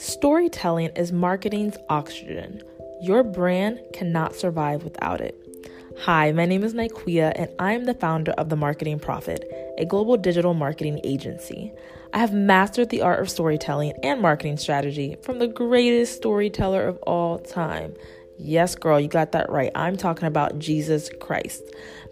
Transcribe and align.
Storytelling 0.00 0.92
is 0.96 1.12
marketing's 1.12 1.76
oxygen. 1.90 2.62
Your 3.02 3.22
brand 3.22 3.80
cannot 3.92 4.34
survive 4.34 4.82
without 4.82 5.20
it. 5.20 5.36
Hi, 5.98 6.32
my 6.32 6.46
name 6.46 6.64
is 6.64 6.72
Nikeia, 6.72 7.32
and 7.36 7.50
I 7.58 7.74
am 7.74 7.84
the 7.84 7.92
founder 7.92 8.32
of 8.32 8.48
The 8.48 8.56
Marketing 8.56 8.98
Prophet, 8.98 9.44
a 9.76 9.84
global 9.84 10.16
digital 10.16 10.54
marketing 10.54 11.02
agency. 11.04 11.70
I 12.14 12.18
have 12.18 12.32
mastered 12.32 12.88
the 12.88 13.02
art 13.02 13.20
of 13.20 13.28
storytelling 13.28 13.92
and 14.02 14.22
marketing 14.22 14.56
strategy 14.56 15.16
from 15.20 15.38
the 15.38 15.48
greatest 15.48 16.16
storyteller 16.16 16.88
of 16.88 16.96
all 17.02 17.38
time, 17.38 17.92
Yes, 18.42 18.74
girl, 18.74 18.98
you 18.98 19.06
got 19.06 19.32
that 19.32 19.50
right. 19.50 19.70
I'm 19.74 19.98
talking 19.98 20.26
about 20.26 20.58
Jesus 20.58 21.10
Christ. 21.20 21.62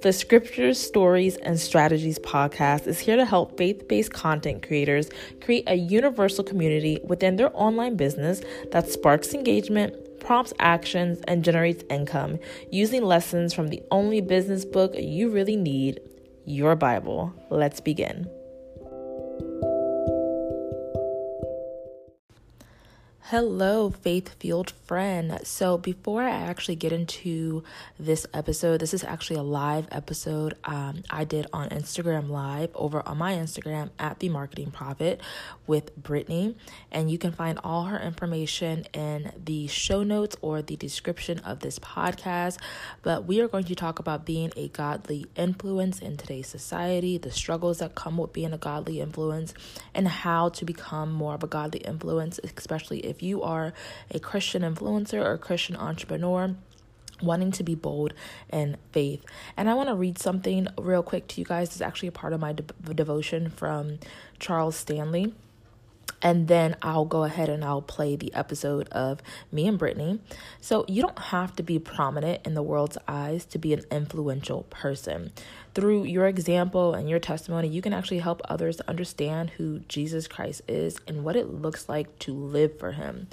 The 0.02 0.12
Scriptures, 0.12 0.78
Stories, 0.78 1.36
and 1.36 1.58
Strategies 1.58 2.18
podcast 2.18 2.86
is 2.86 2.98
here 2.98 3.16
to 3.16 3.24
help 3.24 3.56
faith 3.56 3.88
based 3.88 4.12
content 4.12 4.62
creators 4.62 5.08
create 5.40 5.64
a 5.66 5.76
universal 5.76 6.44
community 6.44 7.00
within 7.02 7.36
their 7.36 7.50
online 7.54 7.96
business 7.96 8.42
that 8.72 8.90
sparks 8.90 9.32
engagement, 9.32 10.20
prompts 10.20 10.52
actions, 10.58 11.18
and 11.26 11.42
generates 11.42 11.82
income 11.88 12.38
using 12.70 13.02
lessons 13.02 13.54
from 13.54 13.68
the 13.68 13.82
only 13.90 14.20
business 14.20 14.66
book 14.66 14.92
you 14.98 15.30
really 15.30 15.56
need 15.56 15.98
your 16.44 16.76
Bible. 16.76 17.32
Let's 17.48 17.80
begin. 17.80 18.28
Hello, 23.30 23.90
faith 23.90 24.36
fueled 24.40 24.70
friend. 24.70 25.38
So, 25.42 25.76
before 25.76 26.22
I 26.22 26.30
actually 26.30 26.76
get 26.76 26.92
into 26.92 27.62
this 28.00 28.26
episode, 28.32 28.80
this 28.80 28.94
is 28.94 29.04
actually 29.04 29.36
a 29.36 29.42
live 29.42 29.86
episode 29.90 30.54
um, 30.64 31.02
I 31.10 31.24
did 31.24 31.46
on 31.52 31.68
Instagram 31.68 32.30
Live 32.30 32.70
over 32.74 33.06
on 33.06 33.18
my 33.18 33.34
Instagram 33.34 33.90
at 33.98 34.20
The 34.20 34.30
Marketing 34.30 34.70
Prophet 34.70 35.20
with 35.66 35.94
Brittany. 35.94 36.56
And 36.90 37.10
you 37.10 37.18
can 37.18 37.32
find 37.32 37.60
all 37.62 37.84
her 37.84 37.98
information 37.98 38.86
in 38.94 39.30
the 39.44 39.66
show 39.66 40.02
notes 40.02 40.34
or 40.40 40.62
the 40.62 40.76
description 40.76 41.40
of 41.40 41.60
this 41.60 41.78
podcast. 41.78 42.56
But 43.02 43.26
we 43.26 43.42
are 43.42 43.48
going 43.48 43.64
to 43.64 43.74
talk 43.74 43.98
about 43.98 44.24
being 44.24 44.52
a 44.56 44.68
godly 44.68 45.26
influence 45.36 46.00
in 46.00 46.16
today's 46.16 46.46
society, 46.46 47.18
the 47.18 47.30
struggles 47.30 47.80
that 47.80 47.94
come 47.94 48.16
with 48.16 48.32
being 48.32 48.54
a 48.54 48.58
godly 48.58 49.02
influence, 49.02 49.52
and 49.92 50.08
how 50.08 50.48
to 50.48 50.64
become 50.64 51.12
more 51.12 51.34
of 51.34 51.42
a 51.42 51.46
godly 51.46 51.80
influence, 51.80 52.40
especially 52.42 53.00
if 53.00 53.17
if 53.18 53.22
you 53.24 53.42
are 53.42 53.72
a 54.12 54.20
Christian 54.20 54.62
influencer 54.62 55.14
or 55.14 55.32
a 55.32 55.38
Christian 55.38 55.74
entrepreneur, 55.74 56.54
wanting 57.20 57.50
to 57.50 57.64
be 57.64 57.74
bold 57.74 58.14
in 58.48 58.76
faith. 58.92 59.24
And 59.56 59.68
I 59.68 59.74
want 59.74 59.88
to 59.88 59.96
read 59.96 60.18
something 60.18 60.68
real 60.78 61.02
quick 61.02 61.26
to 61.28 61.40
you 61.40 61.44
guys. 61.44 61.70
It's 61.70 61.80
actually 61.80 62.08
a 62.10 62.12
part 62.12 62.32
of 62.32 62.38
my 62.38 62.52
de- 62.52 62.94
devotion 62.94 63.50
from 63.50 63.98
Charles 64.38 64.76
Stanley 64.76 65.34
and 66.22 66.48
then 66.48 66.76
I'll 66.82 67.04
go 67.04 67.24
ahead 67.24 67.48
and 67.48 67.64
I'll 67.64 67.82
play 67.82 68.16
the 68.16 68.32
episode 68.34 68.88
of 68.88 69.20
me 69.52 69.66
and 69.66 69.78
Brittany. 69.78 70.20
So, 70.60 70.84
you 70.88 71.02
don't 71.02 71.18
have 71.18 71.54
to 71.56 71.62
be 71.62 71.78
prominent 71.78 72.46
in 72.46 72.54
the 72.54 72.62
world's 72.62 72.98
eyes 73.06 73.44
to 73.46 73.58
be 73.58 73.72
an 73.72 73.84
influential 73.90 74.64
person. 74.64 75.32
Through 75.74 76.04
your 76.04 76.26
example 76.26 76.94
and 76.94 77.08
your 77.08 77.20
testimony, 77.20 77.68
you 77.68 77.82
can 77.82 77.92
actually 77.92 78.18
help 78.18 78.40
others 78.46 78.80
understand 78.82 79.50
who 79.50 79.80
Jesus 79.80 80.26
Christ 80.26 80.62
is 80.66 80.98
and 81.06 81.24
what 81.24 81.36
it 81.36 81.52
looks 81.52 81.88
like 81.88 82.18
to 82.20 82.32
live 82.32 82.78
for 82.78 82.92
Him. 82.92 83.28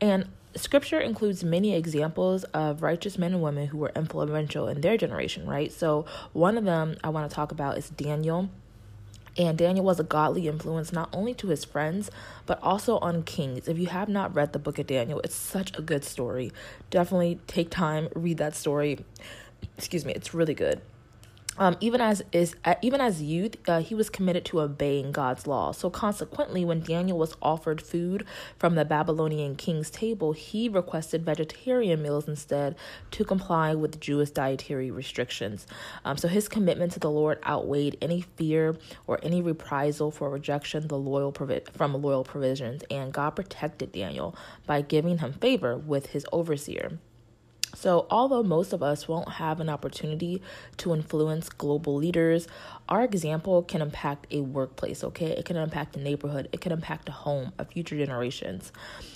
And 0.00 0.28
Scripture 0.54 1.00
includes 1.00 1.42
many 1.42 1.74
examples 1.74 2.44
of 2.44 2.82
righteous 2.82 3.16
men 3.16 3.32
and 3.32 3.42
women 3.42 3.68
who 3.68 3.78
were 3.78 3.92
influential 3.96 4.68
in 4.68 4.80
their 4.82 4.96
generation, 4.96 5.46
right? 5.46 5.72
So, 5.72 6.04
one 6.32 6.58
of 6.58 6.64
them 6.64 6.96
I 7.02 7.08
want 7.08 7.30
to 7.30 7.34
talk 7.34 7.52
about 7.52 7.78
is 7.78 7.88
Daniel. 7.88 8.50
And 9.36 9.56
Daniel 9.56 9.84
was 9.84 9.98
a 9.98 10.04
godly 10.04 10.46
influence 10.46 10.92
not 10.92 11.08
only 11.12 11.34
to 11.34 11.48
his 11.48 11.64
friends, 11.64 12.10
but 12.44 12.62
also 12.62 12.98
on 12.98 13.22
kings. 13.22 13.66
If 13.66 13.78
you 13.78 13.86
have 13.86 14.08
not 14.08 14.34
read 14.34 14.52
the 14.52 14.58
book 14.58 14.78
of 14.78 14.86
Daniel, 14.86 15.20
it's 15.24 15.34
such 15.34 15.76
a 15.78 15.82
good 15.82 16.04
story. 16.04 16.52
Definitely 16.90 17.40
take 17.46 17.70
time, 17.70 18.08
read 18.14 18.38
that 18.38 18.54
story. 18.54 19.04
Excuse 19.78 20.04
me, 20.04 20.12
it's 20.12 20.34
really 20.34 20.54
good 20.54 20.82
um, 21.58 21.76
even 21.80 22.00
as 22.00 22.22
is 22.32 22.56
uh, 22.64 22.76
even 22.80 23.00
as 23.00 23.22
youth, 23.22 23.56
uh, 23.68 23.80
he 23.80 23.94
was 23.94 24.08
committed 24.08 24.44
to 24.46 24.60
obeying 24.60 25.12
God's 25.12 25.46
law. 25.46 25.72
So 25.72 25.90
consequently, 25.90 26.64
when 26.64 26.80
Daniel 26.80 27.18
was 27.18 27.36
offered 27.42 27.82
food 27.82 28.24
from 28.58 28.74
the 28.74 28.84
Babylonian 28.84 29.56
king's 29.56 29.90
table, 29.90 30.32
he 30.32 30.68
requested 30.68 31.24
vegetarian 31.24 32.02
meals 32.02 32.26
instead 32.26 32.76
to 33.12 33.24
comply 33.24 33.74
with 33.74 34.00
Jewish 34.00 34.30
dietary 34.30 34.90
restrictions. 34.90 35.66
Um, 36.04 36.16
so 36.16 36.26
his 36.26 36.48
commitment 36.48 36.92
to 36.92 37.00
the 37.00 37.10
Lord 37.10 37.38
outweighed 37.46 37.98
any 38.00 38.22
fear 38.22 38.76
or 39.06 39.20
any 39.22 39.42
reprisal 39.42 40.10
for 40.10 40.30
rejection 40.30 40.88
the 40.88 40.98
loyal 40.98 41.32
provi- 41.32 41.60
from 41.74 42.00
loyal 42.00 42.24
provisions, 42.24 42.82
and 42.90 43.12
God 43.12 43.30
protected 43.30 43.92
Daniel 43.92 44.34
by 44.66 44.80
giving 44.80 45.18
him 45.18 45.34
favor 45.34 45.76
with 45.76 46.06
his 46.06 46.26
overseer. 46.32 46.98
So, 47.74 48.06
although 48.10 48.42
most 48.42 48.72
of 48.72 48.82
us 48.82 49.08
won't 49.08 49.28
have 49.28 49.58
an 49.60 49.68
opportunity 49.68 50.42
to 50.78 50.92
influence 50.92 51.48
global 51.48 51.94
leaders, 51.94 52.46
our 52.88 53.02
example 53.02 53.62
can 53.62 53.80
impact 53.80 54.26
a 54.30 54.40
workplace, 54.40 55.02
okay? 55.02 55.30
It 55.30 55.46
can 55.46 55.56
impact 55.56 55.96
a 55.96 56.00
neighborhood, 56.00 56.48
it 56.52 56.60
can 56.60 56.72
impact 56.72 57.08
a 57.08 57.12
home, 57.12 57.52
a 57.58 57.64
future 57.64 57.96
generations. 57.96 58.72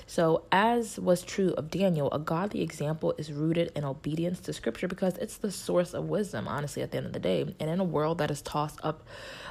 So, 0.06 0.44
as 0.50 0.98
was 0.98 1.22
true 1.22 1.52
of 1.58 1.70
Daniel, 1.70 2.10
a 2.12 2.18
godly 2.18 2.62
example 2.62 3.14
is 3.18 3.30
rooted 3.30 3.72
in 3.74 3.84
obedience 3.84 4.40
to 4.40 4.52
scripture 4.52 4.88
because 4.88 5.18
it's 5.18 5.36
the 5.36 5.52
source 5.52 5.92
of 5.92 6.08
wisdom, 6.08 6.48
honestly, 6.48 6.82
at 6.82 6.92
the 6.92 6.96
end 6.96 7.06
of 7.06 7.12
the 7.12 7.18
day. 7.18 7.54
And 7.60 7.68
in 7.68 7.80
a 7.80 7.84
world 7.84 8.18
that 8.18 8.30
is 8.30 8.40
tossed 8.40 8.80
up 8.82 9.06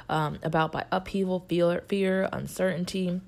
um, 0.08 0.38
about 0.42 0.72
by 0.72 0.84
upheaval, 0.90 1.44
fear, 1.48 1.84
fear 1.88 2.28
uncertainty, 2.32 3.20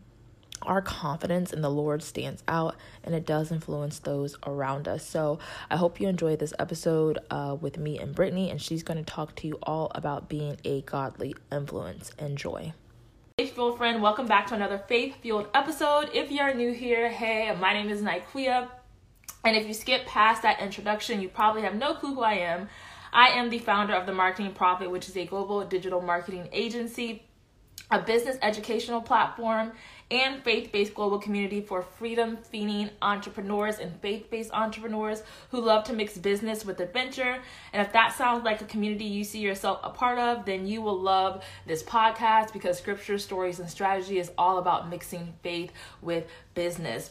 our 0.63 0.83
confidence 0.83 1.53
in 1.53 1.63
the 1.63 1.71
Lord 1.71 2.03
stands 2.03 2.43
out 2.49 2.77
and 3.05 3.15
it 3.15 3.27
does 3.27 3.53
influence 3.53 3.99
those 3.99 4.37
around 4.47 4.89
us. 4.89 5.05
So 5.05 5.39
I 5.71 5.77
hope 5.77 6.01
you 6.01 6.09
enjoy 6.09 6.37
this 6.37 6.53
episode 6.59 7.19
uh, 7.31 7.57
with 7.61 7.79
me 7.79 7.99
and 7.99 8.15
Brittany, 8.15 8.51
and 8.51 8.61
she's 8.61 8.83
going 8.83 9.03
to 9.03 9.11
talk 9.11 9.35
to 9.37 9.47
you 9.47 9.59
all 9.63 9.91
about 9.95 10.29
being 10.29 10.57
a 10.65 10.83
godly 10.83 11.35
influence. 11.51 12.11
Enjoy. 12.19 12.73
Faith 13.39 13.55
fueled 13.55 13.79
friend, 13.79 14.03
welcome 14.03 14.27
back 14.27 14.49
to 14.49 14.55
another 14.55 14.79
faith 14.89 15.15
fueled 15.23 15.49
episode. 15.55 16.11
If 16.13 16.33
you're 16.33 16.53
new 16.55 16.73
here, 16.73 17.09
hey, 17.09 17.55
my 17.61 17.73
name 17.73 17.89
is 17.89 18.03
Nikeia. 18.03 18.69
And 19.45 19.57
if 19.57 19.67
you 19.67 19.75
skip 19.75 20.07
past 20.07 20.43
that 20.43 20.61
introduction, 20.61 21.21
you 21.21 21.29
probably 21.29 21.63
have 21.63 21.75
no 21.75 21.95
clue 21.95 22.15
who 22.15 22.23
I 22.23 22.35
am. 22.35 22.69
I 23.13 23.29
am 23.29 23.49
the 23.49 23.59
founder 23.59 23.95
of 23.95 24.07
The 24.07 24.13
Marketing 24.13 24.53
Prophet, 24.53 24.91
which 24.91 25.09
is 25.09 25.17
a 25.17 25.25
global 25.25 25.65
digital 25.65 26.01
marketing 26.01 26.49
agency, 26.53 27.23
a 27.91 28.01
business 28.01 28.37
educational 28.43 29.01
platform, 29.01 29.73
and 30.11 30.43
faith 30.43 30.73
based 30.73 30.95
global 30.95 31.19
community 31.19 31.61
for 31.61 31.83
freedom 31.83 32.39
feeding 32.51 32.91
entrepreneurs 33.03 33.79
and 33.79 33.95
faith 34.01 34.31
based 34.31 34.51
entrepreneurs 34.53 35.23
who 35.51 35.61
love 35.61 35.85
to 35.85 35.93
mix 35.93 36.17
business 36.17 36.65
with 36.65 36.81
adventure. 36.81 37.39
And 37.73 37.87
if 37.87 37.93
that 37.93 38.15
sounds 38.17 38.45
like 38.45 38.61
a 38.61 38.65
community 38.65 39.05
you 39.05 39.25
see 39.25 39.41
yourself 39.41 39.81
a 39.83 39.91
part 39.91 40.19
of, 40.19 40.45
then 40.47 40.67
you 40.67 40.81
will 40.81 40.99
love 40.99 41.45
this 41.67 41.83
podcast 41.83 42.53
because 42.53 42.79
scripture, 42.79 43.19
stories, 43.19 43.61
and 43.61 43.69
strategy 43.69 44.19
is 44.19 44.31
all 44.39 44.59
about 44.59 44.89
mixing 44.89 45.35
faith 45.43 45.73
with 46.01 46.27
business. 46.55 47.11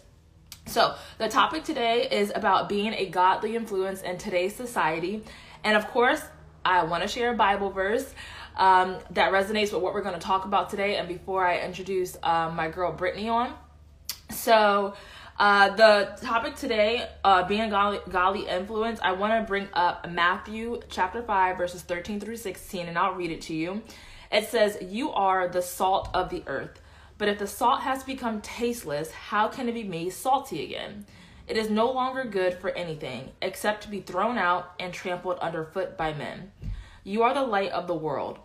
So, 0.66 0.96
the 1.18 1.30
topic 1.30 1.64
today 1.64 2.10
is 2.10 2.32
about 2.36 2.68
being 2.68 2.94
a 2.94 3.06
godly 3.06 3.56
influence 3.56 4.02
in 4.02 4.18
today's 4.18 4.54
society. 4.54 5.24
And 5.64 5.78
of 5.78 5.88
course, 5.88 6.22
I 6.66 6.84
want 6.84 7.04
to 7.04 7.08
share 7.08 7.32
a 7.32 7.36
Bible 7.36 7.70
verse 7.70 8.14
um, 8.58 8.98
that 9.12 9.32
resonates 9.32 9.72
with 9.72 9.82
what 9.82 9.94
we're 9.94 10.02
going 10.02 10.16
to 10.16 10.22
talk 10.22 10.46
about 10.46 10.70
today. 10.70 10.98
And 10.98 11.08
before 11.08 11.48
I 11.48 11.60
introduce 11.60 12.18
uh, 12.22 12.52
my 12.54 12.68
girl 12.70 12.92
Brittany 12.92 13.30
on, 13.30 13.54
so 14.30 14.94
uh, 15.40 15.76
the 15.76 16.18
topic 16.22 16.56
today, 16.56 17.08
uh, 17.24 17.48
being 17.48 17.62
a 17.62 17.70
godly 18.10 18.48
influence, 18.48 19.00
I 19.02 19.14
want 19.14 19.40
to 19.40 19.48
bring 19.48 19.68
up 19.74 20.10
Matthew 20.10 20.82
chapter 20.90 21.22
5, 21.22 21.58
verses 21.58 21.84
13 21.84 22.20
through 22.20 22.38
16, 22.38 22.88
and 22.88 22.98
I'll 22.98 23.14
read 23.14 23.32
it 23.32 23.42
to 23.44 23.54
you. 23.54 23.84
It 24.32 24.50
says, 24.50 24.78
You 24.82 25.12
are 25.12 25.48
the 25.48 25.62
salt 25.62 26.10
of 26.14 26.30
the 26.30 26.44
earth. 26.48 26.82
But 27.18 27.30
if 27.30 27.40
the 27.40 27.48
salt 27.48 27.82
has 27.82 28.04
become 28.04 28.42
tasteless, 28.42 29.12
how 29.12 29.48
can 29.48 29.70
it 29.70 29.74
be 29.74 29.84
made 29.84 30.14
salty 30.14 30.64
again? 30.64 31.06
It 31.48 31.56
is 31.56 31.70
no 31.70 31.92
longer 31.92 32.26
good 32.26 32.56
for 32.56 32.70
anything 32.72 33.32
except 33.42 33.84
to 33.84 33.90
be 33.90 34.02
thrown 34.02 34.38
out 34.38 34.74
and 34.80 34.94
trampled 34.94 35.40
underfoot 35.40 35.98
by 35.98 36.14
men. 36.14 36.52
You 37.04 37.24
are 37.24 37.34
the 37.34 37.44
light 37.44 37.72
of 37.72 37.88
the 37.88 37.96
world. 37.96 38.40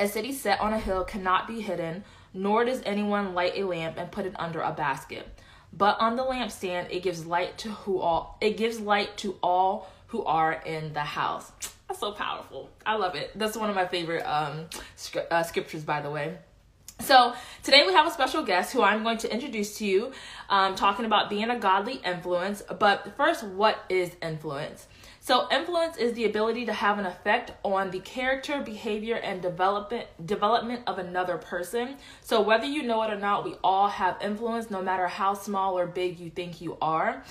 A 0.00 0.08
city 0.08 0.32
set 0.32 0.60
on 0.60 0.72
a 0.72 0.78
hill 0.78 1.04
cannot 1.04 1.46
be 1.46 1.60
hidden, 1.60 2.04
nor 2.32 2.64
does 2.64 2.82
anyone 2.84 3.34
light 3.34 3.52
a 3.56 3.64
lamp 3.64 3.96
and 3.96 4.10
put 4.10 4.26
it 4.26 4.34
under 4.38 4.60
a 4.60 4.72
basket. 4.72 5.26
But 5.72 6.00
on 6.00 6.16
the 6.16 6.24
lampstand 6.24 6.90
it 6.90 7.02
gives 7.02 7.26
light 7.26 7.58
to 7.58 7.70
who 7.70 7.98
all 7.98 8.38
it 8.40 8.56
gives 8.56 8.80
light 8.80 9.16
to 9.18 9.36
all 9.42 9.90
who 10.08 10.24
are 10.24 10.52
in 10.52 10.92
the 10.92 11.00
house. 11.00 11.50
That's 11.88 12.00
so 12.00 12.12
powerful. 12.12 12.70
I 12.86 12.96
love 12.96 13.14
it. 13.14 13.30
That's 13.34 13.56
one 13.56 13.68
of 13.68 13.76
my 13.76 13.86
favorite 13.86 14.22
um, 14.22 14.66
uh, 15.30 15.42
scriptures, 15.42 15.84
by 15.84 16.00
the 16.00 16.10
way. 16.10 16.38
So 17.00 17.34
today 17.62 17.84
we 17.86 17.92
have 17.92 18.06
a 18.06 18.10
special 18.10 18.42
guest 18.42 18.72
who 18.72 18.82
I'm 18.82 19.02
going 19.02 19.18
to 19.18 19.32
introduce 19.32 19.78
to 19.78 19.84
you, 19.84 20.12
um, 20.48 20.76
talking 20.76 21.04
about 21.04 21.28
being 21.28 21.50
a 21.50 21.58
godly 21.58 21.94
influence. 21.96 22.62
But 22.62 23.16
first, 23.16 23.44
what 23.44 23.84
is 23.88 24.12
influence? 24.22 24.86
So, 25.24 25.48
influence 25.50 25.96
is 25.96 26.12
the 26.12 26.26
ability 26.26 26.66
to 26.66 26.74
have 26.74 26.98
an 26.98 27.06
effect 27.06 27.52
on 27.62 27.90
the 27.90 28.00
character, 28.00 28.60
behavior, 28.60 29.16
and 29.16 29.40
development 29.40 30.06
development 30.26 30.82
of 30.86 30.98
another 30.98 31.38
person. 31.38 31.96
So, 32.20 32.42
whether 32.42 32.66
you 32.66 32.82
know 32.82 33.02
it 33.04 33.10
or 33.10 33.18
not, 33.18 33.42
we 33.42 33.54
all 33.64 33.88
have 33.88 34.18
influence, 34.20 34.70
no 34.70 34.82
matter 34.82 35.08
how 35.08 35.32
small 35.32 35.78
or 35.78 35.86
big 35.86 36.20
you 36.20 36.28
think 36.28 36.60
you 36.60 36.76
are. 36.82 37.24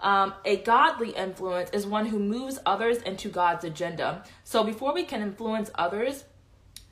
Um, 0.00 0.34
a 0.44 0.56
godly 0.56 1.10
influence 1.10 1.70
is 1.70 1.86
one 1.86 2.06
who 2.06 2.18
moves 2.18 2.58
others 2.66 2.98
into 3.02 3.28
God's 3.28 3.62
agenda. 3.62 4.24
So, 4.42 4.64
before 4.64 4.92
we 4.92 5.04
can 5.04 5.22
influence 5.22 5.70
others 5.76 6.24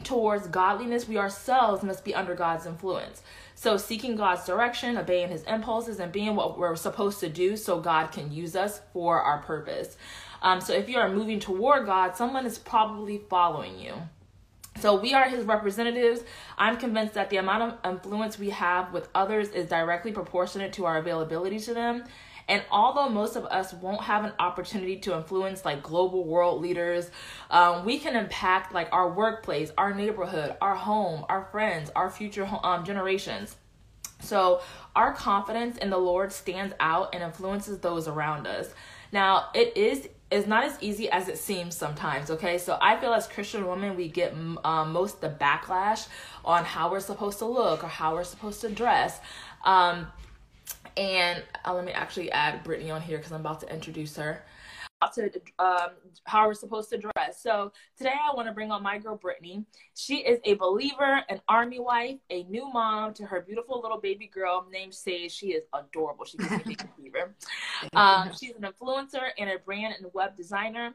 towards 0.04 0.46
godliness, 0.46 1.08
we 1.08 1.18
ourselves 1.18 1.82
must 1.82 2.04
be 2.04 2.14
under 2.14 2.36
God's 2.36 2.64
influence. 2.64 3.22
So, 3.56 3.76
seeking 3.76 4.14
God's 4.14 4.46
direction, 4.46 4.98
obeying 4.98 5.30
his 5.30 5.42
impulses, 5.44 5.98
and 5.98 6.12
being 6.12 6.36
what 6.36 6.56
we're 6.56 6.76
supposed 6.76 7.18
to 7.20 7.28
do 7.28 7.56
so 7.56 7.80
God 7.80 8.12
can 8.12 8.30
use 8.30 8.54
us 8.54 8.80
for 8.92 9.20
our 9.20 9.38
purpose. 9.38 9.96
Um, 10.44 10.61
so 10.61 10.75
if 10.75 10.91
you 10.91 10.99
are 10.99 11.08
moving 11.08 11.41
toward 11.41 11.87
God, 11.87 12.17
someone 12.17 12.44
is 12.44 12.58
probably 12.58 13.19
following 13.31 13.79
you. 13.79 13.94
So 14.79 15.00
we 15.00 15.14
are 15.14 15.29
his 15.29 15.46
representatives. 15.46 16.20
I'm 16.58 16.76
convinced 16.76 17.14
that 17.14 17.31
the 17.31 17.38
amount 17.38 17.62
of 17.62 17.93
influence 17.93 18.38
we 18.38 18.50
have 18.50 18.93
with 18.93 19.08
others 19.14 19.49
is 19.49 19.69
directly 19.69 20.12
proportionate 20.12 20.75
to 20.75 20.85
our 20.85 20.99
availability 20.99 21.58
to 21.61 21.73
them. 21.73 22.05
And 22.46 22.62
although 22.70 23.08
most 23.08 23.37
of 23.37 23.46
us 23.46 23.73
won't 23.73 24.02
have 24.02 24.25
an 24.25 24.32
opportunity 24.38 24.99
to 24.99 25.17
influence 25.17 25.64
like 25.64 25.82
global 25.82 26.25
world 26.26 26.61
leaders, 26.61 27.11
um, 27.50 27.87
we 27.87 27.99
can 27.99 28.14
impact 28.14 28.75
like 28.75 28.88
our 28.93 29.11
workplace, 29.11 29.73
our 29.79 29.94
neighborhood, 29.94 30.56
our 30.61 30.75
home, 30.75 31.25
our 31.31 31.49
friends, 31.52 31.91
our 31.96 32.11
future 32.11 32.46
um, 32.62 32.85
generations. 32.85 33.56
So 34.20 34.61
our 34.94 35.14
confidence 35.14 35.79
in 35.79 35.88
the 35.88 35.96
Lord 35.99 36.32
stands 36.32 36.75
out 36.81 37.14
and 37.14 37.23
influences 37.23 37.79
those 37.79 38.08
around 38.08 38.46
us. 38.46 38.75
Now, 39.11 39.49
it 39.55 39.76
is 39.76 40.08
is 40.34 40.46
not 40.46 40.64
as 40.64 40.76
easy 40.81 41.08
as 41.10 41.28
it 41.28 41.38
seems 41.38 41.76
sometimes 41.76 42.31
okay? 42.31 42.58
So 42.58 42.76
i 42.81 42.96
feel 42.96 43.12
as 43.12 43.26
christian 43.26 43.66
women 43.66 43.96
we 43.96 44.08
get 44.08 44.34
um, 44.64 44.92
most 44.92 45.20
the 45.20 45.31
backlash 45.31 46.08
on 46.44 46.64
how 46.64 46.90
we're 46.90 47.00
supposed 47.00 47.38
to 47.38 47.46
look 47.46 47.84
or 47.84 47.88
how 47.88 48.14
we're 48.14 48.25
supposed 48.25 48.60
to 48.62 48.69
dress. 48.69 49.20
Um, 49.64 50.06
and 50.96 51.42
uh, 51.64 51.75
let 51.75 51.84
me 51.84 51.92
actually 51.92 52.31
add 52.31 52.62
brittany 52.64 52.90
on 52.90 53.00
here 53.00 53.16
because 53.19 53.32
i'm 53.32 53.40
about 53.40 53.60
to 53.60 53.72
introduce 53.72 54.16
her 54.16 54.44
to 55.14 55.31
um, 55.58 55.91
how 56.25 56.46
we're 56.46 56.55
supposed 56.55 56.91
to 56.91 56.99
dress. 56.99 57.41
So 57.41 57.73
today 57.96 58.12
I 58.12 58.35
want 58.35 58.49
to 58.49 58.55
bring 58.55 58.70
on 58.70 58.82
my 58.82 58.99
girl 58.99 59.17
Brittany. 59.17 59.64
She 59.94 60.19
is 60.19 60.41
a 60.44 60.55
believer, 60.55 61.23
an 61.29 61.41
army 61.49 61.81
wife, 61.81 62.19
a 62.31 62.44
new 62.44 62.70
mom 62.73 63.14
to 63.14 63.26
her 63.26 63.41
beautiful 63.41 63.81
little 63.81 63.99
baby 63.99 64.26
girl 64.26 64.67
named 64.70 64.94
Sage. 64.94 65.32
She 65.32 65.49
is 65.49 65.64
adorable. 65.73 66.25
She's 66.25 66.41
a 66.46 66.58
baby 66.58 66.76
fever. 66.96 67.35
Um, 67.94 68.31
she's 68.38 68.55
an 68.56 68.62
influencer 68.62 69.29
and 69.38 69.50
a 69.50 69.58
brand 69.58 69.94
and 70.00 70.11
web 70.14 70.37
designer. 70.37 70.94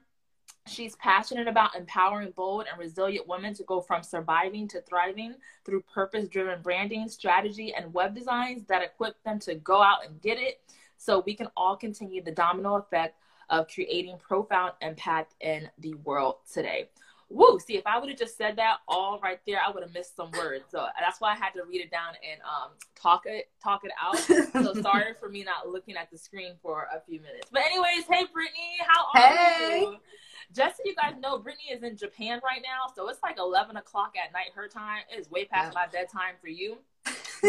She's 0.68 0.96
passionate 0.98 1.48
about 1.48 1.76
empowering 1.76 2.34
bold 2.36 2.66
and 2.70 2.80
resilient 2.80 3.28
women 3.28 3.54
to 3.56 3.64
go 3.64 3.82
from 3.82 4.04
surviving 4.04 4.68
to 4.70 4.82
thriving 4.82 5.36
through 5.66 5.82
purpose 5.82 6.28
driven 6.28 6.62
branding, 6.62 7.08
strategy, 7.10 7.74
and 7.74 7.94
web 7.94 8.14
designs 8.14 8.64
that 8.68 8.84
equip 8.84 9.22
them 9.24 9.40
to 9.40 9.56
go 9.56 9.82
out 9.82 10.06
and 10.06 10.22
get 10.22 10.38
it 10.38 10.62
so 10.98 11.24
we 11.26 11.34
can 11.34 11.48
all 11.56 11.76
continue 11.76 12.22
the 12.22 12.32
domino 12.32 12.76
effect 12.76 13.16
of 13.50 13.68
creating 13.68 14.18
profound 14.20 14.74
impact 14.82 15.36
in 15.42 15.70
the 15.80 15.94
world 15.96 16.38
today. 16.52 16.90
Woo! 17.30 17.60
See, 17.60 17.78
if 17.78 17.86
I 17.86 18.00
would 18.00 18.10
have 18.10 18.18
just 18.18 18.38
said 18.38 18.56
that 18.56 18.78
all 18.88 19.20
right 19.22 19.40
there, 19.46 19.60
I 19.66 19.70
would 19.72 19.84
have 19.84 19.94
missed 19.94 20.16
some 20.16 20.32
words. 20.32 20.64
So 20.72 20.88
that's 21.00 21.22
why 21.22 21.34
I 21.34 21.36
had 21.36 21.52
to 21.52 21.64
read 21.64 21.82
it 21.82 21.92
down 21.92 22.14
and 22.28 22.42
um, 22.42 22.72
talk 23.00 23.24
it 23.26 23.50
talk 23.64 23.84
it 23.84 23.92
out. 24.02 24.18
so 24.64 24.74
sorry 24.82 25.14
for 25.20 25.30
me 25.30 25.44
not 25.44 25.70
looking 25.70 25.96
at 25.96 26.10
the 26.10 26.18
screen 26.18 26.54
for 26.62 26.88
a 26.94 27.00
few 27.02 27.20
minutes. 27.20 27.48
But 27.52 27.62
anyways, 27.68 28.06
hey 28.10 28.26
Brittany, 28.34 28.78
how 28.88 29.06
are 29.14 29.38
hey. 29.38 29.82
you? 29.82 29.98
Just 30.56 30.78
so 30.78 30.84
you 30.86 30.96
guys 30.96 31.14
know, 31.22 31.38
Brittany 31.38 31.66
is 31.72 31.84
in 31.84 31.96
Japan 31.96 32.42
right 32.44 32.62
now, 32.64 32.92
so 32.96 33.08
it's 33.10 33.22
like 33.22 33.38
eleven 33.38 33.78
o'clock 33.78 34.16
at 34.18 34.34
night 34.34 34.48
her 34.56 34.68
time. 34.68 35.02
It 35.16 35.20
is 35.20 35.30
way 35.30 35.46
past 35.46 35.74
yeah. 35.76 35.82
my 35.82 35.88
bedtime 35.88 36.34
for 36.42 36.48
you. 36.48 36.78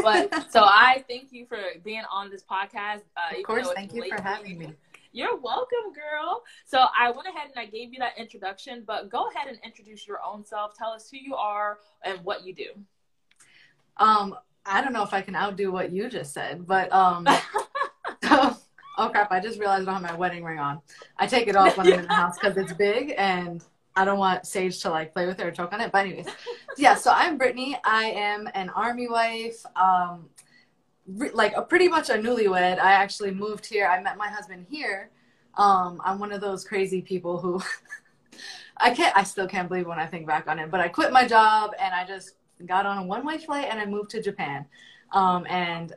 But 0.02 0.50
so 0.52 0.60
I 0.62 1.04
thank 1.08 1.32
you 1.32 1.46
for 1.46 1.58
being 1.82 2.02
on 2.12 2.30
this 2.30 2.42
podcast. 2.42 3.00
Uh, 3.16 3.38
of 3.38 3.42
course, 3.44 3.70
thank 3.74 3.94
you 3.94 4.04
for 4.14 4.20
having 4.20 4.58
me. 4.58 4.74
You're 5.12 5.36
welcome, 5.36 5.92
girl. 5.92 6.42
So 6.66 6.78
I 6.78 7.10
went 7.10 7.26
ahead 7.26 7.50
and 7.54 7.58
I 7.58 7.66
gave 7.66 7.92
you 7.92 7.98
that 7.98 8.16
introduction, 8.16 8.84
but 8.86 9.10
go 9.10 9.28
ahead 9.28 9.48
and 9.48 9.58
introduce 9.64 10.06
your 10.06 10.20
own 10.24 10.44
self. 10.44 10.74
Tell 10.74 10.90
us 10.90 11.10
who 11.10 11.16
you 11.16 11.34
are 11.34 11.78
and 12.04 12.20
what 12.24 12.46
you 12.46 12.54
do. 12.54 12.68
Um, 13.96 14.36
I 14.64 14.82
don't 14.82 14.92
know 14.92 15.02
if 15.02 15.12
I 15.12 15.20
can 15.20 15.34
outdo 15.34 15.72
what 15.72 15.90
you 15.90 16.08
just 16.08 16.32
said, 16.32 16.66
but 16.66 16.92
um, 16.92 17.26
oh 18.22 18.56
crap! 18.96 19.32
I 19.32 19.40
just 19.40 19.58
realized 19.58 19.88
I 19.88 19.92
don't 19.92 20.02
have 20.02 20.12
my 20.12 20.18
wedding 20.18 20.44
ring 20.44 20.58
on. 20.58 20.80
I 21.16 21.26
take 21.26 21.48
it 21.48 21.56
off 21.56 21.76
when 21.76 21.92
I'm 21.92 22.00
in 22.00 22.06
the 22.06 22.14
house 22.14 22.38
because 22.38 22.56
it's 22.56 22.72
big 22.72 23.14
and 23.18 23.64
I 23.96 24.04
don't 24.04 24.18
want 24.18 24.46
Sage 24.46 24.80
to 24.82 24.90
like 24.90 25.12
play 25.12 25.26
with 25.26 25.40
it 25.40 25.46
or 25.46 25.50
choke 25.50 25.72
on 25.72 25.80
it. 25.80 25.90
But 25.90 26.06
anyways, 26.06 26.26
yeah. 26.76 26.94
So 26.94 27.10
I'm 27.12 27.36
Brittany. 27.36 27.76
I 27.84 28.04
am 28.04 28.48
an 28.54 28.70
army 28.70 29.08
wife. 29.08 29.64
Um, 29.74 30.28
re- 31.16 31.30
like 31.32 31.54
a 31.56 31.62
pretty 31.62 31.88
much 31.88 32.10
a 32.10 32.14
newlywed. 32.14 32.78
I 32.78 32.92
actually 32.92 33.32
moved 33.32 33.66
here. 33.66 33.86
I 33.86 34.00
met 34.02 34.16
my 34.16 34.28
husband 34.28 34.66
here. 34.68 35.10
Um, 35.56 36.00
I'm 36.04 36.18
one 36.18 36.32
of 36.32 36.40
those 36.40 36.64
crazy 36.64 37.02
people 37.02 37.38
who 37.38 37.60
I 38.76 38.90
can't. 38.90 39.16
I 39.16 39.24
still 39.24 39.46
can't 39.46 39.68
believe 39.68 39.86
when 39.86 39.98
I 39.98 40.06
think 40.06 40.26
back 40.26 40.46
on 40.48 40.58
it. 40.58 40.70
But 40.70 40.80
I 40.80 40.88
quit 40.88 41.12
my 41.12 41.26
job 41.26 41.72
and 41.78 41.94
I 41.94 42.06
just 42.06 42.32
got 42.66 42.86
on 42.86 42.98
a 42.98 43.02
one 43.02 43.26
way 43.26 43.38
flight 43.38 43.68
and 43.70 43.78
I 43.78 43.86
moved 43.86 44.10
to 44.10 44.22
Japan. 44.22 44.66
Um, 45.12 45.46
and 45.48 45.92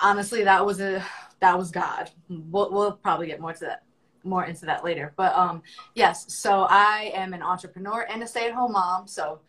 honestly, 0.00 0.44
that 0.44 0.64
was 0.64 0.80
a 0.80 1.04
that 1.40 1.56
was 1.56 1.70
God. 1.70 2.10
We'll, 2.28 2.70
we'll 2.72 2.92
probably 2.92 3.26
get 3.28 3.40
more 3.40 3.52
to 3.52 3.60
that 3.60 3.82
more 4.24 4.44
into 4.44 4.66
that 4.66 4.84
later. 4.84 5.12
But 5.16 5.34
um, 5.34 5.62
yes, 5.94 6.32
so 6.32 6.66
I 6.68 7.12
am 7.14 7.32
an 7.32 7.42
entrepreneur 7.42 8.06
and 8.10 8.22
a 8.22 8.26
stay 8.26 8.48
at 8.48 8.54
home 8.54 8.72
mom. 8.72 9.06
So 9.06 9.40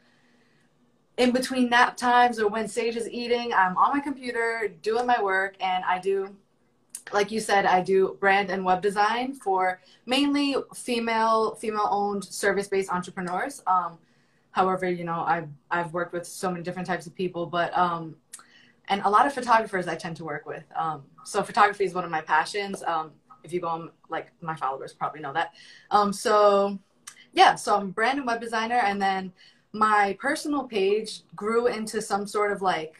in 1.20 1.32
between 1.32 1.70
nap 1.70 1.98
times 1.98 2.40
or 2.40 2.48
when 2.48 2.68
Sage 2.68 2.96
is 2.96 3.08
eating, 3.10 3.54
I'm 3.54 3.78
on 3.78 3.96
my 3.96 4.00
computer 4.00 4.74
doing 4.82 5.06
my 5.06 5.22
work 5.22 5.56
and 5.60 5.84
I 5.84 6.00
do 6.00 6.36
like 7.12 7.32
you 7.32 7.40
said, 7.40 7.66
I 7.66 7.82
do 7.82 8.16
brand 8.20 8.52
and 8.52 8.64
web 8.64 8.82
design 8.82 9.34
for 9.34 9.82
mainly 10.06 10.56
female 10.76 11.56
female 11.56 11.88
owned 11.90 12.24
service 12.24 12.68
based 12.68 12.92
entrepreneurs. 12.92 13.62
Um, 13.68 13.98
however, 14.52 14.90
you 14.90 15.04
know, 15.04 15.24
I've 15.26 15.50
I've 15.72 15.92
worked 15.92 16.14
with 16.14 16.26
so 16.26 16.52
many 16.52 16.64
different 16.64 16.88
types 16.88 17.08
of 17.08 17.16
people, 17.16 17.48
but 17.48 17.76
um, 17.78 18.16
and 18.88 19.02
a 19.04 19.10
lot 19.10 19.26
of 19.26 19.34
photographers 19.34 19.88
I 19.88 19.96
tend 19.96 20.18
to 20.18 20.24
work 20.24 20.46
with. 20.46 20.64
Um, 20.76 21.04
so 21.26 21.44
photography 21.44 21.84
is 21.84 21.94
one 21.94 22.06
of 22.06 22.12
my 22.12 22.22
passions. 22.22 22.84
Um, 22.84 23.12
if 23.44 23.52
you 23.52 23.60
go 23.60 23.68
on, 23.68 23.90
like 24.10 24.32
my 24.42 24.56
followers 24.56 24.94
probably 24.94 25.22
know 25.22 25.34
that. 25.34 25.54
Um, 25.92 26.14
so 26.14 26.78
yeah, 27.34 27.56
so 27.56 27.76
I'm 27.76 27.92
brand 27.92 28.20
and 28.20 28.28
web 28.28 28.40
designer, 28.40 28.82
and 28.86 29.02
then 29.02 29.34
my 29.74 30.18
personal 30.20 30.64
page 30.64 31.22
grew 31.36 31.68
into 31.68 32.02
some 32.02 32.26
sort 32.26 32.52
of 32.52 32.62
like 32.62 32.96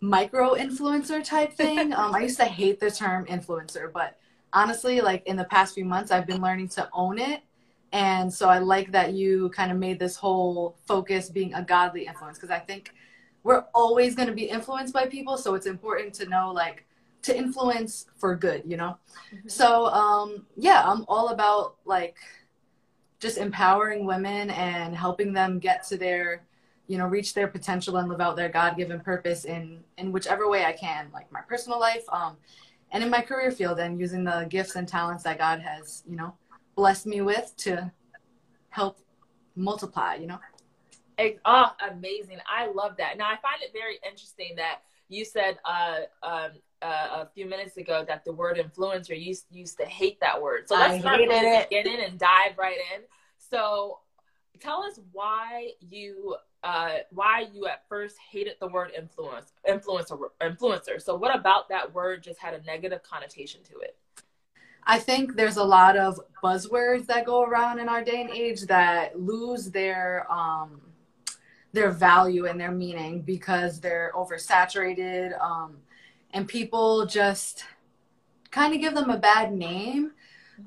micro 0.00 0.54
influencer 0.54 1.24
type 1.24 1.52
thing. 1.56 1.92
Um, 1.92 2.14
I 2.14 2.22
used 2.22 2.38
to 2.38 2.44
hate 2.44 2.80
the 2.80 2.90
term 2.90 3.26
influencer, 3.26 3.92
but 3.92 4.18
honestly, 4.52 5.00
like 5.00 5.26
in 5.26 5.36
the 5.36 5.44
past 5.44 5.74
few 5.74 5.84
months, 5.84 6.10
I've 6.10 6.26
been 6.26 6.42
learning 6.42 6.68
to 6.70 6.88
own 6.92 7.18
it. 7.18 7.42
And 7.92 8.32
so 8.32 8.48
I 8.48 8.58
like 8.58 8.90
that 8.92 9.12
you 9.12 9.50
kind 9.50 9.70
of 9.70 9.78
made 9.78 9.98
this 9.98 10.16
whole 10.16 10.76
focus 10.86 11.28
being 11.28 11.52
a 11.54 11.62
godly 11.62 12.06
influence 12.06 12.38
because 12.38 12.50
I 12.50 12.58
think 12.58 12.94
we're 13.42 13.64
always 13.74 14.14
going 14.14 14.28
to 14.28 14.34
be 14.34 14.44
influenced 14.44 14.94
by 14.94 15.06
people. 15.06 15.36
So 15.36 15.54
it's 15.54 15.66
important 15.66 16.14
to 16.14 16.26
know, 16.26 16.52
like, 16.52 16.86
to 17.22 17.36
influence 17.36 18.06
for 18.16 18.34
good, 18.34 18.62
you 18.66 18.76
know? 18.76 18.96
Mm-hmm. 19.34 19.48
So, 19.48 19.86
um, 19.86 20.46
yeah, 20.56 20.82
I'm 20.84 21.04
all 21.06 21.28
about 21.28 21.76
like 21.84 22.16
just 23.22 23.38
empowering 23.38 24.04
women 24.04 24.50
and 24.50 24.96
helping 24.96 25.32
them 25.32 25.60
get 25.60 25.86
to 25.86 25.96
their 25.96 26.42
you 26.88 26.98
know 26.98 27.06
reach 27.06 27.34
their 27.34 27.46
potential 27.46 27.96
and 27.98 28.08
live 28.08 28.20
out 28.20 28.34
their 28.34 28.48
god-given 28.48 28.98
purpose 28.98 29.44
in 29.44 29.78
in 29.96 30.10
whichever 30.10 30.48
way 30.48 30.64
i 30.64 30.72
can 30.72 31.08
like 31.14 31.30
my 31.30 31.40
personal 31.42 31.78
life 31.78 32.02
um 32.08 32.36
and 32.90 33.04
in 33.04 33.08
my 33.08 33.20
career 33.20 33.52
field 33.52 33.78
and 33.78 34.00
using 34.00 34.24
the 34.24 34.44
gifts 34.50 34.74
and 34.74 34.88
talents 34.88 35.22
that 35.22 35.38
god 35.38 35.60
has 35.60 36.02
you 36.08 36.16
know 36.16 36.34
blessed 36.74 37.06
me 37.06 37.20
with 37.20 37.54
to 37.56 37.90
help 38.70 38.98
multiply 39.54 40.14
you 40.16 40.26
know? 40.26 40.40
Oh 41.44 41.70
amazing. 41.92 42.38
I 42.48 42.66
love 42.72 42.96
that. 42.96 43.16
Now 43.16 43.26
i 43.26 43.36
find 43.36 43.62
it 43.62 43.70
very 43.72 44.00
interesting 44.04 44.54
that 44.56 44.80
you 45.08 45.24
said 45.24 45.58
uh, 45.64 46.00
um, 46.22 46.50
uh, 46.82 47.22
a 47.22 47.28
few 47.34 47.46
minutes 47.46 47.76
ago 47.76 48.04
that 48.06 48.24
the 48.24 48.32
word 48.32 48.58
influencer 48.58 49.20
used 49.20 49.46
used 49.50 49.78
to 49.78 49.84
hate 49.84 50.18
that 50.20 50.40
word. 50.40 50.68
So 50.68 50.74
let's 50.74 51.04
it. 51.04 51.70
get 51.70 51.86
in 51.86 52.00
and 52.00 52.18
dive 52.18 52.58
right 52.58 52.78
in. 52.94 53.02
So 53.38 54.00
tell 54.60 54.82
us 54.82 54.98
why 55.12 55.70
you 55.80 56.36
uh, 56.64 56.98
why 57.10 57.46
you 57.52 57.66
at 57.66 57.88
first 57.88 58.16
hated 58.30 58.54
the 58.60 58.68
word 58.68 58.92
influence 58.96 59.52
influencer 59.68 60.18
influencer. 60.40 61.00
So 61.00 61.14
what 61.14 61.34
about 61.34 61.68
that 61.68 61.92
word 61.92 62.22
just 62.22 62.40
had 62.40 62.54
a 62.54 62.62
negative 62.62 63.02
connotation 63.02 63.62
to 63.64 63.78
it? 63.80 63.96
I 64.84 64.98
think 64.98 65.36
there's 65.36 65.58
a 65.58 65.64
lot 65.64 65.96
of 65.96 66.18
buzzwords 66.42 67.06
that 67.06 67.24
go 67.24 67.42
around 67.42 67.78
in 67.78 67.88
our 67.88 68.02
day 68.02 68.20
and 68.20 68.30
age 68.30 68.62
that 68.62 69.20
lose 69.20 69.70
their 69.70 70.30
um, 70.30 70.80
their 71.72 71.90
value 71.90 72.46
and 72.46 72.60
their 72.60 72.70
meaning 72.70 73.22
because 73.22 73.80
they're 73.80 74.12
oversaturated. 74.14 75.40
Um, 75.40 75.78
and 76.32 76.48
people 76.48 77.06
just 77.06 77.64
kind 78.50 78.74
of 78.74 78.80
give 78.80 78.94
them 78.94 79.10
a 79.10 79.18
bad 79.18 79.52
name. 79.52 80.12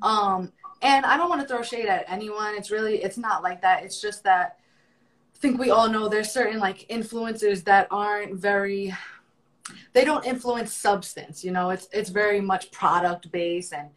Um, 0.01 0.51
And 0.81 1.05
I 1.05 1.17
don't 1.17 1.29
want 1.29 1.41
to 1.41 1.47
throw 1.47 1.63
shade 1.63 1.87
at 1.87 2.05
anyone. 2.07 2.53
It's 2.55 2.69
really, 2.69 3.01
it's 3.01 3.17
not 3.17 3.41
like 3.41 3.61
that. 3.61 3.83
It's 3.83 3.99
just 3.99 4.23
that 4.23 4.57
I 5.33 5.37
think 5.39 5.59
we 5.59 5.71
all 5.71 5.89
know 5.89 6.07
there's 6.07 6.31
certain 6.31 6.59
like 6.59 6.85
influencers 6.89 7.63
that 7.63 7.87
aren't 7.89 8.35
very, 8.35 8.93
they 9.93 10.05
don't 10.05 10.25
influence 10.25 10.73
substance. 10.73 11.43
You 11.43 11.51
know, 11.51 11.71
it's 11.71 11.87
it's 11.91 12.09
very 12.09 12.41
much 12.41 12.71
product 12.71 13.31
based 13.31 13.73
and 13.73 13.89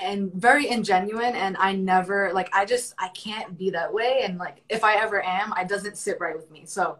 and 0.00 0.32
very 0.32 0.66
ingenuine. 0.66 1.34
And 1.34 1.56
I 1.58 1.74
never 1.74 2.30
like 2.32 2.48
I 2.54 2.64
just 2.64 2.94
I 2.98 3.08
can't 3.08 3.58
be 3.58 3.70
that 3.70 3.92
way. 3.92 4.22
And 4.24 4.38
like 4.38 4.62
if 4.68 4.82
I 4.84 4.96
ever 4.96 5.22
am, 5.24 5.52
I 5.52 5.64
doesn't 5.64 5.96
sit 5.98 6.18
right 6.20 6.36
with 6.36 6.50
me. 6.50 6.64
So 6.64 6.98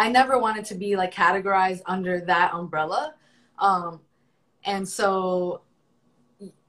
I 0.00 0.08
never 0.08 0.38
wanted 0.38 0.64
to 0.66 0.74
be 0.74 0.96
like 0.96 1.14
categorized 1.14 1.82
under 1.86 2.20
that 2.22 2.54
umbrella. 2.54 3.14
Um, 3.58 4.00
and 4.64 4.88
so 4.88 5.62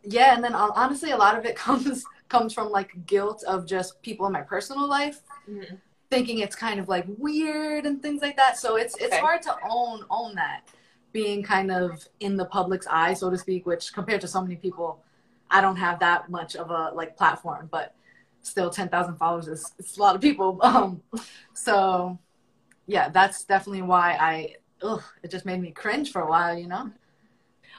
yeah 0.04 0.34
and 0.34 0.44
then 0.44 0.54
honestly 0.54 1.12
a 1.12 1.18
lot 1.18 1.38
of 1.38 1.46
it 1.46 1.56
comes 1.68 2.06
comes 2.30 2.54
from 2.54 2.70
like 2.70 3.06
guilt 3.06 3.44
of 3.48 3.66
just 3.66 4.02
people 4.02 4.26
in 4.26 4.32
my 4.32 4.42
personal 4.42 4.88
life 4.88 5.20
mm-hmm. 5.50 5.76
thinking 6.10 6.40
it's 6.40 6.56
kind 6.56 6.80
of 6.80 6.88
like 6.88 7.06
weird 7.18 7.86
and 7.86 8.02
things 8.02 8.22
like 8.22 8.38
that 8.38 8.58
so 8.58 8.78
it's 8.78 8.96
it's 8.96 9.14
okay. 9.14 9.20
hard 9.20 9.42
to 9.42 9.56
own 9.70 10.04
own 10.10 10.34
that 10.36 10.68
being 11.12 11.44
kind 11.44 11.72
of 11.72 12.08
in 12.22 12.38
the 12.38 12.46
public's 12.46 12.88
eye 12.90 13.14
so 13.14 13.30
to 13.30 13.38
speak 13.38 13.66
which 13.66 13.94
compared 13.94 14.22
to 14.22 14.28
so 14.28 14.42
many 14.42 14.56
people 14.56 15.04
i 15.50 15.60
don't 15.60 15.76
have 15.76 16.00
that 16.00 16.30
much 16.30 16.56
of 16.56 16.72
a 16.72 16.92
like 16.96 17.18
platform 17.18 17.68
but 17.72 17.94
still 18.44 18.72
10,000 18.72 19.18
followers 19.18 19.48
is 19.48 19.74
it's 19.78 19.98
a 19.98 20.02
lot 20.02 20.16
of 20.16 20.22
people 20.22 20.58
um 20.64 21.02
so 21.54 22.18
yeah 22.92 23.10
that's 23.10 23.44
definitely 23.46 23.82
why 23.82 24.18
i 24.20 24.56
ugh, 24.84 25.04
it 25.24 25.32
just 25.32 25.46
made 25.46 25.62
me 25.62 25.72
cringe 25.72 26.12
for 26.12 26.22
a 26.22 26.30
while 26.30 26.58
you 26.58 26.68
know 26.68 26.92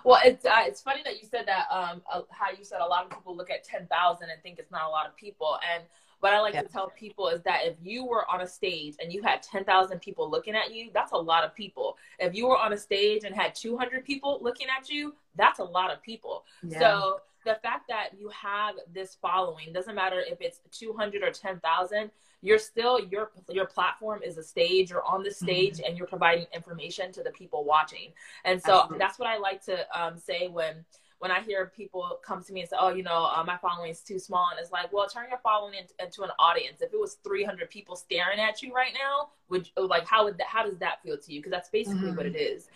well, 0.05 0.21
it's 0.25 0.45
uh, 0.45 0.63
it's 0.63 0.81
funny 0.81 1.03
that 1.05 1.23
you 1.23 1.29
said 1.31 1.47
that. 1.47 1.67
Um, 1.71 2.03
uh, 2.13 2.23
how 2.31 2.51
you 2.51 2.65
said 2.65 2.81
a 2.81 2.87
lot 2.87 3.05
of 3.05 3.11
people 3.11 3.37
look 3.37 3.51
at 3.51 3.65
ten 3.65 3.87
thousand 3.87 4.31
and 4.31 4.43
think 4.43 4.59
it's 4.59 4.71
not 4.71 4.87
a 4.87 4.89
lot 4.89 5.07
of 5.07 5.17
people. 5.17 5.59
And 5.73 5.85
what 6.21 6.33
I 6.33 6.41
like 6.41 6.55
yeah. 6.55 6.63
to 6.63 6.69
tell 6.69 6.91
people 6.91 7.29
is 7.29 7.43
that 7.43 7.61
if 7.65 7.75
you 7.83 8.05
were 8.05 8.29
on 8.31 8.41
a 8.41 8.47
stage 8.47 8.95
and 9.01 9.13
you 9.13 9.23
had 9.23 9.43
ten 9.43 9.65
thousand 9.65 10.01
people 10.01 10.29
looking 10.31 10.55
at 10.55 10.75
you, 10.75 10.91
that's 10.93 11.13
a 11.13 11.17
lot 11.17 11.45
of 11.45 11.55
people. 11.55 11.97
If 12.19 12.35
you 12.35 12.49
were 12.49 12.59
on 12.59 12.73
a 12.73 12.77
stage 12.77 13.25
and 13.25 13.35
had 13.35 13.55
two 13.55 13.77
hundred 13.77 14.05
people 14.05 14.39
looking 14.43 14.67
at 14.77 14.91
you, 14.91 15.15
that's 15.37 15.61
a 15.61 15.65
lot 15.65 15.93
of 15.93 16.03
people. 16.03 16.45
Yeah. 16.63 16.81
So 16.81 17.21
the 17.45 17.59
fact 17.63 17.89
that 17.89 18.11
you 18.19 18.29
have 18.29 18.77
this 18.93 19.17
following 19.21 19.73
doesn't 19.73 19.95
matter 19.95 20.21
if 20.21 20.41
it's 20.41 20.61
200 20.71 21.25
or 21.25 21.33
10,000 21.33 22.11
you're 22.43 22.59
still 22.59 22.99
your 22.99 23.31
your 23.49 23.67
platform 23.67 24.21
is 24.23 24.37
a 24.37 24.43
stage 24.43 24.91
you're 24.91 25.05
on 25.05 25.23
the 25.23 25.31
stage 25.31 25.75
mm-hmm. 25.75 25.87
and 25.87 25.97
you're 25.97 26.07
providing 26.07 26.45
information 26.53 27.13
to 27.13 27.23
the 27.23 27.31
people 27.31 27.65
watching 27.65 28.13
and 28.45 28.61
so 28.61 28.81
Absolutely. 28.81 28.99
that's 28.99 29.19
what 29.19 29.29
i 29.29 29.39
like 29.39 29.65
to 29.65 29.87
um, 29.99 30.19
say 30.19 30.49
when 30.49 30.85
when 31.23 31.31
I 31.31 31.41
hear 31.41 31.67
people 31.67 32.19
come 32.27 32.43
to 32.43 32.53
me 32.53 32.63
and 32.63 32.69
say, 32.69 32.75
"Oh, 32.81 32.89
you 32.89 33.05
know, 33.05 33.31
uh, 33.33 33.45
my 33.47 33.57
following 33.57 33.93
is 33.93 34.01
too 34.01 34.19
small," 34.19 34.49
and 34.51 34.59
it's 34.59 34.73
like, 34.73 34.93
"Well, 34.93 35.07
turn 35.07 35.27
your 35.31 35.39
following 35.39 35.75
into, 35.75 35.95
into, 36.05 36.25
an 36.25 36.31
audience. 36.41 36.83
If 36.83 36.93
it 36.93 36.99
was 36.99 37.19
300 37.23 37.71
people 37.71 37.95
staring 37.95 38.41
at 38.41 38.61
you 38.61 38.75
right 38.75 38.93
now, 38.93 39.29
would 39.49 39.69
like 39.77 40.05
how 40.05 40.25
would 40.25 40.37
that, 40.39 40.49
how 40.49 40.65
does 40.65 40.79
that 40.79 41.01
feel 41.05 41.17
to 41.17 41.33
you? 41.33 41.39
Because 41.39 41.53
that's 41.53 41.69
basically 41.69 42.09
mm-hmm. 42.09 42.17
what 42.17 42.27
it 42.27 42.35
is. 42.35 42.67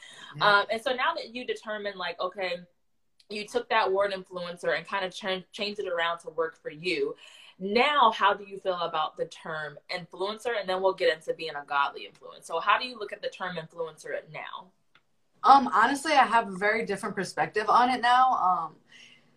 Um, 0.40 0.64
and 0.70 0.80
so 0.80 0.92
now 0.92 1.12
that 1.16 1.34
you 1.34 1.44
determine, 1.44 1.98
like, 1.98 2.20
okay, 2.20 2.58
you 3.30 3.48
took 3.48 3.68
that 3.70 3.90
word 3.92 4.12
influencer 4.12 4.76
and 4.76 4.86
kind 4.86 5.04
of 5.04 5.12
ch- 5.12 5.44
changed 5.50 5.80
it 5.80 5.88
around 5.88 6.20
to 6.20 6.30
work 6.30 6.56
for 6.56 6.70
you. 6.70 7.16
Now, 7.58 8.12
how 8.14 8.34
do 8.34 8.44
you 8.44 8.58
feel 8.58 8.78
about 8.80 9.16
the 9.16 9.24
term 9.26 9.78
influencer? 9.90 10.60
And 10.60 10.68
then 10.68 10.82
we'll 10.82 10.92
get 10.92 11.14
into 11.14 11.32
being 11.32 11.54
a 11.54 11.64
godly 11.66 12.04
influence. 12.04 12.46
So, 12.46 12.60
how 12.60 12.78
do 12.78 12.86
you 12.86 12.98
look 12.98 13.12
at 13.12 13.22
the 13.22 13.28
term 13.28 13.56
influencer 13.56 14.10
now? 14.32 14.66
Um, 15.42 15.70
honestly, 15.72 16.12
I 16.12 16.24
have 16.24 16.48
a 16.48 16.56
very 16.56 16.84
different 16.84 17.14
perspective 17.14 17.66
on 17.68 17.88
it 17.90 18.02
now. 18.02 18.32
Um, 18.32 18.74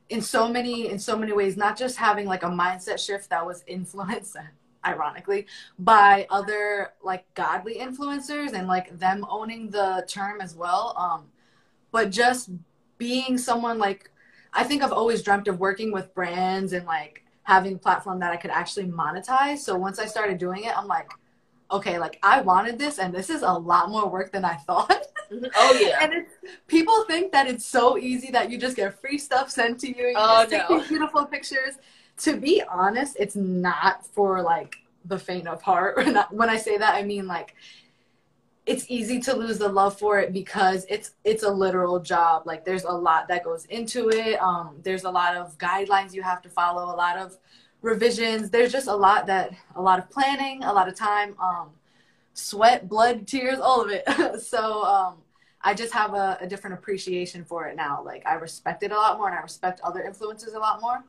in 0.09 0.21
so 0.21 0.49
many, 0.49 0.89
in 0.89 0.99
so 0.99 1.17
many 1.17 1.31
ways, 1.31 1.55
not 1.55 1.77
just 1.77 1.95
having 1.95 2.25
like 2.25 2.43
a 2.43 2.47
mindset 2.47 3.03
shift 3.03 3.29
that 3.29 3.45
was 3.45 3.63
influenced, 3.67 4.35
ironically, 4.85 5.45
by 5.77 6.25
other 6.29 6.89
like 7.01 7.31
godly 7.35 7.75
influencers 7.75 8.53
and 8.53 8.67
like 8.67 8.97
them 8.97 9.25
owning 9.29 9.69
the 9.69 10.03
term 10.07 10.41
as 10.41 10.55
well. 10.55 10.95
Um, 10.97 11.27
but 11.91 12.11
just 12.11 12.49
being 12.97 13.37
someone 13.37 13.77
like, 13.77 14.11
I 14.51 14.63
think 14.63 14.83
I've 14.83 14.91
always 14.91 15.21
dreamt 15.21 15.47
of 15.47 15.59
working 15.59 15.91
with 15.91 16.13
brands 16.13 16.73
and 16.73 16.85
like 16.85 17.23
having 17.49 17.73
a 17.73 17.77
platform 17.79 18.19
that 18.19 18.31
I 18.31 18.37
could 18.37 18.51
actually 18.51 18.85
monetize. 18.85 19.57
So 19.57 19.75
once 19.75 19.97
I 19.97 20.05
started 20.05 20.37
doing 20.37 20.65
it, 20.65 20.77
I'm 20.77 20.87
like, 20.87 21.09
okay, 21.71 21.97
like 21.97 22.19
I 22.21 22.41
wanted 22.41 22.77
this 22.77 22.99
and 22.99 23.11
this 23.13 23.31
is 23.31 23.41
a 23.41 23.51
lot 23.51 23.89
more 23.89 24.07
work 24.07 24.31
than 24.31 24.45
I 24.45 24.55
thought. 24.55 25.03
Mm-hmm. 25.29 25.45
Oh 25.57 25.79
yeah. 25.79 25.99
and 26.01 26.11
it's, 26.11 26.33
people 26.65 27.05
think 27.05 27.31
that 27.33 27.45
it's 27.45 27.63
so 27.63 27.99
easy 27.99 28.31
that 28.31 28.49
you 28.49 28.57
just 28.57 28.75
get 28.75 28.99
free 28.99 29.19
stuff 29.19 29.51
sent 29.51 29.79
to 29.81 29.87
you. 29.87 30.07
You 30.07 30.15
oh, 30.17 30.41
just 30.41 30.49
take 30.49 30.67
no. 30.67 30.79
these 30.79 30.87
beautiful 30.87 31.23
pictures. 31.23 31.75
To 32.21 32.35
be 32.35 32.63
honest, 32.67 33.15
it's 33.19 33.35
not 33.35 34.07
for 34.07 34.41
like 34.41 34.77
the 35.05 35.19
faint 35.19 35.47
of 35.47 35.61
heart. 35.61 35.99
when 36.31 36.49
I 36.49 36.57
say 36.57 36.79
that, 36.79 36.95
I 36.95 37.03
mean 37.03 37.27
like 37.27 37.53
it's 38.69 38.85
easy 38.87 39.19
to 39.19 39.35
lose 39.35 39.57
the 39.57 39.67
love 39.67 39.97
for 39.97 40.19
it 40.19 40.31
because 40.31 40.85
it's 40.89 41.15
it's 41.23 41.41
a 41.41 41.49
literal 41.49 41.99
job. 41.99 42.43
Like 42.45 42.63
there's 42.63 42.83
a 42.83 42.91
lot 42.91 43.27
that 43.29 43.43
goes 43.43 43.65
into 43.65 44.09
it. 44.09 44.39
Um, 44.39 44.75
there's 44.83 45.05
a 45.05 45.09
lot 45.09 45.35
of 45.35 45.57
guidelines 45.57 46.13
you 46.13 46.21
have 46.21 46.43
to 46.43 46.49
follow 46.49 46.83
a 46.93 46.95
lot 46.95 47.17
of 47.17 47.35
revisions. 47.81 48.51
There's 48.51 48.71
just 48.71 48.87
a 48.87 48.95
lot 48.95 49.25
that 49.25 49.55
a 49.75 49.81
lot 49.81 49.97
of 49.97 50.07
planning 50.11 50.63
a 50.63 50.71
lot 50.71 50.87
of 50.87 50.93
time 50.93 51.35
um, 51.39 51.71
sweat 52.35 52.87
blood 52.87 53.25
tears 53.25 53.59
all 53.59 53.81
of 53.81 53.89
it. 53.89 54.03
So 54.39 54.83
um, 54.83 55.15
i 55.61 55.73
just 55.73 55.91
have 55.91 56.13
a, 56.13 56.37
a 56.39 56.47
different 56.47 56.75
appreciation 56.75 57.43
for 57.43 57.67
it 57.67 57.75
now. 57.75 58.03
Like 58.05 58.21
i 58.27 58.35
respect 58.35 58.83
it 58.83 58.91
a 58.91 58.95
lot 58.95 59.17
more 59.17 59.29
and 59.29 59.37
i 59.37 59.41
respect 59.41 59.81
other 59.81 60.03
influences 60.03 60.53
a 60.53 60.59
lot 60.59 60.79
more. 60.79 61.03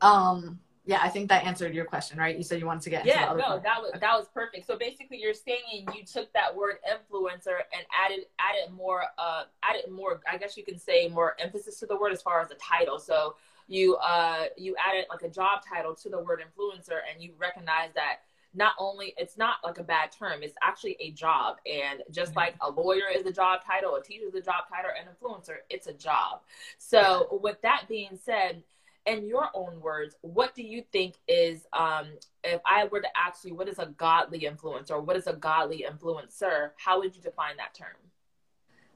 Um 0.00 0.58
yeah, 0.86 1.00
I 1.02 1.08
think 1.08 1.30
that 1.30 1.44
answered 1.44 1.74
your 1.74 1.86
question, 1.86 2.18
right? 2.18 2.36
You 2.36 2.42
said 2.42 2.60
you 2.60 2.66
wanted 2.66 2.82
to 2.82 2.90
get 2.90 3.06
yeah, 3.06 3.32
no, 3.32 3.58
that 3.58 3.80
was 3.80 3.92
that 3.98 4.18
was 4.18 4.26
perfect. 4.34 4.66
So 4.66 4.76
basically, 4.76 5.18
you're 5.18 5.32
saying 5.32 5.88
you 5.94 6.04
took 6.04 6.30
that 6.34 6.54
word 6.54 6.76
influencer 6.86 7.60
and 7.74 7.86
added 8.04 8.26
added 8.38 8.74
more 8.74 9.04
uh 9.16 9.44
added 9.62 9.90
more. 9.90 10.20
I 10.30 10.36
guess 10.36 10.58
you 10.58 10.62
can 10.62 10.78
say 10.78 11.08
more 11.08 11.36
emphasis 11.38 11.80
to 11.80 11.86
the 11.86 11.96
word 11.96 12.12
as 12.12 12.20
far 12.20 12.40
as 12.42 12.48
the 12.48 12.56
title. 12.56 12.98
So 12.98 13.36
you 13.66 13.96
uh 13.96 14.44
you 14.58 14.76
added 14.76 15.06
like 15.08 15.22
a 15.22 15.28
job 15.30 15.60
title 15.66 15.94
to 15.94 16.10
the 16.10 16.18
word 16.18 16.42
influencer, 16.42 16.98
and 17.10 17.22
you 17.22 17.32
recognize 17.38 17.90
that 17.94 18.18
not 18.52 18.74
only 18.78 19.14
it's 19.16 19.36
not 19.36 19.56
like 19.64 19.78
a 19.78 19.82
bad 19.82 20.12
term 20.12 20.42
it's 20.42 20.54
actually 20.62 20.96
a 21.00 21.10
job 21.10 21.56
and 21.66 22.02
just 22.12 22.30
mm-hmm. 22.30 22.38
like 22.38 22.54
a 22.60 22.70
lawyer 22.70 23.08
is 23.12 23.26
a 23.26 23.32
job 23.32 23.60
title 23.66 23.96
a 23.96 24.02
teacher 24.02 24.26
is 24.28 24.34
a 24.34 24.40
job 24.40 24.62
title 24.68 24.92
an 24.96 25.08
influencer 25.12 25.56
it's 25.70 25.88
a 25.88 25.92
job 25.92 26.40
so 26.78 27.40
with 27.42 27.60
that 27.62 27.82
being 27.88 28.16
said 28.22 28.62
in 29.06 29.26
your 29.26 29.48
own 29.54 29.80
words, 29.80 30.16
what 30.22 30.54
do 30.54 30.62
you 30.62 30.82
think 30.92 31.14
is, 31.28 31.66
um, 31.72 32.06
if 32.42 32.60
I 32.64 32.84
were 32.84 33.00
to 33.00 33.08
ask 33.16 33.44
you, 33.44 33.54
what 33.54 33.68
is 33.68 33.78
a 33.78 33.86
godly 33.86 34.46
influence 34.46 34.90
or 34.90 35.00
what 35.00 35.16
is 35.16 35.26
a 35.26 35.34
godly 35.34 35.84
influencer? 35.88 36.70
How 36.76 36.98
would 36.98 37.14
you 37.14 37.22
define 37.22 37.56
that 37.58 37.74
term? 37.74 37.96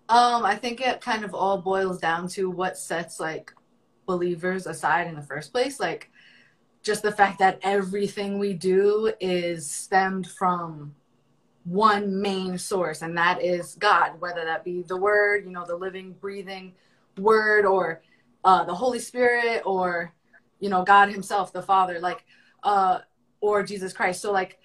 Um, 0.08 0.44
I 0.44 0.56
think 0.56 0.80
it 0.80 1.00
kind 1.02 1.24
of 1.24 1.34
all 1.34 1.58
boils 1.58 1.98
down 1.98 2.28
to 2.28 2.48
what 2.48 2.78
sets 2.78 3.20
like 3.20 3.52
believers 4.06 4.66
aside 4.66 5.06
in 5.06 5.14
the 5.14 5.22
first 5.22 5.52
place. 5.52 5.78
Like, 5.78 6.10
just 6.82 7.02
the 7.02 7.12
fact 7.12 7.40
that 7.40 7.58
everything 7.62 8.38
we 8.38 8.54
do 8.54 9.12
is 9.20 9.70
stemmed 9.70 10.26
from 10.26 10.94
one 11.64 12.22
main 12.22 12.56
source, 12.56 13.02
and 13.02 13.18
that 13.18 13.42
is 13.42 13.74
God, 13.74 14.18
whether 14.20 14.42
that 14.44 14.64
be 14.64 14.82
the 14.82 14.96
Word, 14.96 15.44
you 15.44 15.50
know, 15.50 15.66
the 15.66 15.76
living, 15.76 16.12
breathing 16.12 16.72
Word, 17.18 17.66
or 17.66 18.00
uh, 18.44 18.64
the 18.64 18.74
Holy 18.74 18.98
Spirit 18.98 19.62
or 19.64 20.12
you 20.60 20.68
know 20.68 20.84
God 20.84 21.10
Himself, 21.10 21.52
the 21.52 21.62
Father, 21.62 21.98
like 22.00 22.24
uh, 22.62 22.98
or 23.40 23.62
Jesus 23.62 23.92
Christ. 23.92 24.20
So 24.20 24.32
like 24.32 24.58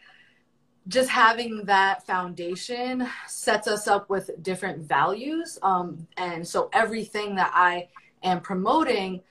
just 0.87 1.09
having 1.09 1.63
that 1.65 2.05
foundation 2.05 3.07
sets 3.27 3.67
us 3.67 3.87
up 3.87 4.09
with 4.09 4.31
different 4.41 4.83
values. 4.83 5.57
Um, 5.61 6.07
and 6.17 6.45
so 6.45 6.69
everything 6.73 7.35
that 7.35 7.51
I 7.53 7.87
am 8.21 8.41
promoting, 8.41 9.21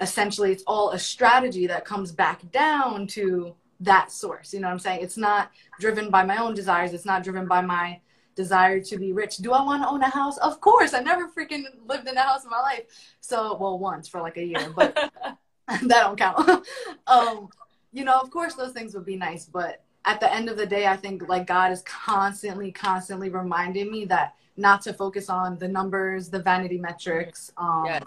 essentially, 0.00 0.52
it's 0.52 0.62
all 0.66 0.90
a 0.90 0.98
strategy 0.98 1.66
that 1.66 1.84
comes 1.84 2.12
back 2.12 2.48
down 2.52 3.06
to 3.08 3.54
that 3.80 4.12
source. 4.12 4.52
You 4.52 4.60
know 4.60 4.68
what 4.68 4.74
I'm 4.74 4.78
saying? 4.78 5.00
It's 5.02 5.16
not 5.16 5.50
driven 5.80 6.10
by 6.10 6.22
my 6.22 6.36
own 6.36 6.54
desires. 6.54 6.92
It's 6.92 7.06
not 7.06 7.24
driven 7.24 7.48
by 7.48 7.60
my 7.62 8.00
desire 8.42 8.80
to 8.90 8.96
be 8.96 9.12
rich. 9.12 9.36
Do 9.38 9.52
I 9.52 9.62
want 9.62 9.82
to 9.82 9.88
own 9.88 10.02
a 10.02 10.10
house? 10.20 10.38
Of 10.38 10.60
course. 10.60 10.92
I 10.94 11.00
never 11.00 11.28
freaking 11.28 11.64
lived 11.86 12.06
in 12.08 12.16
a 12.16 12.22
house 12.30 12.44
in 12.44 12.50
my 12.50 12.62
life. 12.70 12.84
So, 13.20 13.56
well, 13.60 13.78
once 13.78 14.08
for 14.08 14.20
like 14.20 14.38
a 14.38 14.44
year, 14.44 14.66
but 14.74 14.90
that 15.82 15.88
don't 15.88 16.18
count. 16.18 16.66
um, 17.06 17.48
you 17.92 18.04
know, 18.04 18.18
of 18.20 18.30
course 18.30 18.54
those 18.54 18.72
things 18.72 18.94
would 18.94 19.04
be 19.04 19.16
nice, 19.16 19.44
but 19.46 19.82
at 20.04 20.20
the 20.20 20.32
end 20.32 20.48
of 20.48 20.56
the 20.56 20.66
day, 20.66 20.86
I 20.86 20.96
think 20.96 21.28
like 21.28 21.46
God 21.46 21.70
is 21.72 21.82
constantly, 21.82 22.72
constantly 22.72 23.28
reminding 23.28 23.90
me 23.90 24.04
that 24.06 24.34
not 24.56 24.82
to 24.82 24.92
focus 24.92 25.28
on 25.28 25.58
the 25.58 25.68
numbers, 25.68 26.28
the 26.28 26.40
vanity 26.40 26.78
metrics, 26.78 27.52
um, 27.56 27.84
yes. 27.86 28.02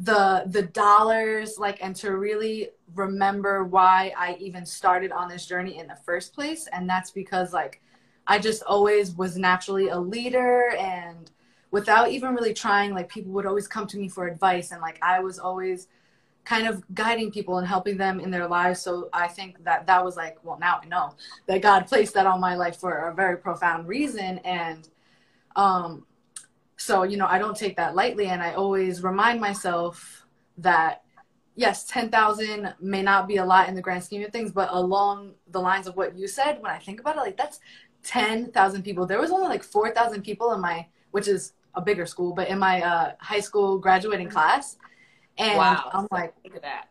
the 0.00 0.44
the 0.46 0.62
dollars, 0.62 1.58
like, 1.58 1.78
and 1.82 1.94
to 1.96 2.16
really 2.16 2.70
remember 2.94 3.64
why 3.64 4.12
I 4.16 4.36
even 4.40 4.64
started 4.64 5.12
on 5.12 5.28
this 5.28 5.46
journey 5.46 5.78
in 5.78 5.86
the 5.86 5.98
first 6.06 6.34
place. 6.34 6.68
And 6.72 6.88
that's 6.88 7.10
because 7.10 7.52
like 7.52 7.82
I 8.26 8.38
just 8.38 8.62
always 8.62 9.14
was 9.14 9.36
naturally 9.36 9.88
a 9.88 9.98
leader 9.98 10.74
and 10.78 11.30
without 11.70 12.10
even 12.10 12.34
really 12.34 12.54
trying, 12.54 12.94
like 12.94 13.08
people 13.08 13.32
would 13.32 13.46
always 13.46 13.66
come 13.66 13.86
to 13.88 13.98
me 13.98 14.08
for 14.08 14.26
advice 14.26 14.70
and 14.70 14.80
like 14.80 14.98
I 15.02 15.20
was 15.20 15.38
always 15.38 15.88
kind 16.44 16.68
of 16.68 16.82
guiding 16.94 17.30
people 17.30 17.58
and 17.58 17.66
helping 17.66 17.96
them 17.96 18.20
in 18.20 18.30
their 18.30 18.46
lives. 18.46 18.80
So 18.80 19.08
I 19.12 19.28
think 19.28 19.64
that 19.64 19.86
that 19.86 20.04
was 20.04 20.16
like, 20.16 20.36
well, 20.44 20.58
now 20.58 20.80
I 20.82 20.86
know 20.86 21.14
that 21.46 21.62
God 21.62 21.86
placed 21.86 22.14
that 22.14 22.26
on 22.26 22.40
my 22.40 22.54
life 22.54 22.76
for 22.76 23.08
a 23.08 23.14
very 23.14 23.38
profound 23.38 23.88
reason. 23.88 24.38
And 24.38 24.88
um, 25.56 26.06
so, 26.76 27.02
you 27.02 27.16
know, 27.16 27.26
I 27.26 27.38
don't 27.38 27.56
take 27.56 27.76
that 27.76 27.94
lightly. 27.94 28.26
And 28.26 28.42
I 28.42 28.54
always 28.54 29.02
remind 29.02 29.40
myself 29.40 30.26
that, 30.58 31.02
yes, 31.56 31.84
10,000 31.86 32.74
may 32.78 33.02
not 33.02 33.26
be 33.26 33.38
a 33.38 33.44
lot 33.44 33.68
in 33.68 33.74
the 33.74 33.82
grand 33.82 34.04
scheme 34.04 34.22
of 34.22 34.30
things, 34.30 34.52
but 34.52 34.68
along 34.70 35.32
the 35.50 35.60
lines 35.60 35.86
of 35.86 35.96
what 35.96 36.16
you 36.16 36.28
said, 36.28 36.60
when 36.60 36.70
I 36.70 36.78
think 36.78 37.00
about 37.00 37.16
it, 37.16 37.20
like 37.20 37.36
that's 37.36 37.58
10,000 38.04 38.82
people. 38.82 39.06
There 39.06 39.20
was 39.20 39.30
only 39.30 39.48
like 39.48 39.64
4,000 39.64 40.22
people 40.22 40.52
in 40.52 40.60
my, 40.60 40.86
which 41.10 41.28
is 41.28 41.54
a 41.74 41.80
bigger 41.80 42.06
school, 42.06 42.32
but 42.32 42.48
in 42.48 42.58
my 42.58 42.82
uh, 42.82 43.12
high 43.18 43.40
school 43.40 43.78
graduating 43.78 44.28
class 44.28 44.76
and 45.38 45.58
wow. 45.58 45.90
I'm 45.92 46.08
like, 46.10 46.34
look 46.44 46.54
at 46.56 46.62
that. 46.62 46.88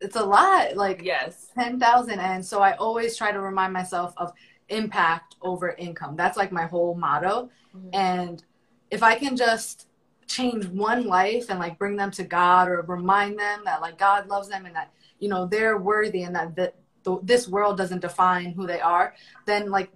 It's 0.00 0.16
a 0.16 0.24
lot, 0.24 0.76
like 0.76 1.02
yes, 1.04 1.48
ten 1.56 1.78
thousand. 1.78 2.18
And 2.18 2.44
so 2.44 2.60
I 2.60 2.72
always 2.72 3.16
try 3.16 3.30
to 3.30 3.40
remind 3.40 3.72
myself 3.72 4.14
of 4.16 4.32
impact 4.68 5.36
over 5.42 5.70
income. 5.70 6.16
That's 6.16 6.36
like 6.36 6.50
my 6.50 6.66
whole 6.66 6.94
motto. 6.94 7.50
Mm-hmm. 7.76 7.88
And 7.92 8.44
if 8.90 9.02
I 9.02 9.14
can 9.14 9.36
just 9.36 9.88
change 10.26 10.66
one 10.66 11.06
life 11.06 11.50
and 11.50 11.58
like 11.58 11.78
bring 11.78 11.96
them 11.96 12.10
to 12.12 12.24
God 12.24 12.68
or 12.68 12.82
remind 12.82 13.38
them 13.38 13.62
that 13.64 13.80
like 13.80 13.98
God 13.98 14.28
loves 14.28 14.48
them 14.48 14.66
and 14.66 14.74
that 14.74 14.92
you 15.20 15.28
know 15.28 15.46
they're 15.46 15.78
worthy 15.78 16.22
and 16.22 16.34
that 16.34 16.56
that 16.56 16.74
this 17.22 17.48
world 17.48 17.76
doesn't 17.76 18.00
define 18.00 18.52
who 18.52 18.66
they 18.66 18.80
are, 18.80 19.14
then 19.46 19.70
like 19.70 19.90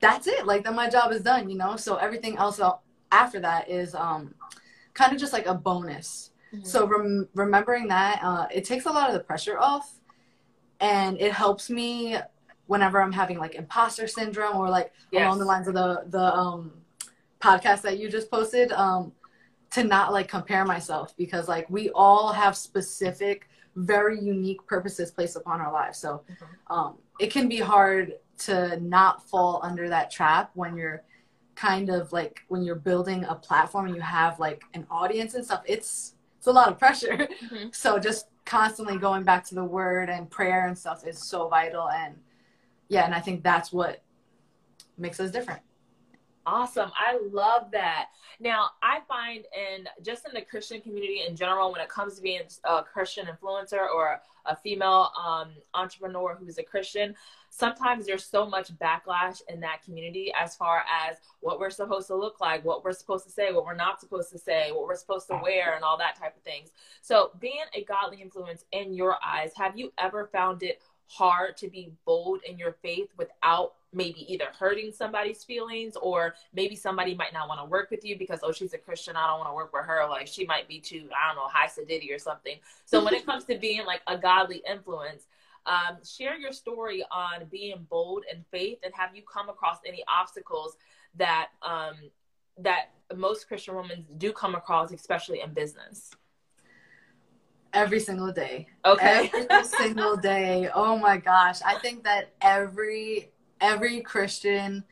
that's 0.00 0.26
it. 0.26 0.46
Like 0.46 0.64
then 0.64 0.74
my 0.74 0.88
job 0.88 1.12
is 1.12 1.22
done, 1.22 1.48
you 1.48 1.56
know. 1.56 1.76
So 1.76 1.96
everything 1.96 2.36
else 2.36 2.60
after 3.12 3.40
that 3.40 3.68
is 3.68 3.94
um 3.94 4.34
kind 4.94 5.12
of 5.12 5.20
just 5.20 5.32
like 5.32 5.46
a 5.46 5.54
bonus 5.54 6.30
Mm-hmm. 6.54 6.64
So 6.64 6.86
rem- 6.86 7.28
remembering 7.34 7.88
that, 7.88 8.20
uh, 8.22 8.46
it 8.52 8.64
takes 8.64 8.86
a 8.86 8.90
lot 8.90 9.08
of 9.08 9.14
the 9.14 9.20
pressure 9.20 9.58
off, 9.58 10.00
and 10.80 11.20
it 11.20 11.32
helps 11.32 11.70
me 11.70 12.16
whenever 12.66 13.00
I'm 13.00 13.12
having 13.12 13.38
like 13.38 13.54
imposter 13.54 14.06
syndrome 14.06 14.56
or 14.56 14.68
like 14.68 14.92
yes. 15.12 15.26
along 15.26 15.38
the 15.38 15.44
lines 15.44 15.68
of 15.68 15.74
the 15.74 16.04
the 16.08 16.34
um, 16.34 16.72
podcast 17.40 17.82
that 17.82 17.98
you 17.98 18.10
just 18.10 18.30
posted. 18.30 18.72
Um, 18.72 19.12
to 19.70 19.84
not 19.84 20.12
like 20.12 20.26
compare 20.26 20.64
myself 20.64 21.16
because 21.16 21.46
like 21.46 21.70
we 21.70 21.90
all 21.90 22.32
have 22.32 22.56
specific 22.56 23.48
very 23.76 24.20
unique 24.20 24.66
purposes 24.66 25.12
placed 25.12 25.36
upon 25.36 25.60
our 25.60 25.72
lives 25.72 25.96
so 25.96 26.24
mm-hmm. 26.28 26.76
um, 26.76 26.98
it 27.20 27.30
can 27.30 27.48
be 27.48 27.58
hard 27.58 28.14
to 28.40 28.78
not 28.80 29.28
fall 29.28 29.60
under 29.62 29.88
that 29.88 30.10
trap 30.10 30.50
when 30.54 30.76
you're 30.76 31.02
kind 31.54 31.90
of 31.90 32.12
like 32.12 32.40
when 32.48 32.62
you're 32.62 32.74
building 32.74 33.24
a 33.24 33.34
platform 33.34 33.86
and 33.86 33.94
you 33.94 34.00
have 34.00 34.40
like 34.40 34.62
an 34.74 34.86
audience 34.90 35.34
and 35.34 35.44
stuff 35.44 35.62
it's 35.66 36.14
it's 36.40 36.46
a 36.46 36.52
lot 36.52 36.68
of 36.68 36.78
pressure. 36.78 37.28
Mm-hmm. 37.40 37.68
So 37.72 37.98
just 37.98 38.26
constantly 38.44 38.96
going 38.96 39.24
back 39.24 39.44
to 39.48 39.54
the 39.54 39.64
word 39.64 40.08
and 40.08 40.30
prayer 40.30 40.66
and 40.66 40.78
stuff 40.78 41.06
is 41.06 41.18
so 41.18 41.48
vital. 41.48 41.88
And 41.88 42.14
yeah, 42.88 43.04
and 43.04 43.14
I 43.14 43.20
think 43.20 43.42
that's 43.42 43.72
what 43.72 44.02
makes 44.96 45.18
us 45.18 45.30
different. 45.30 45.60
Awesome. 46.50 46.90
I 46.96 47.16
love 47.30 47.70
that. 47.70 48.08
Now, 48.40 48.70
I 48.82 49.00
find 49.06 49.44
in 49.54 49.86
just 50.02 50.26
in 50.26 50.34
the 50.34 50.40
Christian 50.42 50.80
community 50.80 51.22
in 51.26 51.36
general, 51.36 51.70
when 51.70 51.80
it 51.80 51.88
comes 51.88 52.16
to 52.16 52.22
being 52.22 52.40
a 52.64 52.82
Christian 52.82 53.26
influencer 53.26 53.88
or 53.88 54.20
a 54.46 54.56
female 54.56 55.12
um, 55.16 55.50
entrepreneur 55.74 56.36
who's 56.36 56.58
a 56.58 56.64
Christian, 56.64 57.14
sometimes 57.50 58.04
there's 58.04 58.24
so 58.24 58.48
much 58.48 58.76
backlash 58.78 59.42
in 59.48 59.60
that 59.60 59.84
community 59.84 60.32
as 60.36 60.56
far 60.56 60.82
as 61.08 61.18
what 61.38 61.60
we're 61.60 61.70
supposed 61.70 62.08
to 62.08 62.16
look 62.16 62.40
like, 62.40 62.64
what 62.64 62.84
we're 62.84 62.92
supposed 62.92 63.26
to 63.26 63.30
say, 63.30 63.52
what 63.52 63.64
we're 63.64 63.74
not 63.74 64.00
supposed 64.00 64.32
to 64.32 64.38
say, 64.38 64.72
what 64.72 64.88
we're 64.88 64.96
supposed 64.96 65.28
to 65.28 65.38
wear, 65.40 65.74
and 65.76 65.84
all 65.84 65.98
that 65.98 66.16
type 66.18 66.36
of 66.36 66.42
things. 66.42 66.70
So, 67.00 67.30
being 67.38 67.62
a 67.74 67.84
godly 67.84 68.20
influence 68.20 68.64
in 68.72 68.92
your 68.92 69.18
eyes, 69.24 69.52
have 69.56 69.78
you 69.78 69.92
ever 69.98 70.28
found 70.32 70.64
it 70.64 70.82
hard 71.06 71.56
to 71.58 71.68
be 71.68 71.92
bold 72.04 72.40
in 72.44 72.58
your 72.58 72.72
faith 72.82 73.08
without 73.16 73.74
maybe 73.92 74.32
either 74.32 74.46
hurting 74.58 74.92
somebody's 74.92 75.42
feelings 75.44 75.96
or 76.00 76.34
maybe 76.54 76.76
somebody 76.76 77.14
might 77.14 77.32
not 77.32 77.48
want 77.48 77.60
to 77.60 77.64
work 77.64 77.90
with 77.90 78.04
you 78.04 78.16
because 78.16 78.40
oh 78.42 78.52
she's 78.52 78.72
a 78.72 78.78
christian 78.78 79.16
i 79.16 79.26
don't 79.26 79.38
want 79.38 79.50
to 79.50 79.54
work 79.54 79.72
with 79.72 79.84
her 79.84 80.06
like 80.08 80.26
she 80.26 80.46
might 80.46 80.68
be 80.68 80.78
too 80.78 81.08
i 81.16 81.28
don't 81.28 81.36
know 81.36 81.48
high 81.48 81.66
sedity 81.66 82.14
or 82.14 82.18
something 82.18 82.56
so 82.84 83.04
when 83.04 83.14
it 83.14 83.26
comes 83.26 83.44
to 83.44 83.58
being 83.58 83.84
like 83.86 84.00
a 84.06 84.16
godly 84.16 84.62
influence 84.70 85.26
um, 85.66 85.98
share 86.02 86.38
your 86.38 86.52
story 86.52 87.04
on 87.12 87.44
being 87.50 87.86
bold 87.90 88.24
in 88.32 88.42
faith 88.50 88.78
and 88.82 88.94
have 88.94 89.14
you 89.14 89.22
come 89.22 89.48
across 89.48 89.78
any 89.86 90.02
obstacles 90.08 90.76
that 91.16 91.48
um, 91.62 91.94
that 92.58 92.90
most 93.16 93.48
christian 93.48 93.74
women 93.74 94.06
do 94.18 94.32
come 94.32 94.54
across 94.54 94.92
especially 94.92 95.40
in 95.40 95.52
business 95.52 96.12
every 97.72 98.00
single 98.00 98.32
day. 98.32 98.66
Okay. 98.84 99.30
Every 99.32 99.64
single 99.64 100.16
day. 100.16 100.68
Oh 100.74 100.98
my 100.98 101.16
gosh. 101.18 101.60
I 101.64 101.78
think 101.78 102.04
that 102.04 102.32
every 102.40 103.30
every 103.60 104.00
Christian 104.00 104.84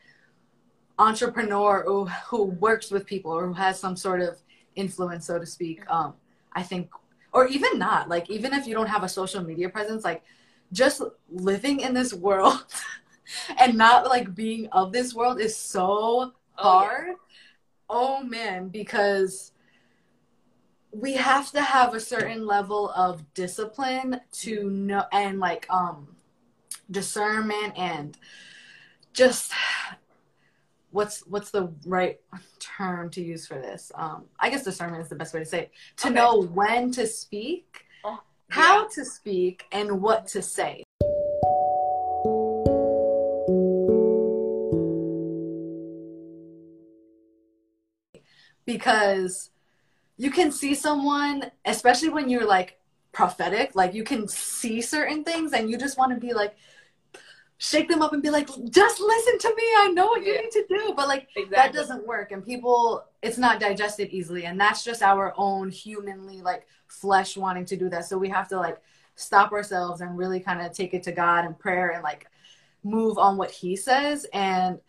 entrepreneur 0.97 1.83
who, 1.85 2.05
who 2.05 2.43
works 2.43 2.91
with 2.91 3.05
people 3.05 3.31
or 3.31 3.47
who 3.47 3.53
has 3.53 3.79
some 3.79 3.95
sort 3.95 4.21
of 4.21 4.37
influence, 4.75 5.25
so 5.27 5.39
to 5.39 5.45
speak, 5.45 5.89
um, 5.89 6.13
I 6.53 6.63
think, 6.63 6.89
or 7.31 7.47
even 7.47 7.79
not, 7.79 8.09
like 8.09 8.29
even 8.29 8.53
if 8.53 8.67
you 8.67 8.73
don't 8.73 8.87
have 8.87 9.03
a 9.03 9.09
social 9.09 9.43
media 9.43 9.69
presence, 9.69 10.03
like 10.03 10.23
just 10.71 11.01
living 11.31 11.79
in 11.79 11.93
this 11.93 12.13
world 12.13 12.65
and 13.59 13.77
not 13.77 14.07
like 14.07 14.35
being 14.35 14.67
of 14.67 14.91
this 14.91 15.13
world 15.13 15.39
is 15.39 15.55
so 15.55 16.33
hard. 16.55 17.07
Oh, 17.07 17.07
yeah. 17.07 17.15
oh 17.89 18.23
man, 18.23 18.69
because 18.69 19.51
we 20.91 21.13
have 21.13 21.51
to 21.51 21.61
have 21.61 21.93
a 21.93 21.99
certain 21.99 22.45
level 22.45 22.89
of 22.91 23.33
discipline 23.33 24.19
to 24.31 24.69
know 24.71 25.05
and 25.11 25.39
like 25.39 25.67
um 25.69 26.07
discernment 26.89 27.77
and 27.77 28.17
just 29.13 29.51
what's 30.91 31.19
what's 31.27 31.51
the 31.51 31.71
right 31.85 32.19
term 32.59 33.09
to 33.09 33.21
use 33.21 33.45
for 33.45 33.55
this 33.55 33.91
um 33.95 34.25
i 34.39 34.49
guess 34.49 34.63
discernment 34.63 35.01
is 35.01 35.09
the 35.09 35.15
best 35.15 35.33
way 35.33 35.39
to 35.39 35.45
say 35.45 35.59
it 35.61 35.71
to 35.97 36.07
okay. 36.07 36.15
know 36.15 36.41
when 36.41 36.91
to 36.91 37.05
speak 37.05 37.85
oh, 38.03 38.11
yeah. 38.11 38.17
how 38.49 38.87
to 38.87 39.05
speak 39.05 39.65
and 39.71 40.01
what 40.01 40.25
to 40.25 40.41
say 40.41 40.83
because 48.69 49.49
you 50.17 50.29
can 50.29 50.51
see 50.51 50.75
someone, 50.75 51.49
especially 51.65 52.09
when 52.09 52.29
you're 52.29 52.45
like 52.45 52.77
prophetic, 53.11 53.73
like 53.73 53.95
you 53.95 54.03
can 54.03 54.27
see 54.27 54.79
certain 54.79 55.23
things 55.23 55.53
and 55.53 55.71
you 55.71 55.77
just 55.77 55.97
want 55.97 56.13
to 56.13 56.19
be 56.19 56.33
like, 56.33 56.55
shake 57.59 57.89
them 57.89 58.01
up 58.01 58.13
and 58.13 58.23
be 58.23 58.29
like, 58.29 58.47
just 58.69 59.01
listen 59.01 59.37
to 59.37 59.49
me. 59.55 59.63
I 59.77 59.91
know 59.93 60.07
what 60.07 60.25
you 60.25 60.33
yeah. 60.33 60.41
need 60.41 60.51
to 60.51 60.65
do. 60.69 60.93
But 60.95 61.09
like 61.09 61.27
exactly. 61.35 61.55
that 61.55 61.73
doesn't 61.73 62.07
work. 62.07 62.31
And 62.31 62.43
people, 62.43 63.03
it's 63.21 63.37
not 63.37 63.59
digested 63.59 64.09
easily. 64.09 64.45
And 64.45 64.59
that's 64.59 64.83
just 64.83 65.03
our 65.03 65.33
own 65.37 65.69
humanly 65.69 66.41
like 66.41 66.67
flesh 66.87 67.35
wanting 67.35 67.65
to 67.65 67.75
do 67.75 67.89
that. 67.89 68.05
So 68.05 68.17
we 68.17 68.29
have 68.29 68.47
to 68.49 68.57
like 68.57 68.77
stop 69.15 69.51
ourselves 69.51 69.99
and 69.99 70.17
really 70.17 70.39
kind 70.39 70.61
of 70.61 70.71
take 70.71 70.93
it 70.93 71.03
to 71.03 71.11
God 71.11 71.43
and 71.43 71.59
prayer 71.59 71.89
and 71.89 72.01
like 72.01 72.27
move 72.85 73.17
on 73.17 73.35
what 73.35 73.51
he 73.51 73.75
says. 73.75 74.25
And 74.31 74.79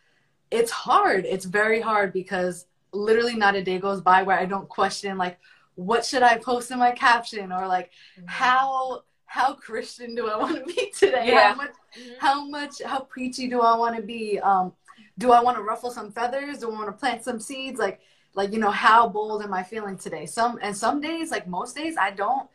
it's 0.52 0.70
hard. 0.70 1.26
It's 1.26 1.46
very 1.46 1.80
hard 1.80 2.12
because 2.12 2.66
literally 2.92 3.34
not 3.34 3.56
a 3.56 3.64
day 3.64 3.80
goes 3.80 4.00
by 4.00 4.22
where 4.22 4.38
I 4.38 4.46
don't 4.46 4.68
question 4.68 5.18
like 5.18 5.38
what 5.74 6.04
should 6.04 6.22
I 6.22 6.36
post 6.38 6.70
in 6.70 6.78
my 6.78 6.90
caption 6.90 7.52
or 7.52 7.66
like 7.66 7.90
mm-hmm. 8.16 8.26
how 8.26 9.02
how 9.30 9.54
Christian 9.54 10.16
do 10.16 10.28
I 10.28 10.36
want 10.36 10.56
to 10.56 10.64
be 10.64 10.90
today? 10.98 11.28
Yeah. 11.28 11.50
How 11.50 11.54
much 11.54 11.70
mm-hmm. 11.70 12.12
how 12.18 12.48
much 12.48 12.82
how 12.82 12.98
preachy 12.98 13.46
do 13.46 13.60
I 13.60 13.76
want 13.76 13.94
to 13.94 14.02
be? 14.02 14.40
Um 14.40 14.72
do 15.18 15.30
I 15.30 15.40
want 15.40 15.56
to 15.56 15.62
ruffle 15.62 15.92
some 15.92 16.10
feathers? 16.10 16.58
Do 16.58 16.68
I 16.68 16.74
want 16.74 16.88
to 16.88 16.92
plant 16.92 17.22
some 17.22 17.38
seeds? 17.38 17.78
Like 17.78 18.00
like 18.34 18.52
you 18.52 18.58
know 18.58 18.72
how 18.72 19.08
bold 19.08 19.44
am 19.44 19.54
I 19.54 19.62
feeling 19.62 19.96
today? 19.96 20.26
Some 20.26 20.58
and 20.60 20.76
some 20.76 21.00
days 21.00 21.30
like 21.30 21.46
most 21.46 21.76
days 21.76 21.94
I 21.96 22.10
don't 22.10 22.50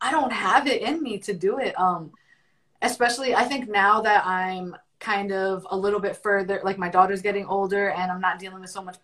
I 0.00 0.12
don't 0.12 0.32
have 0.32 0.68
it 0.68 0.82
in 0.82 1.02
me 1.02 1.18
to 1.18 1.34
do 1.34 1.58
it. 1.58 1.76
Um 1.76 2.12
especially 2.80 3.34
I 3.34 3.42
think 3.42 3.68
now 3.68 4.00
that 4.02 4.24
I'm 4.24 4.76
kind 5.00 5.32
of 5.32 5.66
a 5.70 5.76
little 5.76 5.98
bit 5.98 6.14
further 6.16 6.60
like 6.62 6.78
my 6.78 6.88
daughter's 6.88 7.22
getting 7.22 7.46
older 7.46 7.88
and 7.88 8.12
i'm 8.12 8.20
not 8.20 8.38
dealing 8.38 8.60
with 8.60 8.68
so 8.68 8.82
much 8.82 8.98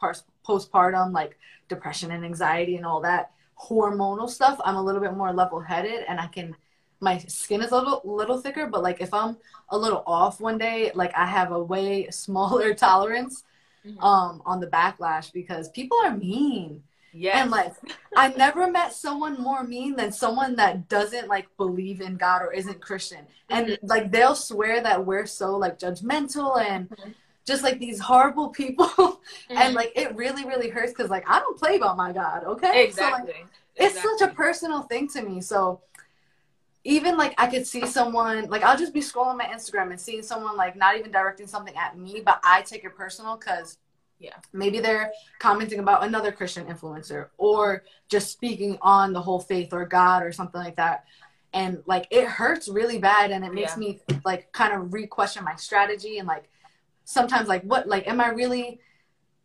postpartum 0.46 1.10
like 1.10 1.38
depression 1.70 2.10
and 2.10 2.22
anxiety 2.22 2.76
and 2.76 2.84
all 2.84 3.00
that 3.00 3.30
hormonal 3.58 4.28
stuff 4.28 4.60
i'm 4.62 4.76
a 4.76 4.82
little 4.82 5.00
bit 5.00 5.14
more 5.14 5.32
level 5.32 5.58
headed 5.58 6.04
and 6.06 6.20
i 6.20 6.26
can 6.26 6.54
my 7.00 7.18
skin 7.18 7.62
is 7.62 7.72
a 7.72 7.76
little 7.76 8.00
little 8.04 8.40
thicker 8.40 8.66
but 8.66 8.82
like 8.82 9.00
if 9.00 9.12
i'm 9.12 9.37
a 9.70 9.78
little 9.78 10.02
off 10.06 10.40
one 10.40 10.59
day 10.59 10.90
like 10.94 11.12
i 11.16 11.26
have 11.26 11.52
a 11.52 11.62
way 11.62 12.06
smaller 12.11 12.74
tolerance 12.74 13.44
mm-hmm. 13.87 14.02
um 14.02 14.42
on 14.46 14.61
the 14.61 14.66
backlash 14.66 15.32
because 15.32 15.68
people 15.70 15.98
are 16.04 16.16
mean 16.16 16.82
yeah. 17.16 17.40
And 17.40 17.50
like 17.50 17.72
I 18.14 18.28
never 18.28 18.70
met 18.70 18.92
someone 18.92 19.40
more 19.40 19.64
mean 19.64 19.96
than 19.96 20.12
someone 20.12 20.54
that 20.56 20.88
doesn't 20.88 21.28
like 21.28 21.48
believe 21.56 22.00
in 22.02 22.16
God 22.16 22.42
or 22.42 22.52
isn't 22.52 22.80
Christian. 22.80 23.26
And 23.48 23.68
mm-hmm. 23.68 23.87
like 23.87 24.12
they'll 24.12 24.35
swear 24.35 24.82
that 24.82 25.04
we're 25.04 25.26
so 25.26 25.56
like 25.56 25.78
judgmental 25.78 26.61
and 26.61 26.90
mm-hmm. 26.90 27.11
just 27.46 27.62
like 27.62 27.78
these 27.78 27.98
horrible 27.98 28.48
people. 28.48 28.90
Mm-hmm. 29.50 29.59
and 29.59 29.74
like 29.74 29.92
it 29.94 30.14
really, 30.16 30.44
really 30.44 30.68
hurts 30.68 30.92
because 30.92 31.11
like 31.11 31.28
I 31.28 31.38
don't 31.38 31.59
play 31.59 31.76
about 31.76 31.96
my 31.96 32.12
God, 32.12 32.44
okay? 32.44 32.85
Exactly. 32.85 33.32
So, 33.32 33.38
like, 33.38 33.46
exactly. 33.76 33.87
it's 33.87 34.02
such 34.02 34.28
a 34.28 34.35
personal 34.35 34.82
thing 34.82 35.09
to 35.11 35.22
me. 35.22 35.40
So 35.40 35.80
even 36.87 37.16
like 37.16 37.35
I 37.37 37.49
could 37.49 37.66
see 37.66 37.85
someone 37.87 38.49
like 38.49 38.62
I'll 38.62 38.79
just 38.79 38.94
be 38.94 39.01
scrolling 39.01 39.37
my 39.37 39.46
Instagram 39.46 39.90
and 39.90 40.01
seeing 40.01 40.22
someone 40.22 40.57
like 40.57 40.77
not 40.77 40.96
even 40.96 41.11
directing 41.11 41.46
something 41.46 41.75
at 41.77 41.99
me, 41.99 42.22
but 42.25 42.40
I 42.44 42.62
take 42.62 42.85
it 42.85 42.94
personal 42.94 43.37
because 43.37 43.79
yeah 44.18 44.37
maybe 44.55 44.81
they're 44.81 45.11
commenting 45.40 45.79
about 45.81 46.03
another 46.05 46.33
Christian 46.33 46.64
influencer 46.66 47.29
or 47.37 47.83
just 48.09 48.31
speaking 48.31 48.79
on 48.81 49.12
the 49.12 49.20
whole 49.20 49.40
faith 49.40 49.72
or 49.72 49.85
God 49.85 50.22
or 50.22 50.33
something 50.33 50.61
like 50.61 50.77
that. 50.77 51.05
And 51.53 51.83
like 51.87 52.07
it 52.11 52.27
hurts 52.27 52.68
really 52.68 52.99
bad 52.99 53.31
and 53.33 53.44
it 53.44 53.53
makes 53.53 53.72
Yeah. 53.72 53.81
me 53.81 54.01
like 54.25 54.53
kind 54.53 54.72
of 54.72 54.92
re-question 54.94 55.44
my 55.44 55.57
strategy 55.57 56.18
and 56.18 56.29
like 56.29 56.49
sometimes 57.05 57.49
like 57.49 57.62
what 57.64 57.88
like 57.88 58.07
am 58.07 58.20
I 58.20 58.29
really 58.29 58.79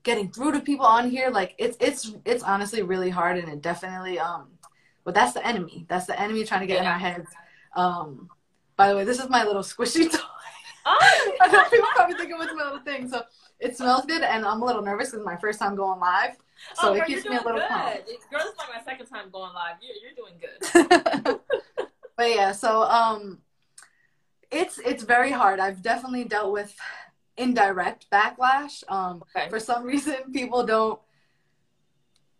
getting 0.03 0.31
through 0.31 0.51
to 0.53 0.59
people 0.59 0.85
on 0.85 1.09
here? 1.09 1.29
Like 1.31 1.55
it's 1.57 1.77
it's 1.79 2.13
it's 2.23 2.43
honestly 2.43 2.83
really 2.83 3.09
hard 3.09 3.37
and 3.39 3.49
it 3.49 3.61
definitely 3.61 4.19
um 4.19 4.47
but 5.03 5.13
that's 5.13 5.33
the 5.33 5.45
enemy. 5.45 5.85
That's 5.89 6.05
the 6.05 6.19
enemy 6.19 6.43
trying 6.43 6.61
to 6.61 6.67
get 6.67 6.79
in 6.81 6.87
our 6.87 6.99
heads. 6.99 7.29
Um, 7.75 8.29
by 8.75 8.89
the 8.89 8.95
way, 8.95 9.03
this 9.03 9.19
is 9.19 9.29
my 9.29 9.43
little 9.43 9.63
squishy 9.63 10.11
toy. 10.11 10.19
Oh, 10.85 11.31
I 11.41 11.47
know 11.47 11.63
people 11.65 11.87
probably 11.95 12.15
think 12.15 12.31
it 12.31 12.37
was 12.37 12.49
my 12.55 12.63
little 12.63 12.79
thing. 12.79 13.09
So 13.09 13.21
it 13.59 13.77
smells 13.77 14.05
good, 14.05 14.23
and 14.23 14.45
I'm 14.45 14.61
a 14.61 14.65
little 14.65 14.81
nervous 14.81 15.13
it's 15.13 15.23
my 15.23 15.37
first 15.37 15.59
time 15.59 15.75
going 15.75 15.99
live. 15.99 16.37
So 16.75 16.89
oh, 16.89 16.93
it 16.93 16.97
girl, 16.97 17.07
keeps 17.07 17.25
me 17.25 17.35
a 17.35 17.41
little 17.41 17.59
good. 17.59 17.67
calm. 17.67 17.91
Girl, 17.91 18.03
this 18.05 18.51
is 18.51 18.57
like 18.57 18.69
my 18.75 18.83
second 18.83 19.05
time 19.07 19.29
going 19.31 19.53
live. 19.53 19.75
You're, 19.81 19.95
you're 20.01 20.15
doing 20.15 20.39
good. 20.39 21.39
but 22.17 22.29
yeah, 22.29 22.51
so 22.51 22.83
um, 22.83 23.39
it's 24.49 24.79
it's 24.79 25.03
very 25.03 25.31
hard. 25.31 25.59
I've 25.59 25.81
definitely 25.81 26.23
dealt 26.25 26.51
with 26.51 26.75
indirect 27.37 28.07
backlash. 28.11 28.83
Um, 28.89 29.23
Okay. 29.35 29.49
for 29.49 29.59
some 29.59 29.83
reason, 29.85 30.15
people 30.33 30.65
don't 30.65 30.99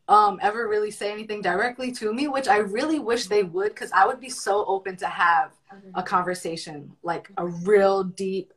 um 0.07 0.39
ever 0.41 0.67
really 0.67 0.91
say 0.91 1.11
anything 1.11 1.41
directly 1.41 1.91
to 1.93 2.13
me, 2.13 2.27
which 2.27 2.47
I 2.47 2.57
really 2.57 2.99
wish 2.99 3.27
they 3.27 3.43
would, 3.43 3.69
because 3.69 3.91
I 3.91 4.05
would 4.05 4.19
be 4.19 4.29
so 4.29 4.65
open 4.65 4.97
to 4.97 5.07
have 5.07 5.51
a 5.95 6.03
conversation, 6.03 6.93
like 7.03 7.29
a 7.37 7.47
real 7.47 8.03
deep, 8.03 8.53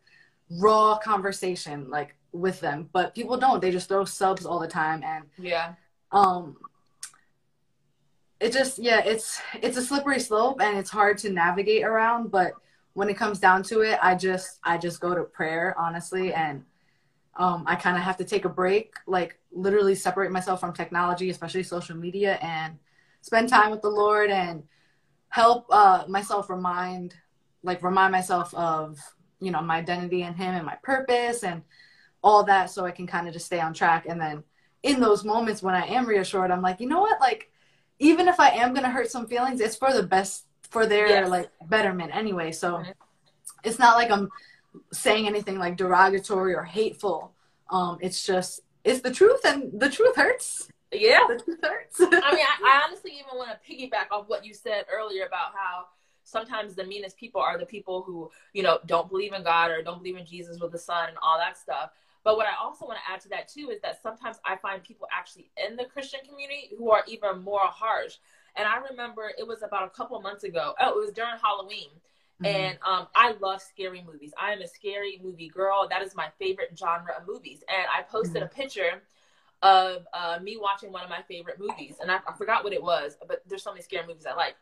raw 0.51 0.99
conversation, 0.99 1.89
like 1.91 2.17
with 2.33 2.61
them. 2.61 2.89
But 2.93 3.15
people 3.15 3.37
don't. 3.37 3.61
They 3.61 3.71
just 3.71 3.89
throw 3.89 4.05
subs 4.05 4.45
all 4.45 4.59
the 4.59 4.69
time, 4.69 5.03
and 5.05 5.25
Yeah. 5.39 5.75
um, 6.11 6.57
it 8.41 8.53
just 8.53 8.79
yeah, 8.79 9.01
it's 9.05 9.41
it's 9.63 9.77
a 9.77 9.83
slippery 9.83 10.21
slope, 10.21 10.61
and 10.61 10.77
it's 10.77 10.91
hard 10.91 11.19
to 11.19 11.31
navigate 11.31 11.85
around. 11.85 12.31
But 12.31 12.53
when 12.95 13.09
it 13.09 13.17
comes 13.17 13.39
down 13.39 13.63
to 13.65 13.81
it, 13.83 13.99
I 14.03 14.15
just 14.15 14.59
I 14.65 14.77
just 14.79 15.01
go 15.01 15.15
to 15.15 15.23
prayer, 15.25 15.75
honestly, 15.79 16.33
and 16.35 16.65
um, 17.37 17.65
I 17.67 17.75
kind 17.77 17.97
of 17.97 18.03
have 18.03 18.17
to 18.19 18.25
take 18.25 18.45
a 18.45 18.49
break, 18.49 18.95
like 19.07 19.39
literally 19.53 19.95
separate 19.95 20.31
myself 20.33 20.61
from 20.61 20.73
technology, 20.73 21.31
especially 21.31 21.63
social 21.63 21.97
media, 21.97 22.39
and 22.43 22.79
spend 23.23 23.49
time 23.49 23.71
with 23.71 23.83
the 23.83 23.91
Lord 23.91 24.31
and 24.31 24.63
help 25.29 25.67
uh, 25.71 26.05
myself 26.09 26.49
remind, 26.51 27.15
like 27.63 27.83
remind 27.83 28.13
myself 28.13 28.55
of 28.55 28.99
you 29.41 29.51
know 29.51 29.61
my 29.63 29.77
identity 29.79 30.23
in 30.23 30.35
Him 30.35 30.55
and 30.55 30.65
my 30.67 30.77
purpose 30.83 31.43
and 31.43 31.63
all 32.23 32.45
that, 32.45 32.71
so 32.71 32.85
I 32.87 32.91
can 32.91 33.07
kind 33.07 33.27
of 33.27 33.35
just 33.35 33.47
stay 33.47 33.61
on 33.61 33.75
track. 33.75 34.07
And 34.09 34.21
then 34.21 34.45
in 34.83 35.01
those 35.01 35.25
moments 35.25 35.63
when 35.63 35.75
I 35.75 35.87
am 35.87 36.07
reassured, 36.07 36.51
I'm 36.51 36.63
like, 36.63 36.81
you 36.81 36.89
know 36.89 37.01
what, 37.01 37.21
like 37.21 37.51
even 37.99 38.29
if 38.29 38.39
I 38.41 38.51
am 38.51 38.75
gonna 38.75 38.91
hurt 38.91 39.11
some 39.11 39.27
feelings, 39.27 39.61
it's 39.61 39.77
for 39.77 39.93
the 39.93 40.03
best, 40.03 40.47
for 40.71 40.87
their 40.87 41.09
Yes. 41.09 41.31
like 41.31 41.51
betterment 41.69 42.15
anyway. 42.15 42.53
So 42.53 42.83
it's 43.65 43.79
not 43.79 43.97
like 43.97 44.11
I'm 44.11 44.31
saying 44.93 45.27
anything 45.27 45.59
like 45.59 45.77
derogatory 45.77 46.55
or 46.55 46.63
hateful. 46.63 47.33
Um, 47.71 47.99
it's 48.01 48.25
just 48.27 48.61
it's 48.85 49.01
the 49.01 49.11
truth, 49.11 49.45
and 49.45 49.81
the 49.81 49.89
truth 49.89 50.17
hurts. 50.17 50.69
Yeah. 50.93 51.21
The 51.29 51.43
truth 51.43 51.61
hurts. 51.63 52.01
I 52.01 52.05
mean, 52.05 52.21
I, 52.23 52.57
I 52.65 52.83
honestly 52.87 53.13
even 53.13 53.37
want 53.37 53.51
to 53.51 53.73
piggyback 53.73 54.13
off 54.13 54.29
what 54.29 54.45
you 54.45 54.55
said 54.55 54.85
earlier 54.93 55.27
about 55.27 55.53
how 55.55 55.87
sometimes 56.23 56.75
the 56.75 56.85
meanest 56.85 57.17
people 57.17 57.41
are 57.41 57.59
the 57.59 57.67
people 57.67 58.03
who, 58.03 58.31
you 58.53 58.63
know, 58.63 58.79
don't 58.87 59.09
believe 59.09 59.33
in 59.33 59.43
God 59.43 59.71
or 59.71 59.83
don't 59.83 59.99
believe 59.99 60.17
in 60.17 60.27
Jesus 60.27 60.61
with 60.61 60.73
the 60.73 60.79
Son 60.79 61.09
and 61.09 61.19
all 61.23 61.39
that 61.39 61.57
stuff. 61.57 61.91
But 62.23 62.39
what 62.39 62.47
I 62.47 62.55
also 62.61 62.87
want 62.87 62.99
to 62.99 63.13
add 63.13 63.21
to 63.21 63.29
that 63.31 63.49
too 63.49 63.71
is 63.71 63.81
that 63.83 64.03
sometimes 64.03 64.39
I 64.45 64.57
find 64.57 64.83
people 64.83 65.07
actually 65.13 65.51
in 65.65 65.77
the 65.77 65.85
Christian 65.85 66.21
community 66.27 66.71
who 66.77 66.91
are 66.91 67.05
even 67.07 67.43
more 67.43 67.61
harsh. 67.65 68.17
And 68.57 68.67
I 68.67 68.79
remember 68.91 69.31
it 69.37 69.47
was 69.47 69.63
about 69.63 69.87
a 69.87 69.91
couple 69.91 70.21
months 70.23 70.45
ago. 70.45 70.75
Oh, 70.81 70.99
it 70.99 71.05
was 71.05 71.13
during 71.13 71.35
Halloween. 71.43 71.91
And 72.43 72.79
um, 72.87 73.07
I 73.15 73.35
love 73.41 73.63
scary 73.63 74.03
movies. 74.07 74.33
I 74.41 74.53
am 74.53 74.61
a 74.61 74.67
scary 74.67 75.21
movie 75.23 75.49
girl. 75.49 75.87
That 75.89 76.03
is 76.03 76.15
my 76.15 76.29
favorite 76.39 76.77
genre 76.77 77.13
of 77.19 77.27
movies. 77.27 77.63
And 77.69 77.87
I 77.97 78.03
posted 78.03 78.43
a 78.43 78.47
picture 78.47 79.03
of 79.63 80.07
uh, 80.13 80.39
me 80.43 80.59
watching 80.61 80.93
one 80.93 81.03
of 81.03 81.09
my 81.09 81.23
favorite 81.23 81.59
movies, 81.59 81.97
and 82.01 82.11
I, 82.11 82.17
I 82.29 82.33
forgot 82.37 82.65
what 82.65 82.73
it 82.75 82.83
was, 82.83 83.17
but 83.27 83.43
there's 83.47 83.63
so 83.63 83.71
many 83.71 83.83
scary 83.83 84.07
movies 84.07 84.27
I 84.27 84.35
like. 84.35 84.57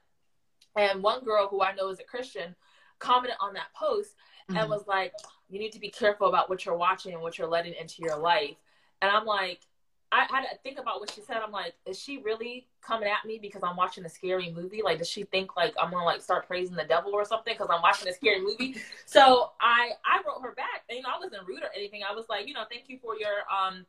And 0.76 1.02
one 1.02 1.24
girl 1.24 1.48
who 1.48 1.62
I 1.62 1.74
know 1.74 1.88
is 1.88 1.98
a 1.98 2.04
Christian 2.04 2.54
commented 2.98 3.36
on 3.40 3.52
that 3.54 3.74
post 3.74 4.14
and 4.48 4.58
Mhm. 4.58 4.68
was 4.68 4.86
like, 4.86 5.12
"You 5.48 5.58
need 5.58 5.72
to 5.72 5.80
be 5.80 5.90
careful 5.90 6.28
about 6.28 6.48
what 6.48 6.64
you're 6.64 6.76
watching 6.76 7.14
and 7.14 7.22
what 7.22 7.36
you're 7.36 7.48
letting 7.48 7.74
into 7.74 8.02
your 8.02 8.16
life." 8.16 8.56
And 9.00 9.10
I'm 9.10 9.24
like, 9.26 9.66
I 10.12 10.26
had 10.30 10.42
to 10.42 10.58
think 10.62 10.78
about 10.78 11.00
what 11.00 11.10
she 11.10 11.22
said. 11.22 11.38
I'm 11.42 11.52
like, 11.52 11.72
is 11.86 11.98
she 11.98 12.18
really 12.18 12.66
coming 12.82 13.08
at 13.08 13.26
me 13.26 13.38
because 13.40 13.62
I'm 13.64 13.76
watching 13.76 14.04
a 14.04 14.10
scary 14.10 14.52
movie? 14.52 14.82
Like, 14.84 14.98
does 14.98 15.08
she 15.08 15.22
think 15.24 15.56
like 15.56 15.74
I'm 15.80 15.90
gonna 15.90 16.04
like 16.04 16.20
start 16.20 16.46
praising 16.46 16.76
the 16.76 16.84
devil 16.84 17.12
or 17.14 17.24
something 17.24 17.54
because 17.54 17.68
I'm 17.72 17.80
watching 17.80 18.08
a 18.08 18.12
scary 18.12 18.42
movie? 18.42 18.76
So 19.06 19.52
I 19.60 19.92
I 20.04 20.20
wrote 20.26 20.42
her 20.42 20.54
back, 20.54 20.84
and 20.88 20.98
you 20.98 21.02
know 21.02 21.08
I 21.14 21.18
wasn't 21.18 21.46
rude 21.46 21.62
or 21.62 21.70
anything. 21.74 22.02
I 22.08 22.14
was 22.14 22.26
like, 22.28 22.46
you 22.46 22.52
know, 22.52 22.64
thank 22.70 22.84
you 22.88 22.98
for 23.02 23.16
your 23.16 23.44
um, 23.50 23.86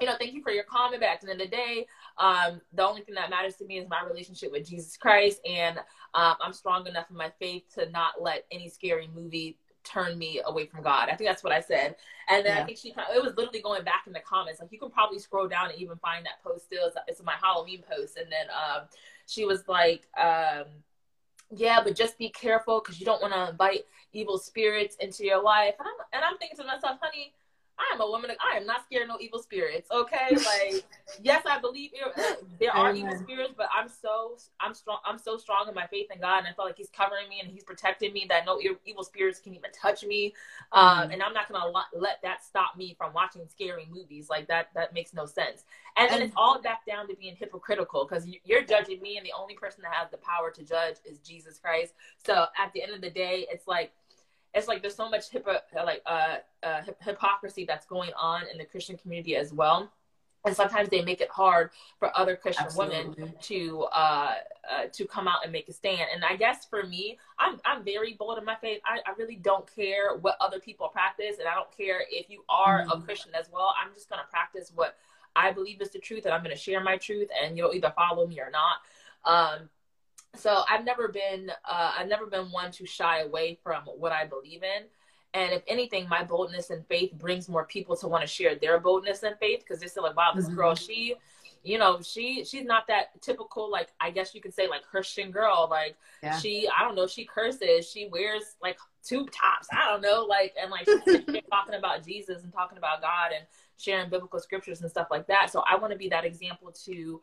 you 0.00 0.06
know, 0.06 0.14
thank 0.18 0.34
you 0.34 0.42
for 0.42 0.50
your 0.50 0.64
comment. 0.64 1.00
But 1.00 1.08
at 1.08 1.20
the 1.22 1.30
end 1.30 1.40
of 1.40 1.50
the 1.50 1.56
day, 1.56 1.86
um, 2.18 2.60
the 2.74 2.84
only 2.84 3.02
thing 3.02 3.14
that 3.14 3.30
matters 3.30 3.56
to 3.56 3.64
me 3.64 3.78
is 3.78 3.88
my 3.88 4.02
relationship 4.06 4.52
with 4.52 4.68
Jesus 4.68 4.96
Christ, 4.96 5.40
and 5.48 5.78
um, 6.14 6.34
I'm 6.42 6.52
strong 6.52 6.86
enough 6.86 7.06
in 7.10 7.16
my 7.16 7.32
faith 7.40 7.62
to 7.74 7.88
not 7.90 8.20
let 8.20 8.44
any 8.52 8.68
scary 8.68 9.08
movie 9.14 9.58
turn 9.84 10.18
me 10.18 10.40
away 10.44 10.66
from 10.66 10.82
God. 10.82 11.08
I 11.08 11.14
think 11.14 11.28
that's 11.28 11.44
what 11.44 11.52
I 11.52 11.60
said. 11.60 11.96
And 12.28 12.44
then 12.44 12.56
I 12.56 12.64
think 12.64 12.78
she 12.78 12.88
it 12.88 13.22
was 13.22 13.34
literally 13.36 13.60
going 13.60 13.84
back 13.84 14.04
in 14.06 14.12
the 14.12 14.20
comments. 14.20 14.60
Like 14.60 14.72
you 14.72 14.78
can 14.78 14.90
probably 14.90 15.18
scroll 15.18 15.46
down 15.46 15.70
and 15.70 15.78
even 15.78 15.96
find 15.98 16.24
that 16.26 16.42
post 16.42 16.64
still. 16.64 16.86
It's, 16.86 16.96
it's 17.06 17.22
my 17.22 17.34
Halloween 17.40 17.82
post. 17.88 18.16
And 18.16 18.26
then 18.32 18.46
um, 18.50 18.82
she 19.26 19.44
was 19.44 19.68
like, 19.68 20.06
um, 20.18 20.64
yeah, 21.50 21.80
but 21.84 21.94
just 21.94 22.18
be 22.18 22.30
careful 22.30 22.80
because 22.80 22.98
you 22.98 23.06
don't 23.06 23.22
want 23.22 23.34
to 23.34 23.50
invite 23.50 23.84
evil 24.12 24.38
spirits 24.38 24.96
into 24.96 25.24
your 25.24 25.42
life. 25.42 25.74
And 25.78 25.86
I'm, 25.86 26.06
and 26.14 26.24
I'm 26.24 26.38
thinking 26.38 26.56
to 26.58 26.64
myself, 26.64 26.98
honey, 27.00 27.32
I 27.78 27.94
am 27.94 28.00
a 28.00 28.06
woman. 28.06 28.30
Of, 28.30 28.36
I 28.40 28.56
am 28.56 28.66
not 28.66 28.84
scared 28.84 29.02
of 29.04 29.08
no 29.08 29.16
evil 29.20 29.40
spirits. 29.40 29.88
Okay, 29.90 30.36
like 30.44 30.84
yes, 31.22 31.42
I 31.46 31.60
believe 31.60 31.90
there, 31.92 32.08
uh, 32.08 32.34
there 32.60 32.72
are 32.72 32.90
Amen. 32.90 32.96
evil 33.02 33.16
spirits, 33.16 33.54
but 33.56 33.68
I'm 33.76 33.88
so 33.88 34.36
I'm 34.60 34.74
strong. 34.74 34.98
I'm 35.04 35.18
so 35.18 35.36
strong 35.36 35.66
in 35.68 35.74
my 35.74 35.86
faith 35.86 36.08
in 36.14 36.20
God, 36.20 36.38
and 36.38 36.48
I 36.48 36.52
feel 36.52 36.64
like 36.64 36.76
He's 36.76 36.90
covering 36.90 37.28
me 37.28 37.40
and 37.40 37.50
He's 37.50 37.64
protecting 37.64 38.12
me 38.12 38.26
that 38.28 38.46
no 38.46 38.60
evil 38.84 39.04
spirits 39.04 39.40
can 39.40 39.54
even 39.54 39.70
touch 39.72 40.04
me. 40.04 40.34
Um, 40.72 41.08
Mhm. 41.08 41.14
and 41.14 41.22
I'm 41.22 41.32
not 41.34 41.50
gonna 41.50 41.72
let 41.94 42.22
that 42.22 42.44
stop 42.44 42.76
me 42.76 42.94
from 42.94 43.12
watching 43.12 43.46
scary 43.48 43.86
movies. 43.90 44.28
Like 44.30 44.48
that, 44.48 44.70
that 44.74 44.92
makes 44.92 45.14
no 45.14 45.26
sense. 45.26 45.64
And 45.96 46.10
then 46.10 46.22
it's 46.22 46.34
all 46.36 46.60
back 46.60 46.86
down 46.86 47.08
to 47.08 47.16
being 47.16 47.36
hypocritical 47.36 48.06
because 48.06 48.26
you're 48.44 48.62
judging 48.64 49.00
me, 49.02 49.16
and 49.16 49.26
the 49.26 49.32
only 49.38 49.54
person 49.54 49.82
that 49.82 49.92
has 49.94 50.10
the 50.10 50.18
power 50.18 50.50
to 50.50 50.62
judge 50.62 50.96
is 51.04 51.18
Jesus 51.20 51.58
Christ. 51.58 51.94
So 52.24 52.46
at 52.58 52.72
the 52.72 52.82
end 52.82 52.92
of 52.92 53.00
the 53.00 53.10
day, 53.10 53.46
it's 53.50 53.66
like 53.66 53.92
it's 54.54 54.68
like 54.68 54.82
there's 54.82 54.94
so 54.94 55.08
much 55.10 55.30
hypo, 55.30 55.58
like 55.84 56.02
uh, 56.06 56.36
uh, 56.62 56.82
hip- 56.82 57.02
hypocrisy 57.02 57.64
that's 57.64 57.86
going 57.86 58.10
on 58.18 58.42
in 58.52 58.58
the 58.58 58.64
Christian 58.64 58.96
community 58.96 59.36
as 59.36 59.52
well. 59.52 59.90
And 60.46 60.54
sometimes 60.54 60.90
they 60.90 61.00
make 61.00 61.22
it 61.22 61.30
hard 61.30 61.70
for 61.98 62.14
other 62.14 62.36
Christian 62.36 62.66
women 62.76 63.16
to 63.42 63.84
uh, 63.84 64.34
uh, 64.70 64.84
to 64.92 65.06
come 65.06 65.26
out 65.26 65.38
and 65.42 65.50
make 65.50 65.70
a 65.70 65.72
stand. 65.72 66.06
And 66.14 66.22
I 66.22 66.36
guess 66.36 66.66
for 66.66 66.82
me, 66.82 67.18
I'm 67.38 67.58
I'm 67.64 67.82
very 67.82 68.12
bold 68.12 68.36
in 68.38 68.44
my 68.44 68.54
faith. 68.56 68.82
I, 68.84 68.98
I 69.10 69.14
really 69.16 69.36
don't 69.36 69.66
care 69.74 70.16
what 70.16 70.36
other 70.40 70.60
people 70.60 70.88
practice, 70.88 71.38
and 71.38 71.48
I 71.48 71.54
don't 71.54 71.74
care 71.74 72.04
if 72.10 72.28
you 72.28 72.44
are 72.50 72.82
a 72.82 72.96
Mhm. 72.96 73.04
Christian 73.06 73.34
as 73.34 73.48
well. 73.50 73.74
I'm 73.82 73.94
just 73.94 74.10
gonna 74.10 74.26
practice 74.30 74.70
what 74.74 74.98
I 75.34 75.50
believe 75.50 75.80
is 75.80 75.90
the 75.90 75.98
truth, 75.98 76.26
and 76.26 76.34
I'm 76.34 76.42
gonna 76.42 76.56
share 76.56 76.80
my 76.80 76.98
truth, 76.98 77.30
and 77.42 77.56
you'll 77.56 77.72
either 77.72 77.92
follow 77.96 78.26
me 78.26 78.38
or 78.38 78.50
not. 78.50 78.76
Um, 79.24 79.70
so 80.36 80.62
I've 80.70 80.84
never 80.84 81.08
been 81.08 81.50
uh, 81.68 81.92
I've 81.98 82.08
never 82.08 82.26
been 82.26 82.46
one 82.46 82.70
to 82.72 82.86
shy 82.86 83.20
away 83.20 83.58
from 83.62 83.82
what 83.84 84.12
I 84.12 84.26
believe 84.26 84.62
in. 84.62 84.84
And 85.32 85.52
if 85.52 85.62
anything, 85.66 86.08
my 86.08 86.22
boldness 86.22 86.70
and 86.70 86.86
faith 86.86 87.12
brings 87.14 87.48
more 87.48 87.64
people 87.64 87.96
to 87.96 88.06
want 88.06 88.22
to 88.22 88.26
share 88.28 88.54
their 88.54 88.78
boldness 88.78 89.24
and 89.24 89.36
faith 89.38 89.60
because 89.60 89.80
they're 89.80 89.88
still 89.88 90.04
like, 90.04 90.16
wow, 90.16 90.32
this 90.34 90.46
Mhm. 90.48 90.54
girl, 90.54 90.74
she, 90.76 91.16
you 91.64 91.76
know, 91.76 92.00
she 92.02 92.44
she's 92.44 92.64
not 92.64 92.86
that 92.86 93.20
typical, 93.20 93.68
like 93.70 93.92
I 94.00 94.10
guess 94.10 94.34
you 94.34 94.40
could 94.40 94.54
say 94.54 94.68
like 94.68 94.84
Christian 94.84 95.30
girl. 95.32 95.66
Like 95.68 95.96
Yeah. 96.22 96.38
she, 96.38 96.68
I 96.68 96.82
don't 96.84 96.94
know, 96.94 97.06
she 97.08 97.24
curses, 97.24 97.88
she 97.90 98.06
wears 98.06 98.54
like 98.62 98.78
tube 99.02 99.30
tops, 99.32 99.68
I 99.72 99.90
don't 99.90 100.02
know, 100.02 100.24
like 100.24 100.54
and 100.60 100.70
like 100.70 100.86
she's 100.86 101.42
talking 101.50 101.74
about 101.74 102.04
Jesus 102.04 102.44
and 102.44 102.52
talking 102.52 102.78
about 102.78 103.00
God 103.02 103.32
and 103.36 103.44
sharing 103.76 104.08
biblical 104.08 104.38
scriptures 104.38 104.82
and 104.82 104.90
stuff 104.90 105.08
like 105.10 105.26
that. 105.26 105.50
So 105.50 105.64
I 105.68 105.76
want 105.76 105.92
to 105.92 105.98
be 105.98 106.08
that 106.10 106.24
example 106.24 106.70
to 106.84 107.20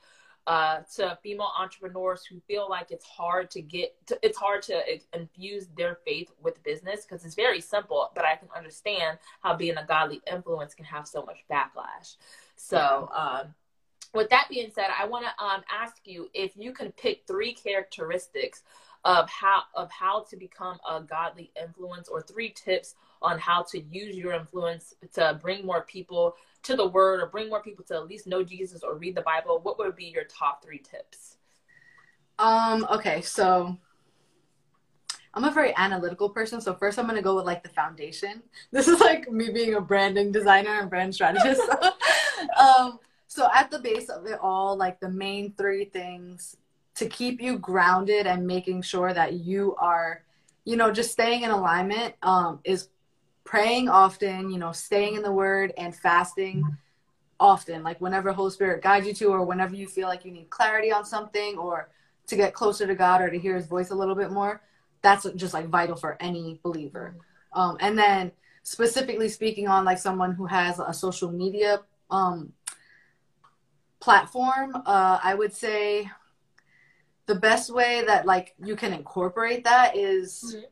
uh, 0.47 0.79
to 0.95 1.17
female 1.21 1.51
entrepreneurs 1.57 2.25
who 2.25 2.39
feel 2.47 2.67
like 2.69 2.91
it's 2.91 3.05
hard 3.05 3.51
to 3.51 3.61
get 3.61 3.95
to, 4.07 4.17
it's 4.23 4.37
hard 4.37 4.61
to 4.63 4.81
infuse 5.13 5.67
their 5.77 5.97
faith 6.05 6.31
with 6.41 6.61
business 6.63 7.05
because 7.05 7.23
it's 7.25 7.35
very 7.35 7.61
simple 7.61 8.09
but 8.15 8.25
i 8.25 8.35
can 8.35 8.47
understand 8.55 9.19
how 9.41 9.55
being 9.55 9.77
a 9.77 9.85
godly 9.85 10.19
influence 10.31 10.73
can 10.73 10.85
have 10.85 11.07
so 11.07 11.23
much 11.23 11.37
backlash. 11.51 12.15
So 12.55 13.09
um, 13.15 13.53
with 14.13 14.29
that 14.29 14.47
being 14.49 14.71
said 14.73 14.87
i 14.99 15.05
want 15.05 15.25
to 15.25 15.43
um, 15.43 15.61
ask 15.71 15.97
you 16.05 16.27
if 16.33 16.51
you 16.55 16.73
can 16.73 16.91
pick 16.93 17.21
three 17.27 17.53
characteristics 17.53 18.63
of 19.03 19.29
how 19.29 19.63
of 19.75 19.89
how 19.91 20.25
to 20.29 20.37
become 20.37 20.77
a 20.89 21.01
godly 21.01 21.51
influence 21.61 22.07
or 22.07 22.21
three 22.21 22.49
tips 22.49 22.95
on 23.21 23.39
how 23.39 23.63
to 23.63 23.81
use 23.91 24.15
your 24.15 24.33
influence 24.33 24.95
to 25.13 25.39
bring 25.41 25.65
more 25.65 25.81
people 25.83 26.35
to 26.63 26.75
the 26.75 26.87
word 26.87 27.21
or 27.21 27.27
bring 27.27 27.49
more 27.49 27.61
people 27.61 27.83
to 27.85 27.95
at 27.95 28.07
least 28.07 28.27
know 28.27 28.43
Jesus 28.43 28.83
or 28.83 28.95
read 28.95 29.15
the 29.15 29.21
Bible, 29.21 29.59
what 29.63 29.77
would 29.79 29.95
be 29.95 30.05
your 30.05 30.25
top 30.25 30.63
three 30.63 30.79
tips? 30.79 31.37
Um, 32.39 32.87
okay, 32.91 33.21
so 33.21 33.77
I'm 35.33 35.43
a 35.43 35.51
very 35.51 35.73
analytical 35.77 36.29
person, 36.29 36.59
so 36.59 36.73
first 36.73 36.99
I'm 36.99 37.07
gonna 37.07 37.21
go 37.21 37.35
with 37.35 37.45
like 37.45 37.63
the 37.63 37.69
foundation. 37.69 38.43
This 38.71 38.87
is 38.87 38.99
like 38.99 39.31
me 39.31 39.49
being 39.51 39.75
a 39.75 39.81
branding 39.81 40.31
designer 40.31 40.79
and 40.79 40.89
brand 40.89 41.13
strategist. 41.13 41.61
um, 42.59 42.99
so 43.27 43.47
at 43.53 43.71
the 43.71 43.79
base 43.79 44.09
of 44.09 44.25
it 44.25 44.39
all, 44.41 44.75
like 44.75 44.99
the 44.99 45.09
main 45.09 45.53
three 45.53 45.85
things 45.85 46.57
to 46.95 47.07
keep 47.07 47.41
you 47.41 47.57
grounded 47.57 48.27
and 48.27 48.45
making 48.45 48.81
sure 48.81 49.13
that 49.13 49.33
you 49.33 49.75
are, 49.77 50.23
you 50.65 50.75
know, 50.75 50.91
just 50.91 51.11
staying 51.11 51.43
in 51.43 51.51
alignment 51.51 52.13
um, 52.23 52.59
is 52.63 52.89
praying 53.43 53.89
often, 53.89 54.49
you 54.49 54.57
know, 54.57 54.71
staying 54.71 55.15
in 55.15 55.23
the 55.23 55.31
word 55.31 55.73
and 55.77 55.95
fasting 55.95 56.77
often, 57.39 57.83
like 57.83 57.99
whenever 57.99 58.31
Holy 58.31 58.51
Spirit 58.51 58.83
guides 58.83 59.07
you 59.07 59.13
to, 59.15 59.25
or 59.29 59.43
whenever 59.43 59.75
you 59.75 59.87
feel 59.87 60.07
like 60.07 60.25
you 60.25 60.31
need 60.31 60.49
clarity 60.49 60.91
on 60.91 61.05
something 61.05 61.57
or 61.57 61.89
to 62.27 62.35
get 62.35 62.53
closer 62.53 62.85
to 62.87 62.95
God 62.95 63.21
or 63.21 63.29
to 63.29 63.39
hear 63.39 63.55
his 63.55 63.65
voice 63.67 63.89
a 63.89 63.95
little 63.95 64.15
bit 64.15 64.31
more 64.31 64.61
that's 65.01 65.29
just 65.35 65.53
like 65.53 65.67
vital 65.67 65.95
for 65.95 66.17
any 66.19 66.59
believer. 66.63 67.15
Um, 67.53 67.77
and 67.79 67.97
then 67.97 68.31
specifically 68.63 69.29
speaking 69.29 69.67
on 69.67 69.85
like 69.85 69.97
someone 69.97 70.33
who 70.33 70.45
has 70.45 70.79
a 70.79 70.93
social 70.93 71.31
media 71.31 71.81
um, 72.09 72.53
platform, 73.99 74.75
uh, 74.75 75.19
I 75.21 75.33
would 75.33 75.53
say 75.53 76.09
the 77.25 77.35
best 77.35 77.73
way 77.73 78.03
that 78.05 78.25
like 78.25 78.55
you 78.63 78.75
can 78.75 78.93
incorporate 78.93 79.63
that 79.63 79.97
is 79.97 80.55
mm-hmm. 80.55 80.65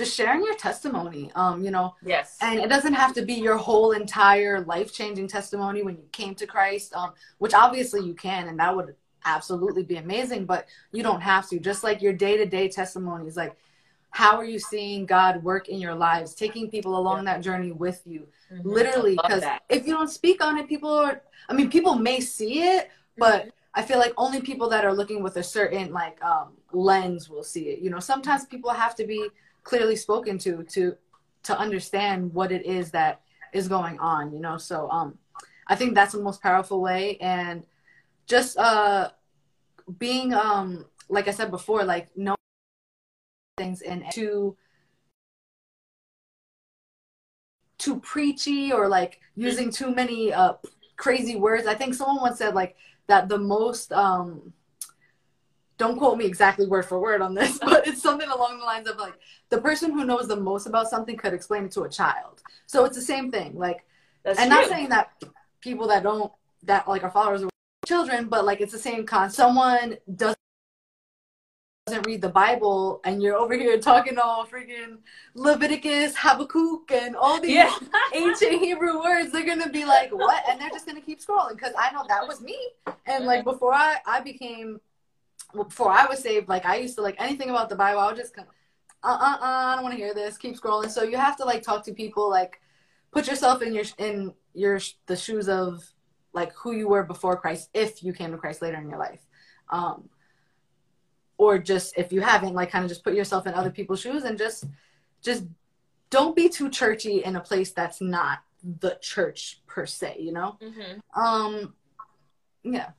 Just 0.00 0.16
sharing 0.16 0.42
your 0.42 0.56
testimony. 0.56 1.30
Um, 1.34 1.62
you 1.62 1.70
know, 1.70 1.94
yes, 2.04 2.36
and 2.40 2.58
it 2.58 2.68
doesn't 2.68 2.94
have 2.94 3.12
to 3.14 3.22
be 3.22 3.34
your 3.34 3.56
whole 3.56 3.92
entire 3.92 4.62
life 4.62 4.92
changing 4.92 5.28
testimony 5.28 5.82
when 5.82 5.96
you 5.96 6.04
came 6.10 6.34
to 6.36 6.46
Christ, 6.46 6.94
um, 6.94 7.12
which 7.38 7.54
obviously 7.54 8.00
you 8.00 8.14
can, 8.14 8.48
and 8.48 8.58
that 8.58 8.74
would 8.74 8.94
absolutely 9.24 9.82
be 9.82 9.96
amazing, 9.96 10.46
but 10.46 10.66
you 10.92 11.02
don't 11.02 11.20
have 11.20 11.48
to. 11.50 11.58
Just 11.60 11.84
like 11.84 12.00
your 12.00 12.12
day 12.12 12.36
to 12.36 12.46
day 12.46 12.68
testimonies, 12.68 13.36
like 13.36 13.56
how 14.10 14.36
are 14.36 14.44
you 14.44 14.58
seeing 14.58 15.06
God 15.06 15.42
work 15.42 15.68
in 15.68 15.78
your 15.78 15.94
lives, 15.94 16.34
taking 16.34 16.70
people 16.70 16.98
along 16.98 17.24
yeah. 17.24 17.34
that 17.34 17.42
journey 17.42 17.72
with 17.72 18.02
you, 18.04 18.26
mm-hmm. 18.52 18.68
literally. 18.68 19.16
Because 19.22 19.44
if 19.68 19.86
you 19.86 19.92
don't 19.92 20.10
speak 20.10 20.42
on 20.44 20.58
it, 20.58 20.68
people 20.68 20.90
are, 20.90 21.22
I 21.48 21.52
mean, 21.52 21.70
people 21.70 21.94
may 21.94 22.20
see 22.20 22.62
it, 22.62 22.90
but 23.16 23.42
mm-hmm. 23.42 23.50
I 23.74 23.82
feel 23.82 23.98
like 23.98 24.12
only 24.16 24.40
people 24.40 24.68
that 24.70 24.84
are 24.84 24.92
looking 24.92 25.22
with 25.22 25.36
a 25.36 25.42
certain 25.42 25.92
like 25.92 26.22
um, 26.24 26.54
lens 26.72 27.30
will 27.30 27.44
see 27.44 27.68
it. 27.68 27.80
You 27.80 27.90
know, 27.90 28.00
sometimes 28.00 28.44
people 28.46 28.70
have 28.70 28.96
to 28.96 29.06
be 29.06 29.28
clearly 29.64 29.96
spoken 29.96 30.38
to 30.38 30.62
to 30.64 30.96
to 31.44 31.58
understand 31.58 32.32
what 32.34 32.52
it 32.52 32.66
is 32.66 32.90
that 32.92 33.20
is 33.52 33.68
going 33.68 33.98
on. 33.98 34.32
You 34.32 34.40
know, 34.40 34.56
so 34.56 34.88
um, 34.90 35.18
I 35.66 35.76
think 35.76 35.94
that's 35.94 36.12
the 36.12 36.22
most 36.22 36.42
powerful 36.42 36.80
way, 36.80 37.16
and 37.20 37.64
just 38.26 38.56
uh 38.58 39.10
being 39.98 40.32
um 40.34 40.86
like 41.08 41.28
I 41.28 41.32
said 41.32 41.50
before, 41.50 41.84
like 41.84 42.08
knowing 42.16 42.36
things 43.58 43.82
and 43.82 44.04
to 44.12 44.56
too 47.78 47.98
preachy 48.00 48.72
or 48.72 48.88
like 48.88 49.20
using 49.36 49.70
too 49.70 49.94
many 49.94 50.32
uh 50.32 50.54
crazy 50.96 51.36
words. 51.36 51.66
I 51.66 51.74
think 51.74 51.94
someone 51.94 52.20
once 52.20 52.38
said 52.38 52.54
like 52.54 52.76
that 53.06 53.28
the 53.28 53.38
most 53.38 53.92
um 53.92 54.52
don't 55.80 55.96
quote 55.96 56.18
me 56.18 56.26
exactly 56.26 56.66
word 56.66 56.84
for 56.84 57.00
word 57.00 57.22
on 57.22 57.34
this, 57.34 57.58
but 57.62 57.86
it's 57.88 58.02
something 58.02 58.28
along 58.28 58.58
the 58.58 58.64
lines 58.64 58.86
of 58.86 58.98
like 58.98 59.14
the 59.48 59.58
person 59.58 59.90
who 59.90 60.04
knows 60.04 60.28
the 60.28 60.36
most 60.36 60.66
about 60.66 60.90
something 60.90 61.16
could 61.16 61.32
explain 61.32 61.64
it 61.64 61.72
to 61.72 61.82
a 61.82 61.88
child. 61.88 62.42
So 62.66 62.84
it's 62.84 62.96
the 62.96 63.02
same 63.02 63.30
thing. 63.30 63.56
Like 63.58 63.86
That's 64.22 64.38
and 64.38 64.50
true. 64.50 64.60
not 64.60 64.68
saying 64.68 64.90
that 64.90 65.24
people 65.62 65.88
that 65.88 66.02
don't 66.02 66.30
that 66.64 66.86
like 66.86 67.02
our 67.02 67.10
followers 67.10 67.42
are 67.42 67.48
children, 67.86 68.28
but 68.28 68.44
like 68.44 68.60
it's 68.60 68.72
the 68.72 68.78
same 68.78 69.06
concept. 69.06 69.36
Someone 69.36 69.96
doesn't 70.14 70.36
doesn't 71.86 72.06
read 72.06 72.20
the 72.20 72.28
Bible 72.28 73.00
and 73.04 73.22
you're 73.22 73.36
over 73.36 73.54
here 73.54 73.78
talking 73.78 74.18
all 74.18 74.46
freaking 74.46 74.98
Leviticus, 75.34 76.14
Habakkuk, 76.14 76.92
and 76.92 77.16
all 77.16 77.40
these 77.40 77.52
yeah. 77.52 77.74
ancient 78.14 78.60
Hebrew 78.60 79.00
words, 79.00 79.32
they're 79.32 79.46
gonna 79.46 79.70
be 79.70 79.86
like, 79.86 80.10
what? 80.10 80.44
And 80.46 80.60
they're 80.60 80.68
just 80.68 80.86
gonna 80.86 81.00
keep 81.00 81.20
scrolling 81.20 81.52
because 81.52 81.72
I 81.78 81.90
know 81.92 82.04
that 82.06 82.28
was 82.28 82.42
me. 82.42 82.58
And 83.06 83.24
like 83.24 83.40
uh-huh. 83.40 83.52
before 83.52 83.72
I, 83.72 83.96
I 84.06 84.20
became, 84.20 84.78
before 85.54 85.90
I 85.90 86.06
was 86.06 86.20
saved, 86.20 86.48
like 86.48 86.64
I 86.66 86.76
used 86.76 86.96
to 86.96 87.02
like 87.02 87.16
anything 87.18 87.50
about 87.50 87.68
the 87.68 87.76
Bible, 87.76 88.00
I 88.00 88.06
would 88.06 88.16
just 88.16 88.34
kind 88.34 88.48
of, 88.48 88.54
uh 89.02 89.18
uh 89.20 89.36
uh, 89.40 89.72
I 89.72 89.74
don't 89.74 89.84
want 89.84 89.94
to 89.94 90.00
hear 90.00 90.14
this. 90.14 90.36
Keep 90.36 90.60
scrolling. 90.60 90.90
So 90.90 91.02
you 91.02 91.16
have 91.16 91.36
to 91.38 91.44
like 91.44 91.62
talk 91.62 91.84
to 91.84 91.92
people, 91.92 92.28
like 92.28 92.60
put 93.12 93.26
yourself 93.26 93.62
in 93.62 93.74
your 93.74 93.84
in 93.98 94.34
your 94.54 94.80
the 95.06 95.16
shoes 95.16 95.48
of 95.48 95.82
like 96.32 96.52
who 96.54 96.72
you 96.72 96.88
were 96.88 97.02
before 97.02 97.36
Christ 97.36 97.70
if 97.74 98.02
you 98.02 98.12
came 98.12 98.30
to 98.30 98.38
Christ 98.38 98.62
later 98.62 98.78
in 98.78 98.88
your 98.88 98.98
life. 98.98 99.20
Um, 99.70 100.08
or 101.38 101.58
just 101.58 101.96
if 101.96 102.12
you 102.12 102.20
haven't, 102.20 102.54
like 102.54 102.70
kind 102.70 102.84
of 102.84 102.90
just 102.90 103.02
put 103.02 103.14
yourself 103.14 103.46
in 103.46 103.54
other 103.54 103.70
people's 103.70 104.00
shoes 104.00 104.24
and 104.24 104.36
just 104.38 104.64
just 105.22 105.44
don't 106.10 106.36
be 106.36 106.48
too 106.48 106.68
churchy 106.68 107.24
in 107.24 107.36
a 107.36 107.40
place 107.40 107.70
that's 107.70 108.00
not 108.00 108.40
the 108.80 108.98
church 109.00 109.62
per 109.66 109.86
se, 109.86 110.16
you 110.18 110.32
know? 110.32 110.58
Mm-hmm. 110.60 111.20
Um, 111.20 111.74
yeah. 112.62 112.90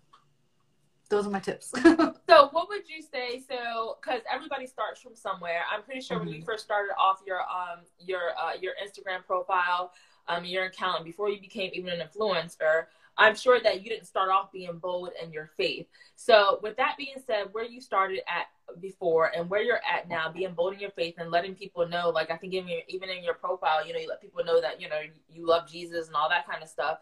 Those 1.11 1.27
are 1.27 1.29
my 1.29 1.39
tips. 1.39 1.71
so, 1.83 2.49
what 2.51 2.69
would 2.69 2.87
you 2.87 3.01
say? 3.01 3.43
So, 3.47 3.97
because 4.01 4.21
everybody 4.31 4.65
starts 4.65 5.01
from 5.01 5.13
somewhere. 5.13 5.63
I'm 5.71 5.83
pretty 5.83 5.99
sure 5.99 6.15
mm-hmm. 6.17 6.25
when 6.25 6.33
you 6.35 6.41
mm-hmm. 6.41 6.49
first 6.49 6.63
started 6.63 6.93
off 6.97 7.19
your 7.27 7.41
um 7.41 7.81
your 7.99 8.29
uh, 8.41 8.53
your 8.59 8.73
Instagram 8.81 9.25
profile, 9.27 9.91
um 10.29 10.45
your 10.45 10.65
account, 10.65 11.03
before 11.03 11.29
you 11.29 11.41
became 11.41 11.69
even 11.73 11.89
an 11.89 11.99
influencer, 11.99 12.85
I'm 13.17 13.35
sure 13.35 13.59
that 13.61 13.83
you 13.83 13.89
didn't 13.89 14.07
start 14.07 14.29
off 14.29 14.53
being 14.53 14.77
bold 14.77 15.09
in 15.21 15.33
your 15.33 15.51
faith. 15.57 15.85
So, 16.15 16.59
with 16.63 16.77
that 16.77 16.95
being 16.97 17.17
said, 17.27 17.47
where 17.51 17.65
you 17.65 17.81
started 17.81 18.21
at 18.29 18.47
before 18.79 19.31
and 19.35 19.49
where 19.49 19.61
you're 19.61 19.81
at 19.83 20.07
now, 20.07 20.31
being 20.31 20.53
bold 20.53 20.73
in 20.73 20.79
your 20.79 20.91
faith 20.91 21.15
and 21.17 21.29
letting 21.29 21.55
people 21.55 21.85
know, 21.89 22.09
like 22.09 22.31
I 22.31 22.37
think 22.37 22.53
even 22.53 22.69
even 22.87 23.09
in 23.09 23.21
your 23.21 23.33
profile, 23.33 23.85
you 23.85 23.91
know, 23.91 23.99
you 23.99 24.07
let 24.07 24.21
people 24.21 24.45
know 24.45 24.61
that 24.61 24.79
you 24.79 24.87
know 24.87 25.01
you 25.29 25.45
love 25.45 25.69
Jesus 25.69 26.07
and 26.07 26.15
all 26.15 26.29
that 26.29 26.47
kind 26.47 26.63
of 26.63 26.69
stuff. 26.69 26.99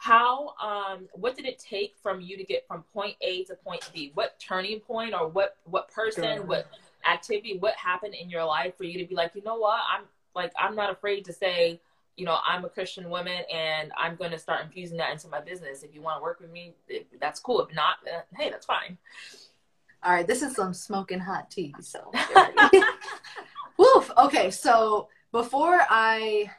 How 0.00 0.54
um 0.62 1.08
what 1.12 1.36
did 1.36 1.44
it 1.44 1.58
take 1.58 1.94
from 2.02 2.22
you 2.22 2.38
to 2.38 2.44
get 2.44 2.66
from 2.66 2.84
point 2.94 3.16
A 3.20 3.44
to 3.44 3.54
point 3.54 3.90
B? 3.92 4.12
What 4.14 4.40
turning 4.40 4.80
point 4.80 5.12
or 5.12 5.28
what 5.28 5.58
what 5.64 5.90
person, 5.90 6.46
what 6.46 6.68
activity, 7.06 7.58
what 7.58 7.74
happened 7.74 8.14
in 8.14 8.30
your 8.30 8.44
life 8.44 8.78
for 8.78 8.84
you 8.84 8.98
to 8.98 9.04
be 9.04 9.14
like, 9.14 9.32
you 9.34 9.42
know 9.42 9.56
what, 9.56 9.80
I'm 9.94 10.04
like 10.34 10.52
I'm 10.58 10.74
not 10.74 10.90
afraid 10.90 11.26
to 11.26 11.34
say 11.34 11.80
you 12.16 12.24
know, 12.26 12.38
I'm 12.46 12.64
a 12.64 12.68
Christian 12.68 13.08
woman 13.08 13.44
and 13.52 13.92
I'm 13.96 14.16
going 14.16 14.30
to 14.30 14.38
start 14.38 14.62
infusing 14.64 14.98
that 14.98 15.10
into 15.10 15.28
my 15.28 15.40
business. 15.40 15.82
If 15.82 15.94
you 15.94 16.02
want 16.02 16.18
to 16.18 16.22
work 16.22 16.40
with 16.40 16.50
me, 16.50 16.74
that's 17.18 17.40
cool. 17.40 17.62
If 17.62 17.74
not, 17.74 17.96
uh, 18.06 18.20
hey, 18.36 18.50
that's 18.50 18.66
fine. 18.66 18.98
All 20.02 20.12
right, 20.12 20.26
this 20.26 20.42
is 20.42 20.54
some 20.54 20.74
smoking 20.74 21.18
hot 21.18 21.50
tea. 21.50 21.74
So, 21.80 22.10
woof. 23.78 24.10
Okay, 24.18 24.50
so 24.50 25.08
before 25.32 25.80
I 25.88 26.50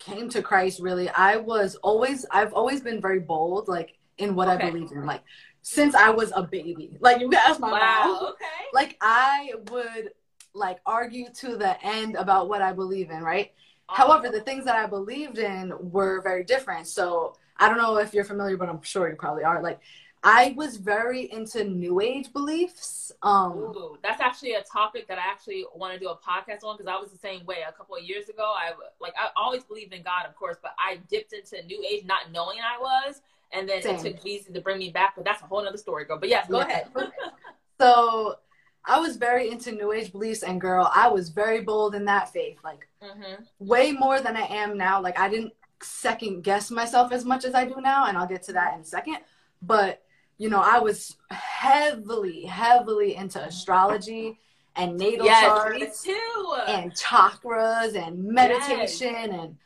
came 0.00 0.28
to 0.30 0.42
Christ, 0.42 0.80
really, 0.80 1.08
I 1.10 1.36
was 1.36 1.76
always, 1.76 2.26
I've 2.32 2.52
always 2.52 2.80
been 2.80 3.00
very 3.00 3.20
bold, 3.20 3.68
like 3.68 3.96
in 4.18 4.34
what 4.34 4.48
okay. 4.48 4.66
I 4.66 4.70
believe 4.70 4.90
in. 4.90 5.06
Like, 5.06 5.22
since 5.62 5.94
I 5.94 6.10
was 6.10 6.32
a 6.34 6.42
baby, 6.42 6.96
like 7.00 7.20
you 7.20 7.30
guys, 7.30 7.60
my 7.60 7.70
wow, 7.70 8.02
mom. 8.04 8.32
Okay. 8.32 8.46
Like, 8.72 8.96
I 9.00 9.52
would 9.70 10.10
like 10.54 10.80
argue 10.84 11.26
to 11.36 11.56
the 11.56 11.80
end 11.84 12.16
about 12.16 12.48
what 12.48 12.62
I 12.62 12.72
believe 12.72 13.10
in, 13.10 13.22
right? 13.22 13.52
However, 13.88 14.30
the 14.30 14.40
things 14.40 14.64
that 14.64 14.76
I 14.76 14.86
believed 14.86 15.38
in 15.38 15.72
were 15.78 16.22
very 16.22 16.44
different. 16.44 16.86
So 16.86 17.34
I 17.56 17.68
don't 17.68 17.78
know 17.78 17.98
if 17.98 18.14
you're 18.14 18.24
familiar, 18.24 18.56
but 18.56 18.68
I'm 18.68 18.82
sure 18.82 19.08
you 19.08 19.16
probably 19.16 19.44
are. 19.44 19.62
Like, 19.62 19.80
I 20.22 20.54
was 20.56 20.76
very 20.76 21.32
into 21.32 21.64
New 21.64 22.00
Age 22.00 22.32
beliefs. 22.32 23.10
Um, 23.22 23.52
Ooh, 23.52 23.98
that's 24.02 24.20
actually 24.20 24.52
a 24.52 24.62
topic 24.62 25.08
that 25.08 25.18
I 25.18 25.22
actually 25.22 25.64
want 25.74 25.94
to 25.94 25.98
do 25.98 26.08
a 26.08 26.16
podcast 26.16 26.62
on 26.62 26.76
because 26.76 26.90
I 26.90 27.00
was 27.00 27.10
the 27.10 27.18
same 27.18 27.46
way. 27.46 27.58
A 27.66 27.72
couple 27.72 27.96
of 27.96 28.02
years 28.02 28.28
ago, 28.28 28.52
I 28.54 28.72
like 29.00 29.14
I 29.18 29.28
always 29.34 29.64
believed 29.64 29.94
in 29.94 30.02
God, 30.02 30.26
of 30.28 30.34
course, 30.36 30.58
but 30.60 30.72
I 30.78 30.98
dipped 31.08 31.32
into 31.32 31.64
New 31.66 31.82
Age 31.90 32.04
not 32.04 32.32
knowing 32.32 32.58
I 32.58 32.78
was, 32.78 33.22
and 33.52 33.66
then 33.66 33.80
same. 33.80 33.96
it 33.96 34.02
took 34.02 34.22
Jesus 34.22 34.52
to 34.52 34.60
bring 34.60 34.78
me 34.78 34.90
back. 34.90 35.14
But 35.16 35.24
that's 35.24 35.42
a 35.42 35.46
whole 35.46 35.66
other 35.66 35.78
story, 35.78 36.04
girl. 36.04 36.18
But 36.18 36.28
yes, 36.28 36.48
go 36.48 36.58
yeah. 36.58 36.66
ahead. 36.66 36.88
so 37.80 38.36
I 38.84 39.00
was 39.00 39.16
very 39.16 39.50
into 39.50 39.72
New 39.72 39.92
Age 39.92 40.12
beliefs, 40.12 40.42
and 40.42 40.60
girl, 40.60 40.90
I 40.94 41.08
was 41.08 41.30
very 41.30 41.62
bold 41.62 41.94
in 41.94 42.04
that 42.04 42.30
faith, 42.30 42.58
like 42.62 42.86
mm-hmm. 43.02 43.42
way 43.58 43.92
more 43.92 44.20
than 44.20 44.36
I 44.36 44.46
am 44.46 44.76
now. 44.76 45.00
Like 45.00 45.18
I 45.18 45.30
didn't 45.30 45.54
second 45.82 46.42
guess 46.42 46.70
myself 46.70 47.10
as 47.10 47.24
much 47.24 47.46
as 47.46 47.54
I 47.54 47.64
do 47.64 47.80
now, 47.80 48.04
and 48.04 48.18
I'll 48.18 48.26
get 48.26 48.42
to 48.44 48.52
that 48.52 48.74
in 48.74 48.80
a 48.80 48.84
second. 48.84 49.16
But 49.62 50.02
you 50.40 50.48
know, 50.48 50.62
I 50.64 50.78
was 50.78 51.18
heavily, 51.30 52.46
heavily 52.46 53.14
into 53.14 53.44
astrology 53.44 54.38
and 54.74 54.96
natal 54.96 55.26
yes, 55.26 55.44
charts 55.44 56.08
and 56.66 56.94
chakras 56.94 57.94
and 57.94 58.24
meditation 58.24 59.12
yes. 59.12 59.32
and 59.32 59.58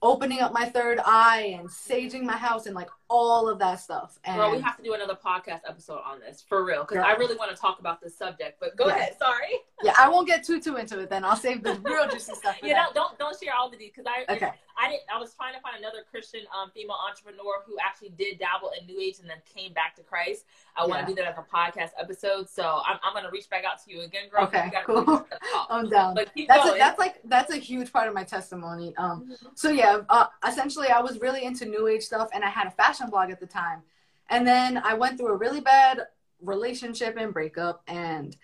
opening 0.00 0.40
up 0.40 0.54
my 0.54 0.64
third 0.64 0.98
eye 1.04 1.56
and 1.58 1.68
saging 1.68 2.22
my 2.22 2.38
house 2.38 2.64
and 2.64 2.74
like 2.74 2.88
all 3.12 3.46
of 3.46 3.58
that 3.58 3.78
stuff. 3.78 4.18
And 4.24 4.36
Girl, 4.36 4.50
we 4.50 4.60
have 4.60 4.78
to 4.78 4.82
do 4.82 4.94
another 4.94 5.14
podcast 5.14 5.60
episode 5.68 6.00
on 6.04 6.18
this 6.18 6.42
for 6.48 6.64
real 6.64 6.84
because 6.88 7.04
I 7.04 7.12
really 7.12 7.36
want 7.36 7.54
to 7.54 7.60
talk 7.60 7.78
about 7.78 8.00
this 8.00 8.16
subject. 8.16 8.58
But 8.58 8.74
go 8.76 8.86
yeah. 8.86 8.96
ahead. 8.96 9.16
Sorry. 9.18 9.58
Yeah, 9.82 9.92
I 9.98 10.08
won't 10.08 10.26
get 10.26 10.44
too 10.44 10.60
too 10.60 10.76
into 10.76 10.98
it. 11.00 11.10
Then 11.10 11.24
I'll 11.24 11.36
save 11.36 11.62
the 11.62 11.74
real 11.84 12.08
juicy 12.08 12.34
stuff. 12.34 12.56
you 12.62 12.72
know, 12.72 12.86
don't 12.94 13.18
don't 13.18 13.36
share 13.38 13.52
all 13.54 13.70
the 13.70 13.76
details 13.76 13.92
because 13.96 14.12
I 14.28 14.32
okay. 14.32 14.52
I 14.78 14.88
didn't. 14.88 15.02
I 15.14 15.18
was 15.18 15.34
trying 15.34 15.54
to 15.54 15.60
find 15.60 15.76
another 15.78 15.98
Christian 16.10 16.40
um, 16.56 16.70
female 16.74 16.96
entrepreneur 17.08 17.62
who 17.66 17.76
actually 17.84 18.10
did 18.10 18.38
dabble 18.38 18.72
in 18.78 18.86
New 18.86 19.00
Age 19.00 19.18
and 19.20 19.28
then 19.28 19.38
came 19.44 19.72
back 19.72 19.94
to 19.96 20.02
Christ. 20.02 20.44
I 20.76 20.82
yeah. 20.82 20.88
want 20.88 21.06
to 21.06 21.12
do 21.12 21.14
that 21.16 21.26
as 21.26 21.36
a 21.36 21.42
podcast 21.42 21.90
episode. 22.00 22.48
So 22.48 22.80
I'm, 22.86 22.98
I'm 23.04 23.12
going 23.12 23.24
to 23.24 23.30
reach 23.30 23.50
back 23.50 23.64
out 23.64 23.82
to 23.84 23.92
you 23.92 24.02
again, 24.02 24.28
girl. 24.30 24.44
Okay, 24.44 24.70
cool. 24.86 25.26
I'm 25.70 25.88
down. 25.88 26.14
But 26.14 26.30
that's 26.48 26.68
a, 26.68 26.78
that's 26.78 26.98
like 26.98 27.20
that's 27.24 27.52
a 27.52 27.56
huge 27.56 27.92
part 27.92 28.08
of 28.08 28.14
my 28.14 28.24
testimony. 28.24 28.94
Um, 28.96 29.24
mm-hmm. 29.24 29.48
so 29.54 29.70
yeah, 29.70 30.00
uh, 30.08 30.26
essentially, 30.46 30.88
I 30.88 31.00
was 31.00 31.20
really 31.20 31.44
into 31.44 31.66
New 31.66 31.88
Age 31.88 32.02
stuff, 32.02 32.28
and 32.32 32.44
I 32.44 32.48
had 32.48 32.66
a 32.66 32.70
fashion 32.70 33.01
blog 33.10 33.30
at 33.30 33.40
the 33.40 33.46
time, 33.46 33.82
and 34.30 34.46
then 34.46 34.78
I 34.78 34.94
went 34.94 35.18
through 35.18 35.28
a 35.28 35.36
really 35.36 35.60
bad 35.60 36.00
relationship 36.40 37.16
and 37.18 37.32
breakup, 37.32 37.82
and 37.86 38.36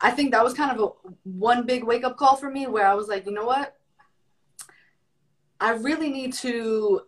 I 0.00 0.10
think 0.10 0.32
that 0.32 0.44
was 0.44 0.54
kind 0.54 0.78
of 0.78 0.80
a 0.80 1.08
one 1.24 1.66
big 1.66 1.84
wake 1.84 2.04
up 2.04 2.16
call 2.16 2.36
for 2.36 2.50
me, 2.50 2.66
where 2.66 2.86
I 2.86 2.94
was 2.94 3.08
like, 3.08 3.26
you 3.26 3.32
know 3.32 3.46
what 3.46 3.78
I 5.60 5.72
really 5.72 6.10
need 6.10 6.32
to 6.34 7.02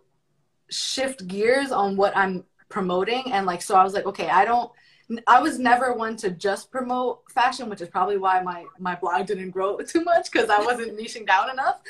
shift 0.71 1.27
gears 1.27 1.73
on 1.73 1.97
what 1.97 2.17
I'm 2.17 2.45
promoting. 2.69 3.33
And 3.33 3.47
like, 3.47 3.63
so 3.63 3.75
I 3.75 3.85
was 3.85 3.95
like, 3.95 4.07
okay, 4.07 4.29
I 4.29 4.45
don't, 4.45 4.71
I 5.27 5.41
was 5.41 5.59
never 5.59 5.93
one 5.93 6.17
to 6.19 6.31
just 6.31 6.71
promote 6.71 7.23
fashion, 7.31 7.69
which 7.69 7.81
is 7.81 7.89
probably 7.89 8.17
why 8.17 8.43
my, 8.43 8.65
my 8.79 8.95
blog 8.95 9.27
didn't 9.27 9.51
grow 9.51 9.77
too 9.87 10.05
much 10.05 10.31
because 10.31 10.51
I 10.51 10.61
wasn't 10.61 10.99
niching 10.99 11.27
down 11.27 11.51
enough. 11.51 11.81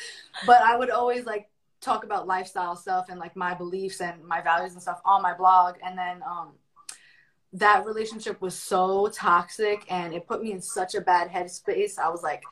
But 0.46 0.62
I 0.62 0.76
would 0.76 0.90
always 0.90 1.24
like 1.24 1.48
talk 1.80 2.04
about 2.04 2.26
lifestyle 2.26 2.76
stuff 2.76 3.06
and 3.08 3.18
like 3.18 3.34
my 3.36 3.54
beliefs 3.54 4.00
and 4.00 4.22
my 4.24 4.40
values 4.40 4.72
and 4.72 4.82
stuff 4.82 5.00
on 5.04 5.22
my 5.22 5.34
blog. 5.34 5.76
And 5.84 5.96
then, 5.96 6.22
um, 6.22 6.52
that 7.52 7.84
relationship 7.84 8.40
was 8.40 8.54
so 8.54 9.08
toxic 9.08 9.84
and 9.88 10.14
it 10.14 10.26
put 10.26 10.42
me 10.42 10.52
in 10.52 10.60
such 10.60 10.94
a 10.94 11.00
bad 11.00 11.28
headspace. 11.28 11.98
I 11.98 12.08
was 12.08 12.22
like 12.22 12.44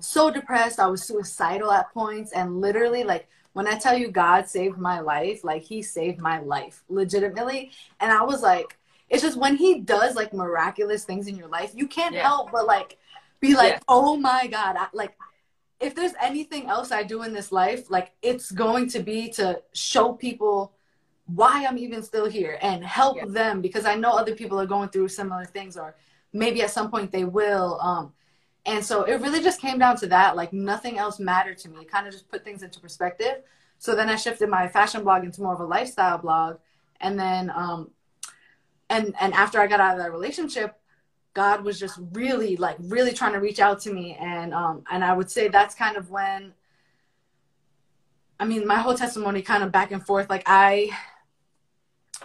so 0.00 0.30
depressed. 0.30 0.78
I 0.78 0.86
was 0.86 1.02
suicidal 1.02 1.72
at 1.72 1.92
points 1.92 2.32
and 2.32 2.60
literally 2.60 3.04
like 3.04 3.28
when 3.52 3.66
I 3.66 3.78
tell 3.78 3.96
you 3.96 4.10
God 4.10 4.48
saved 4.48 4.78
my 4.78 5.00
life, 5.00 5.44
like 5.44 5.62
he 5.62 5.82
saved 5.82 6.20
my 6.20 6.40
life 6.40 6.82
legitimately. 6.88 7.70
And 8.00 8.12
I 8.12 8.22
was 8.22 8.42
like, 8.42 8.76
it's 9.08 9.22
just 9.22 9.38
when 9.38 9.56
he 9.56 9.80
does 9.80 10.14
like 10.16 10.32
miraculous 10.32 11.04
things 11.04 11.26
in 11.26 11.36
your 11.36 11.48
life, 11.48 11.72
you 11.74 11.86
can't 11.86 12.14
yeah. 12.14 12.22
help 12.22 12.52
but 12.52 12.66
like 12.66 12.96
be 13.40 13.54
like, 13.54 13.74
yeah. 13.74 13.80
oh 13.88 14.16
my 14.16 14.46
God. 14.46 14.76
I, 14.76 14.86
like, 14.92 15.16
if 15.80 15.94
there's 15.94 16.12
anything 16.22 16.66
else 16.66 16.92
I 16.92 17.02
do 17.02 17.22
in 17.22 17.32
this 17.32 17.52
life, 17.52 17.90
like 17.90 18.12
it's 18.22 18.50
going 18.50 18.88
to 18.90 19.00
be 19.00 19.28
to 19.30 19.60
show 19.72 20.12
people 20.12 20.72
why 21.26 21.64
I'm 21.66 21.78
even 21.78 22.02
still 22.02 22.26
here 22.26 22.58
and 22.60 22.84
help 22.84 23.16
yeah. 23.16 23.24
them 23.26 23.60
because 23.60 23.86
I 23.86 23.94
know 23.94 24.12
other 24.12 24.34
people 24.34 24.60
are 24.60 24.66
going 24.66 24.90
through 24.90 25.08
similar 25.08 25.44
things 25.44 25.76
or 25.76 25.94
maybe 26.32 26.62
at 26.62 26.70
some 26.70 26.90
point 26.90 27.10
they 27.10 27.24
will. 27.24 27.78
Um, 27.80 28.12
and 28.66 28.84
so 28.84 29.04
it 29.04 29.20
really 29.20 29.42
just 29.42 29.60
came 29.60 29.78
down 29.78 29.96
to 29.98 30.06
that. 30.08 30.36
Like 30.36 30.52
nothing 30.52 30.98
else 30.98 31.18
mattered 31.18 31.58
to 31.58 31.68
me. 31.68 31.82
It 31.82 31.90
kind 31.90 32.06
of 32.06 32.12
just 32.12 32.28
put 32.28 32.44
things 32.44 32.62
into 32.62 32.80
perspective. 32.80 33.42
So 33.78 33.94
then 33.94 34.08
I 34.08 34.16
shifted 34.16 34.48
my 34.48 34.68
fashion 34.68 35.02
blog 35.02 35.24
into 35.24 35.42
more 35.42 35.54
of 35.54 35.60
a 35.60 35.64
lifestyle 35.64 36.18
blog. 36.18 36.58
And 37.00 37.18
then, 37.18 37.50
um, 37.54 37.90
and, 38.88 39.14
and 39.20 39.34
after 39.34 39.60
I 39.60 39.66
got 39.66 39.80
out 39.80 39.96
of 39.96 40.02
that 40.02 40.12
relationship, 40.12 40.78
God 41.34 41.64
was 41.64 41.78
just 41.78 41.98
really 42.12 42.56
like 42.56 42.76
really 42.78 43.12
trying 43.12 43.32
to 43.32 43.40
reach 43.40 43.60
out 43.60 43.80
to 43.80 43.92
me. 43.92 44.16
And, 44.18 44.54
um, 44.54 44.84
and 44.90 45.04
I 45.04 45.12
would 45.12 45.30
say 45.30 45.48
that's 45.48 45.74
kind 45.74 45.96
of 45.96 46.10
when, 46.10 46.54
I 48.38 48.44
mean, 48.44 48.66
my 48.66 48.78
whole 48.78 48.94
testimony 48.94 49.42
kind 49.42 49.62
of 49.64 49.72
back 49.72 49.90
and 49.90 50.04
forth. 50.04 50.30
Like 50.30 50.44
I, 50.46 50.90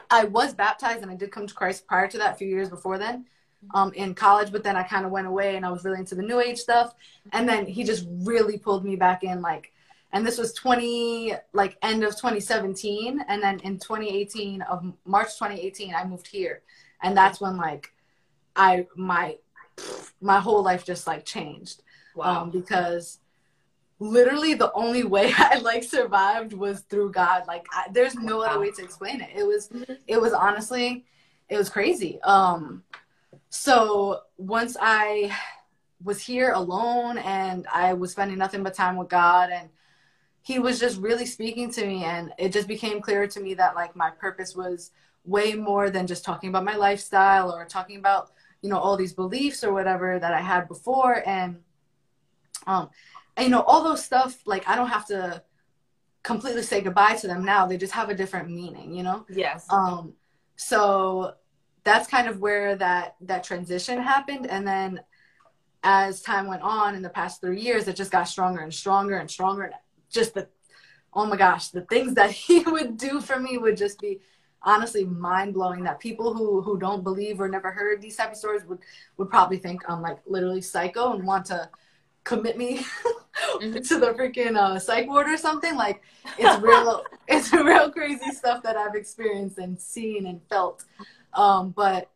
I 0.09 0.25
was 0.25 0.53
baptized 0.53 1.01
and 1.01 1.11
I 1.11 1.15
did 1.15 1.31
come 1.31 1.47
to 1.47 1.53
Christ 1.53 1.87
prior 1.87 2.07
to 2.07 2.17
that, 2.19 2.35
a 2.35 2.37
few 2.37 2.47
years 2.47 2.69
before 2.69 2.97
then 2.97 3.25
um, 3.73 3.91
in 3.93 4.13
college, 4.13 4.51
but 4.51 4.63
then 4.63 4.75
I 4.75 4.83
kind 4.83 5.05
of 5.05 5.11
went 5.11 5.27
away 5.27 5.55
and 5.55 5.65
I 5.65 5.71
was 5.71 5.83
really 5.83 5.99
into 5.99 6.15
the 6.15 6.23
new 6.23 6.39
age 6.39 6.57
stuff. 6.57 6.93
And 7.33 7.47
then 7.47 7.65
he 7.65 7.83
just 7.83 8.07
really 8.09 8.57
pulled 8.57 8.85
me 8.85 8.95
back 8.95 9.23
in 9.23 9.41
like, 9.41 9.71
and 10.11 10.25
this 10.25 10.37
was 10.37 10.53
20, 10.53 11.33
like 11.53 11.77
end 11.81 12.03
of 12.03 12.11
2017. 12.11 13.23
And 13.27 13.43
then 13.43 13.59
in 13.59 13.77
2018 13.77 14.61
of 14.63 14.93
March 15.05 15.35
2018, 15.35 15.93
I 15.93 16.05
moved 16.05 16.27
here. 16.27 16.61
And 17.01 17.15
that's 17.15 17.39
when 17.39 17.57
like 17.57 17.91
I, 18.59 18.87
my, 18.95 19.37
my 20.21 20.39
whole 20.39 20.61
life 20.61 20.85
just 20.85 21.07
like 21.07 21.23
changed. 21.25 21.81
Wow. 22.15 22.43
Um, 22.43 22.51
because 22.51 23.19
literally 23.99 24.53
the 24.53 24.71
only 24.73 25.03
way 25.03 25.31
I 25.37 25.59
like 25.59 25.83
survived 25.83 26.51
was 26.53 26.81
through 26.81 27.11
God. 27.11 27.45
Like 27.47 27.65
I, 27.71 27.87
there's 27.91 28.15
no 28.15 28.41
other 28.41 28.59
way 28.59 28.71
to 28.71 28.83
explain 28.83 29.21
it. 29.21 29.29
It 29.35 29.47
was, 29.47 29.69
mm-hmm. 29.69 29.93
it 30.07 30.19
was 30.19 30.33
honestly, 30.33 31.05
it 31.47 31.57
was 31.57 31.69
crazy. 31.69 32.21
Um, 32.23 32.83
so 33.49 34.21
once 34.37 34.75
I 34.79 35.35
was 36.03 36.21
here 36.21 36.51
alone 36.51 37.17
and 37.17 37.65
I 37.73 37.93
was 37.93 38.11
spending 38.11 38.37
nothing 38.37 38.63
but 38.63 38.73
time 38.73 38.97
with 38.97 39.09
God 39.09 39.49
and 39.51 39.69
he 40.41 40.59
was 40.59 40.79
just 40.79 40.99
really 40.99 41.25
speaking 41.25 41.71
to 41.71 41.85
me 41.85 42.03
and 42.03 42.33
it 42.37 42.51
just 42.51 42.67
became 42.67 43.01
clear 43.01 43.27
to 43.27 43.39
me 43.39 43.53
that 43.55 43.75
like 43.75 43.95
my 43.95 44.09
purpose 44.09 44.55
was 44.55 44.91
way 45.25 45.53
more 45.53 45.89
than 45.89 46.07
just 46.07 46.23
talking 46.23 46.49
about 46.49 46.63
my 46.63 46.75
lifestyle 46.75 47.51
or 47.51 47.65
talking 47.65 47.97
about 47.97 48.31
you 48.61 48.69
know 48.69 48.77
all 48.77 48.97
these 48.97 49.13
beliefs 49.13 49.63
or 49.63 49.73
whatever 49.73 50.19
that 50.19 50.33
I 50.33 50.41
had 50.41 50.67
before. 50.67 51.23
And 51.25 51.57
um 52.67 52.89
and, 53.37 53.45
you 53.45 53.51
know 53.51 53.61
all 53.61 53.83
those 53.83 54.03
stuff 54.03 54.39
like 54.45 54.67
I 54.67 54.75
don't 54.75 54.89
have 54.89 55.07
to 55.07 55.43
completely 56.23 56.63
say 56.63 56.81
goodbye 56.81 57.15
to 57.15 57.27
them 57.27 57.45
now. 57.45 57.65
They 57.65 57.77
just 57.77 57.93
have 57.93 58.09
a 58.09 58.15
different 58.15 58.49
meaning 58.49 58.93
you 58.93 59.03
know? 59.03 59.25
Yes. 59.29 59.65
Um 59.69 60.13
so 60.55 61.33
that's 61.83 62.09
kind 62.09 62.27
of 62.27 62.39
where 62.39 62.75
that 62.75 63.15
that 63.21 63.43
transition 63.43 64.01
happened. 64.01 64.47
And 64.47 64.67
then 64.67 65.01
as 65.81 66.21
time 66.21 66.47
went 66.47 66.61
on 66.61 66.93
in 66.93 67.01
the 67.01 67.09
past 67.09 67.39
three 67.39 67.61
years 67.61 67.87
it 67.87 67.95
just 67.95 68.11
got 68.11 68.27
stronger 68.27 68.61
and 68.61 68.73
stronger 68.73 69.17
and 69.17 69.31
stronger. 69.31 69.63
And 69.63 69.73
just 70.11 70.33
the 70.33 70.47
oh 71.13 71.25
my 71.25 71.37
gosh 71.37 71.69
the 71.69 71.81
things 71.81 72.15
that 72.15 72.31
he 72.45 72.59
would 72.59 72.97
do 72.97 73.21
for 73.21 73.39
me 73.39 73.57
would 73.57 73.77
just 73.77 73.99
be 73.99 74.19
honestly 74.63 75.05
mind-blowing 75.05 75.83
that 75.83 75.99
people 75.99 76.33
who 76.33 76.61
who 76.61 76.77
don't 76.77 77.03
believe 77.03 77.39
or 77.39 77.47
never 77.47 77.71
heard 77.71 78.01
these 78.01 78.15
type 78.15 78.31
of 78.31 78.37
stories 78.37 78.65
would 78.65 78.79
would 79.17 79.29
probably 79.29 79.57
think 79.57 79.81
i'm 79.87 80.01
like 80.01 80.17
literally 80.25 80.61
psycho 80.61 81.13
and 81.13 81.25
want 81.25 81.45
to 81.45 81.69
commit 82.25 82.57
me 82.57 82.79
mm-hmm. 83.53 83.73
to 83.73 83.99
the 83.99 84.13
freaking 84.13 84.57
uh, 84.57 84.77
psych 84.77 85.07
ward 85.07 85.27
or 85.27 85.37
something 85.37 85.75
like 85.75 86.01
it's 86.37 86.61
real 86.61 87.03
it's 87.29 87.53
real 87.53 87.89
crazy 87.89 88.31
stuff 88.31 88.61
that 88.61 88.75
i've 88.75 88.95
experienced 88.95 89.57
and 89.57 89.79
seen 89.79 90.25
and 90.27 90.41
felt 90.49 90.83
um, 91.33 91.71
but 91.71 92.09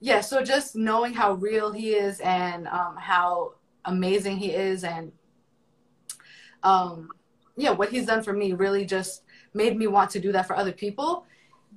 yeah, 0.00 0.20
so 0.20 0.42
just 0.42 0.76
knowing 0.76 1.14
how 1.14 1.32
real 1.32 1.72
he 1.72 1.94
is 1.94 2.20
and 2.20 2.68
um, 2.68 2.96
how 2.98 3.54
amazing 3.84 4.36
he 4.36 4.50
is 4.50 4.84
and 4.84 5.12
um, 6.62 7.08
yeah, 7.56 7.70
what 7.70 7.90
he's 7.90 8.06
done 8.06 8.22
for 8.22 8.32
me 8.32 8.52
really 8.52 8.84
just 8.84 9.22
made 9.54 9.76
me 9.76 9.86
want 9.86 10.10
to 10.10 10.20
do 10.20 10.32
that 10.32 10.46
for 10.46 10.56
other 10.56 10.72
people. 10.72 11.26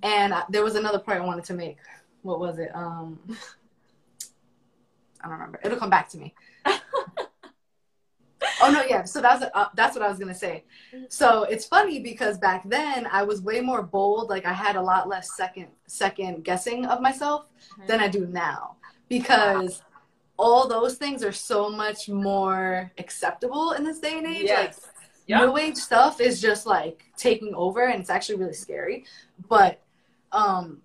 And 0.04 0.34
there 0.50 0.64
was 0.64 0.76
another 0.76 1.00
point 1.00 1.20
I 1.20 1.26
wanted 1.26 1.46
to 1.46 1.54
make. 1.54 1.78
What 2.22 2.40
was 2.40 2.60
it? 2.60 2.70
Um, 2.74 3.20
I 5.22 5.24
don't 5.24 5.32
remember. 5.34 5.60
It'll 5.64 5.78
come 5.78 5.90
back 5.90 6.10
to 6.10 6.18
me. 6.18 6.34
oh 8.62 8.72
no, 8.72 8.84
yeah. 8.84 9.04
So 9.04 9.22
that's 9.22 9.46
uh, 9.54 9.68
that's 9.76 9.96
what 9.96 10.04
I 10.04 10.10
was 10.10 10.20
gonna 10.20 10.36
say. 10.36 10.64
So 11.10 11.44
it's 11.44 11.66
funny 11.66 12.00
because 12.00 12.38
back 12.38 12.68
then 12.68 13.08
I 13.12 13.24
was 13.24 13.42
way 13.42 13.62
more 13.62 13.82
bold. 13.82 14.30
Like 14.30 14.46
I 14.46 14.54
had 14.54 14.76
a 14.76 14.82
lot 14.82 15.08
less 15.08 15.36
second 15.36 15.68
second 15.88 16.44
guessing 16.44 16.86
of 16.86 17.02
myself 17.02 17.46
mm-hmm. 17.72 17.88
than 17.88 18.00
I 18.00 18.08
do 18.08 18.28
now 18.28 18.76
because 19.10 19.82
all 20.38 20.68
those 20.68 20.96
things 20.96 21.24
are 21.24 21.32
so 21.32 21.70
much 21.70 22.10
more 22.10 22.92
acceptable 22.98 23.72
in 23.72 23.84
this 23.84 24.00
day 24.00 24.18
and 24.18 24.28
age. 24.28 24.46
Yes. 24.46 24.82
Like 24.86 24.94
yep. 25.26 25.42
new 25.42 25.58
age 25.58 25.76
stuff 25.76 26.22
is 26.22 26.42
just 26.42 26.66
like 26.66 27.06
taking 27.18 27.54
over, 27.56 27.88
and 27.88 28.00
it's 28.00 28.10
actually 28.10 28.38
really 28.38 28.54
scary. 28.54 29.06
But 29.50 29.82
um 30.32 30.82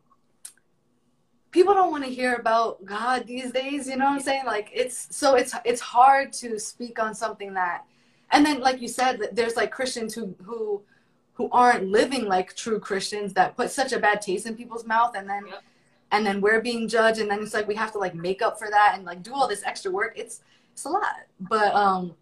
people 1.53 1.75
don't 1.75 1.91
want 1.91 2.03
to 2.05 2.11
hear 2.11 2.35
about 2.35 2.85
God 2.85 3.27
these 3.27 3.53
days, 3.53 3.87
you 3.87 3.97
know 3.97 4.07
what 4.07 4.15
I'm 4.15 4.21
saying? 4.21 4.45
Like 4.47 4.71
it's 4.75 5.15
so 5.15 5.35
it's 5.35 5.55
it's 5.65 5.81
hard 5.81 6.33
to 6.35 6.59
speak 6.59 6.99
on 6.99 7.15
something 7.15 7.55
that 7.55 7.85
and 8.33 8.45
then 8.45 8.61
like 8.61 8.81
you 8.81 8.89
said 8.89 9.21
there's 9.33 9.57
like 9.57 9.71
Christians 9.71 10.15
who 10.15 10.35
who 10.43 10.83
who 11.35 11.49
aren't 11.53 11.89
living 11.89 12.27
like 12.27 12.57
true 12.57 12.81
Christians 12.81 13.35
that 13.35 13.57
put 13.57 13.71
such 13.71 13.93
a 13.93 13.99
bad 13.99 14.21
taste 14.21 14.47
in 14.47 14.57
people's 14.57 14.87
mouth 14.87 15.15
and 15.15 15.29
then 15.29 15.47
yep. 15.47 15.63
and 16.11 16.27
then 16.27 16.41
we're 16.41 16.61
being 16.61 16.89
judged 16.89 17.21
and 17.21 17.31
then 17.31 17.43
it's 17.43 17.55
like 17.55 17.69
we 17.69 17.75
have 17.75 17.93
to 17.93 17.99
like 17.99 18.15
make 18.15 18.43
up 18.43 18.59
for 18.59 18.69
that 18.71 18.95
and 18.97 19.05
like 19.05 19.23
do 19.23 19.33
all 19.35 19.47
this 19.47 19.63
extra 19.65 19.91
work. 19.91 20.15
It's 20.17 20.41
it's 20.73 20.87
a 20.87 20.89
lot. 20.89 21.27
But 21.39 21.75
um 21.75 22.15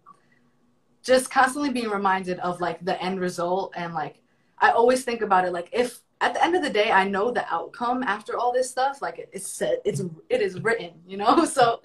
just 1.03 1.31
constantly 1.31 1.71
being 1.71 1.89
reminded 1.89 2.39
of 2.39 2.61
like 2.61 2.83
the 2.85 3.01
end 3.01 3.19
result 3.19 3.73
and 3.75 3.93
like 3.93 4.17
I 4.59 4.71
always 4.71 5.03
think 5.03 5.21
about 5.21 5.45
it 5.45 5.53
like 5.53 5.69
if 5.71 6.01
at 6.21 6.33
the 6.33 6.43
end 6.43 6.55
of 6.55 6.63
the 6.63 6.69
day, 6.69 6.91
I 6.91 7.07
know 7.07 7.31
the 7.31 7.45
outcome 7.53 8.03
after 8.03 8.37
all 8.37 8.53
this 8.53 8.69
stuff. 8.69 9.01
Like 9.01 9.29
it's 9.33 9.51
said, 9.51 9.79
it's 9.83 10.01
it 10.29 10.41
is 10.41 10.61
written, 10.61 10.93
you 11.05 11.17
know. 11.17 11.45
So 11.51 11.81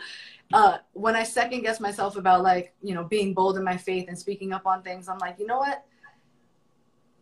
uh, 0.53 0.78
when 0.93 1.16
I 1.16 1.24
second 1.24 1.62
guess 1.62 1.80
myself 1.80 2.16
about 2.16 2.43
like 2.43 2.72
you 2.82 2.95
know 2.95 3.03
being 3.03 3.34
bold 3.34 3.57
in 3.57 3.64
my 3.64 3.76
faith 3.76 4.07
and 4.09 4.16
speaking 4.16 4.53
up 4.53 4.66
on 4.66 4.82
things, 4.82 5.09
I'm 5.09 5.18
like, 5.18 5.41
you 5.41 5.47
know 5.47 5.59
what? 5.59 5.84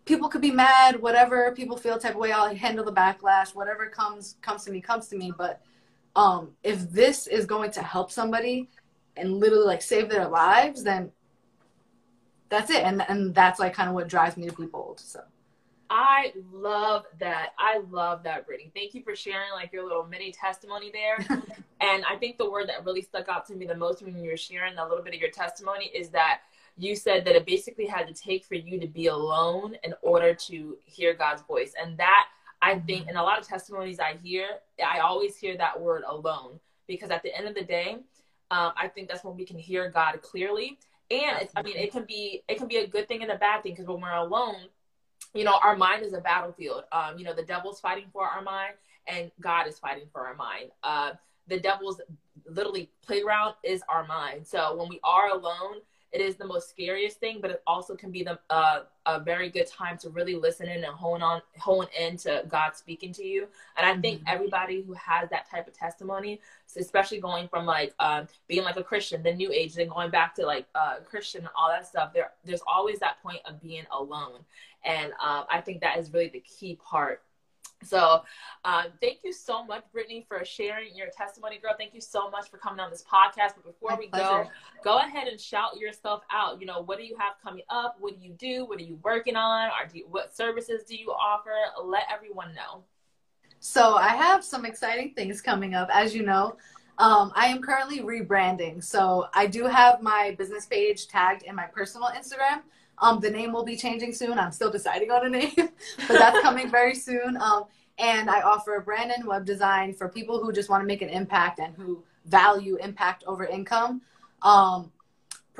people 0.04 0.28
could 0.28 0.40
be 0.40 0.50
mad, 0.50 1.00
whatever 1.00 1.52
people 1.52 1.76
feel 1.76 1.98
type 1.98 2.14
of 2.14 2.20
way, 2.20 2.32
I'll 2.32 2.54
handle 2.54 2.84
the 2.84 2.92
backlash. 2.92 3.54
Whatever 3.54 3.88
comes 3.88 4.36
comes 4.42 4.64
to 4.64 4.70
me, 4.70 4.80
comes 4.80 5.08
to 5.08 5.16
me. 5.16 5.32
But 5.36 5.60
um, 6.16 6.50
if 6.62 6.90
this 6.90 7.26
is 7.26 7.46
going 7.46 7.70
to 7.72 7.82
help 7.82 8.10
somebody 8.10 8.68
and 9.16 9.38
literally 9.38 9.66
like 9.66 9.82
save 9.82 10.08
their 10.08 10.28
lives, 10.28 10.82
then 10.82 11.10
that's 12.48 12.70
it. 12.70 12.82
And 12.82 13.02
and 13.08 13.34
that's 13.34 13.60
like 13.60 13.74
kind 13.74 13.88
of 13.88 13.94
what 13.94 14.08
drives 14.08 14.36
me 14.36 14.48
to 14.48 14.52
be 14.52 14.66
bold. 14.66 15.00
So 15.00 15.20
I 15.90 16.32
love 16.52 17.04
that. 17.20 17.50
I 17.58 17.80
love 17.90 18.22
that, 18.24 18.46
Brittany. 18.46 18.70
Thank 18.74 18.94
you 18.94 19.02
for 19.02 19.14
sharing 19.14 19.50
like 19.52 19.72
your 19.72 19.84
little 19.84 20.06
mini 20.06 20.32
testimony 20.32 20.90
there. 20.92 21.18
and 21.80 22.04
I 22.04 22.16
think 22.18 22.38
the 22.38 22.50
word 22.50 22.68
that 22.68 22.84
really 22.84 23.02
stuck 23.02 23.28
out 23.28 23.46
to 23.48 23.54
me 23.54 23.66
the 23.66 23.76
most 23.76 24.02
when 24.02 24.16
you 24.16 24.30
were 24.30 24.36
sharing 24.36 24.76
a 24.78 24.88
little 24.88 25.04
bit 25.04 25.14
of 25.14 25.20
your 25.20 25.30
testimony 25.30 25.86
is 25.86 26.08
that 26.10 26.40
you 26.76 26.96
said 26.96 27.24
that 27.24 27.36
it 27.36 27.46
basically 27.46 27.86
had 27.86 28.06
to 28.08 28.14
take 28.14 28.44
for 28.44 28.54
you 28.54 28.80
to 28.80 28.86
be 28.86 29.06
alone 29.06 29.76
in 29.84 29.94
order 30.02 30.34
to 30.34 30.76
hear 30.84 31.14
God's 31.14 31.42
voice. 31.42 31.72
And 31.80 31.96
that 31.98 32.26
I 32.62 32.78
think 32.78 33.02
mm-hmm. 33.02 33.10
in 33.10 33.16
a 33.16 33.22
lot 33.22 33.38
of 33.38 33.46
testimonies 33.46 34.00
I 34.00 34.16
hear, 34.22 34.46
I 34.84 35.00
always 35.00 35.36
hear 35.36 35.56
that 35.58 35.80
word 35.80 36.02
alone 36.08 36.58
because 36.86 37.10
at 37.10 37.22
the 37.22 37.36
end 37.36 37.46
of 37.46 37.54
the 37.54 37.62
day, 37.62 37.98
um, 38.50 38.72
I 38.76 38.88
think 38.88 39.08
that's 39.08 39.24
when 39.24 39.36
we 39.36 39.44
can 39.44 39.58
hear 39.58 39.90
God 39.90 40.20
clearly. 40.22 40.78
And 41.10 41.48
I 41.54 41.62
mean, 41.62 41.76
it 41.76 41.92
can 41.92 42.04
be 42.04 42.42
it 42.48 42.56
can 42.56 42.66
be 42.66 42.78
a 42.78 42.86
good 42.86 43.06
thing 43.06 43.22
and 43.22 43.30
a 43.30 43.36
bad 43.36 43.62
thing 43.62 43.72
because 43.72 43.86
when 43.86 44.00
we're 44.00 44.12
alone, 44.12 44.68
you 45.34 45.44
know, 45.44 45.58
our 45.62 45.76
mind 45.76 46.04
is 46.04 46.12
a 46.12 46.20
battlefield. 46.20 46.84
Um, 46.92 47.18
you 47.18 47.24
know, 47.24 47.34
the 47.34 47.42
devil's 47.42 47.80
fighting 47.80 48.06
for 48.12 48.24
our 48.26 48.42
mind, 48.42 48.74
and 49.06 49.30
God 49.40 49.66
is 49.66 49.78
fighting 49.78 50.04
for 50.12 50.26
our 50.26 50.34
mind. 50.34 50.70
Uh, 50.82 51.12
the 51.48 51.58
devil's 51.58 52.00
literally 52.48 52.90
playground 53.04 53.54
is 53.62 53.82
our 53.88 54.06
mind. 54.06 54.46
So 54.46 54.76
when 54.76 54.88
we 54.88 55.00
are 55.04 55.30
alone, 55.30 55.80
it 56.14 56.20
is 56.20 56.36
the 56.36 56.46
most 56.46 56.70
scariest 56.70 57.18
thing, 57.18 57.38
but 57.42 57.50
it 57.50 57.62
also 57.66 57.96
can 57.96 58.12
be 58.12 58.22
the 58.22 58.38
uh, 58.48 58.82
a 59.06 59.18
very 59.18 59.50
good 59.50 59.66
time 59.66 59.98
to 59.98 60.08
really 60.10 60.36
listen 60.36 60.68
in 60.68 60.84
and 60.84 60.94
hone 60.94 61.22
on 61.22 61.42
hone 61.58 61.86
into 62.00 62.44
God 62.48 62.76
speaking 62.76 63.12
to 63.14 63.24
you. 63.24 63.48
And 63.76 63.84
I 63.84 64.00
think 64.00 64.20
mm-hmm. 64.20 64.34
everybody 64.34 64.80
who 64.82 64.92
has 64.94 65.28
that 65.30 65.50
type 65.50 65.66
of 65.66 65.74
testimony, 65.74 66.40
especially 66.76 67.20
going 67.20 67.48
from 67.48 67.66
like 67.66 67.94
um, 67.98 68.28
being 68.46 68.62
like 68.62 68.76
a 68.76 68.84
Christian, 68.84 69.24
the 69.24 69.34
New 69.34 69.50
Age, 69.50 69.74
then 69.74 69.88
going 69.88 70.10
back 70.10 70.36
to 70.36 70.46
like 70.46 70.66
uh, 70.76 70.96
Christian, 71.04 71.40
and 71.40 71.50
all 71.58 71.68
that 71.68 71.86
stuff. 71.86 72.14
There, 72.14 72.30
there's 72.44 72.62
always 72.64 73.00
that 73.00 73.20
point 73.20 73.40
of 73.44 73.60
being 73.60 73.84
alone, 73.90 74.38
and 74.84 75.12
um, 75.20 75.44
I 75.50 75.60
think 75.60 75.80
that 75.80 75.98
is 75.98 76.12
really 76.12 76.28
the 76.28 76.40
key 76.40 76.78
part 76.82 77.22
so, 77.86 78.22
uh, 78.64 78.84
thank 79.00 79.18
you 79.24 79.32
so 79.32 79.64
much, 79.64 79.84
Brittany, 79.92 80.24
for 80.28 80.44
sharing 80.44 80.94
your 80.94 81.08
testimony, 81.16 81.58
girl. 81.58 81.74
Thank 81.78 81.94
you 81.94 82.00
so 82.00 82.30
much 82.30 82.50
for 82.50 82.56
coming 82.56 82.80
on 82.80 82.90
this 82.90 83.02
podcast. 83.02 83.54
But 83.54 83.64
before 83.64 83.90
My 83.90 83.96
we 83.96 84.06
pleasure. 84.08 84.48
go, 84.82 84.96
go 84.96 84.98
ahead 84.98 85.28
and 85.28 85.40
shout 85.40 85.78
yourself 85.78 86.22
out. 86.32 86.60
You 86.60 86.66
know, 86.66 86.82
what 86.82 86.98
do 86.98 87.04
you 87.04 87.16
have 87.18 87.34
coming 87.42 87.64
up? 87.70 87.96
What 88.00 88.18
do 88.18 88.24
you 88.24 88.32
do? 88.32 88.64
What 88.64 88.78
are 88.78 88.84
you 88.84 88.98
working 89.02 89.36
on? 89.36 89.68
Or 89.68 89.86
do 89.90 89.98
you, 89.98 90.06
what 90.10 90.34
services 90.34 90.84
do 90.84 90.96
you 90.96 91.10
offer? 91.10 91.52
Let 91.84 92.04
everyone 92.12 92.54
know. 92.54 92.82
So, 93.60 93.94
I 93.96 94.08
have 94.08 94.44
some 94.44 94.64
exciting 94.64 95.14
things 95.14 95.40
coming 95.40 95.74
up. 95.74 95.88
As 95.92 96.14
you 96.14 96.22
know, 96.22 96.56
um, 96.98 97.32
I 97.34 97.46
am 97.46 97.62
currently 97.62 98.00
rebranding. 98.00 98.82
So, 98.84 99.28
I 99.32 99.46
do 99.46 99.64
have 99.66 100.02
my 100.02 100.34
business 100.36 100.66
page 100.66 101.08
tagged 101.08 101.42
in 101.42 101.54
my 101.54 101.66
personal 101.66 102.08
Instagram. 102.08 102.62
Um, 102.98 103.20
the 103.20 103.30
name 103.30 103.52
will 103.52 103.64
be 103.64 103.76
changing 103.76 104.12
soon. 104.12 104.38
I'm 104.38 104.52
still 104.52 104.70
deciding 104.70 105.10
on 105.10 105.26
a 105.26 105.28
name, 105.28 105.52
but 105.56 106.08
that's 106.08 106.40
coming 106.40 106.70
very 106.70 106.94
soon. 106.94 107.36
Um, 107.36 107.64
and 107.98 108.28
I 108.28 108.40
offer 108.42 108.80
brand 108.80 109.12
and 109.12 109.26
web 109.26 109.44
design 109.44 109.94
for 109.94 110.08
people 110.08 110.42
who 110.42 110.52
just 110.52 110.68
want 110.68 110.82
to 110.82 110.86
make 110.86 111.02
an 111.02 111.08
impact 111.08 111.58
and 111.60 111.74
who 111.74 112.02
value 112.26 112.76
impact 112.76 113.24
over 113.26 113.44
income. 113.44 114.02
Um, 114.42 114.92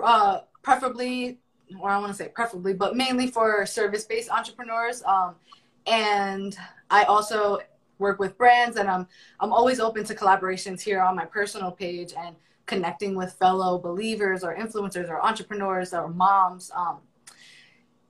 uh, 0.02 0.40
preferably, 0.62 1.38
or 1.78 1.90
I 1.90 1.98
want 1.98 2.10
to 2.10 2.16
say 2.16 2.28
preferably, 2.28 2.74
but 2.74 2.96
mainly 2.96 3.28
for 3.28 3.64
service 3.66 4.04
based 4.04 4.30
entrepreneurs. 4.30 5.02
Um, 5.04 5.36
and 5.86 6.56
I 6.90 7.04
also 7.04 7.58
work 7.98 8.18
with 8.18 8.36
brands, 8.36 8.76
and 8.76 8.88
I'm 8.88 9.06
I'm 9.40 9.52
always 9.52 9.80
open 9.80 10.04
to 10.04 10.14
collaborations 10.14 10.80
here 10.80 11.00
on 11.00 11.14
my 11.14 11.24
personal 11.24 11.70
page 11.70 12.12
and 12.18 12.34
connecting 12.66 13.14
with 13.14 13.32
fellow 13.34 13.78
believers 13.78 14.42
or 14.42 14.56
influencers 14.56 15.08
or 15.08 15.24
entrepreneurs 15.24 15.92
or 15.92 16.08
moms. 16.08 16.70
Um, 16.74 16.98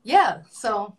yeah, 0.05 0.43
so 0.51 0.97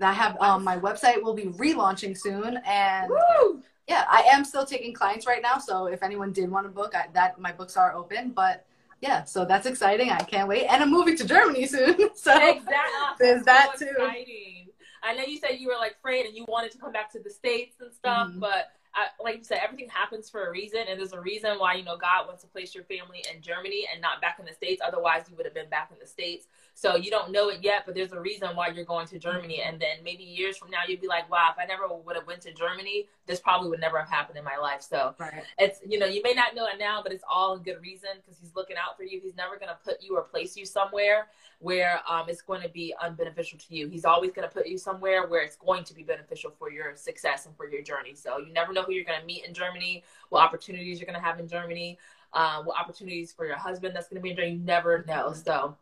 I 0.00 0.12
have 0.12 0.40
um, 0.40 0.64
my 0.64 0.78
website 0.78 1.22
will 1.22 1.34
be 1.34 1.44
relaunching 1.44 2.16
soon, 2.16 2.58
and 2.66 3.10
Woo! 3.10 3.62
yeah, 3.86 4.04
I 4.08 4.22
am 4.32 4.44
still 4.44 4.64
taking 4.64 4.92
clients 4.92 5.26
right 5.26 5.42
now. 5.42 5.58
So 5.58 5.86
if 5.86 6.02
anyone 6.02 6.32
did 6.32 6.50
want 6.50 6.66
to 6.66 6.70
book, 6.70 6.94
I, 6.94 7.06
that 7.12 7.38
my 7.38 7.52
books 7.52 7.76
are 7.76 7.94
open. 7.94 8.30
But 8.30 8.66
yeah, 9.00 9.24
so 9.24 9.44
that's 9.44 9.66
exciting. 9.66 10.10
I 10.10 10.20
can't 10.20 10.48
wait, 10.48 10.66
and 10.66 10.82
I'm 10.82 10.90
moving 10.90 11.16
to 11.18 11.26
Germany 11.26 11.66
soon. 11.66 11.96
so 12.14 12.32
exactly. 12.36 12.74
there's 13.20 13.44
that 13.44 13.78
so 13.78 13.86
too. 13.86 13.92
Exciting. 13.92 14.68
I 15.02 15.14
know 15.14 15.22
you 15.22 15.38
said 15.38 15.56
you 15.58 15.68
were 15.68 15.78
like 15.78 15.92
afraid 15.92 16.26
and 16.26 16.34
you 16.34 16.44
wanted 16.48 16.72
to 16.72 16.78
come 16.78 16.92
back 16.92 17.12
to 17.12 17.20
the 17.20 17.30
states 17.30 17.76
and 17.80 17.92
stuff, 17.92 18.28
mm-hmm. 18.28 18.40
but 18.40 18.72
I, 18.94 19.22
like 19.22 19.38
you 19.38 19.44
said, 19.44 19.60
everything 19.62 19.88
happens 19.88 20.28
for 20.28 20.48
a 20.48 20.50
reason, 20.50 20.80
and 20.88 20.98
there's 20.98 21.12
a 21.12 21.20
reason 21.20 21.58
why 21.58 21.74
you 21.74 21.84
know 21.84 21.96
God 21.96 22.26
wants 22.26 22.42
to 22.42 22.48
place 22.48 22.74
your 22.74 22.84
family 22.84 23.24
in 23.32 23.42
Germany 23.42 23.86
and 23.92 24.00
not 24.00 24.20
back 24.20 24.38
in 24.38 24.46
the 24.46 24.52
states. 24.52 24.80
Otherwise, 24.84 25.24
you 25.30 25.36
would 25.36 25.46
have 25.46 25.54
been 25.54 25.68
back 25.68 25.90
in 25.92 25.98
the 26.00 26.06
states. 26.06 26.46
So 26.78 26.94
you 26.94 27.10
don't 27.10 27.32
know 27.32 27.48
it 27.48 27.58
yet, 27.60 27.82
but 27.86 27.96
there's 27.96 28.12
a 28.12 28.20
reason 28.20 28.54
why 28.54 28.68
you're 28.68 28.84
going 28.84 29.08
to 29.08 29.18
Germany. 29.18 29.62
And 29.66 29.80
then 29.80 29.96
maybe 30.04 30.22
years 30.22 30.56
from 30.56 30.70
now, 30.70 30.82
you'd 30.86 31.00
be 31.00 31.08
like, 31.08 31.28
wow, 31.28 31.48
if 31.50 31.58
I 31.60 31.66
never 31.66 31.92
would 31.92 32.14
have 32.14 32.28
went 32.28 32.40
to 32.42 32.52
Germany, 32.52 33.08
this 33.26 33.40
probably 33.40 33.68
would 33.68 33.80
never 33.80 33.98
have 33.98 34.08
happened 34.08 34.38
in 34.38 34.44
my 34.44 34.56
life. 34.56 34.82
So 34.82 35.12
right. 35.18 35.42
it's, 35.58 35.80
you 35.84 35.98
know, 35.98 36.06
you 36.06 36.22
may 36.22 36.34
not 36.34 36.54
know 36.54 36.66
it 36.66 36.78
now, 36.78 37.00
but 37.02 37.10
it's 37.10 37.24
all 37.28 37.56
a 37.56 37.58
good 37.58 37.82
reason 37.82 38.10
because 38.24 38.38
he's 38.38 38.54
looking 38.54 38.76
out 38.76 38.96
for 38.96 39.02
you. 39.02 39.20
He's 39.20 39.34
never 39.34 39.56
going 39.56 39.70
to 39.70 39.78
put 39.84 40.00
you 40.00 40.16
or 40.16 40.22
place 40.22 40.56
you 40.56 40.64
somewhere 40.64 41.26
where 41.58 41.98
um, 42.08 42.26
it's 42.28 42.42
going 42.42 42.62
to 42.62 42.68
be 42.68 42.94
unbeneficial 43.02 43.58
to 43.66 43.74
you. 43.74 43.88
He's 43.88 44.04
always 44.04 44.30
going 44.30 44.48
to 44.48 44.54
put 44.54 44.68
you 44.68 44.78
somewhere 44.78 45.26
where 45.26 45.42
it's 45.42 45.56
going 45.56 45.82
to 45.82 45.94
be 45.94 46.04
beneficial 46.04 46.52
for 46.60 46.70
your 46.70 46.94
success 46.94 47.46
and 47.46 47.56
for 47.56 47.68
your 47.68 47.82
journey. 47.82 48.14
So 48.14 48.38
you 48.38 48.52
never 48.52 48.72
know 48.72 48.84
who 48.84 48.92
you're 48.92 49.04
going 49.04 49.18
to 49.18 49.26
meet 49.26 49.44
in 49.44 49.52
Germany, 49.52 50.04
what 50.28 50.44
opportunities 50.44 51.00
you're 51.00 51.10
going 51.10 51.20
to 51.20 51.26
have 51.26 51.40
in 51.40 51.48
Germany, 51.48 51.98
uh, 52.34 52.62
what 52.62 52.78
opportunities 52.78 53.32
for 53.32 53.46
your 53.46 53.56
husband 53.56 53.96
that's 53.96 54.06
going 54.06 54.18
to 54.18 54.22
be 54.22 54.30
in 54.30 54.36
Germany. 54.36 54.54
You 54.54 54.60
never 54.60 55.04
know. 55.08 55.32
So 55.32 55.76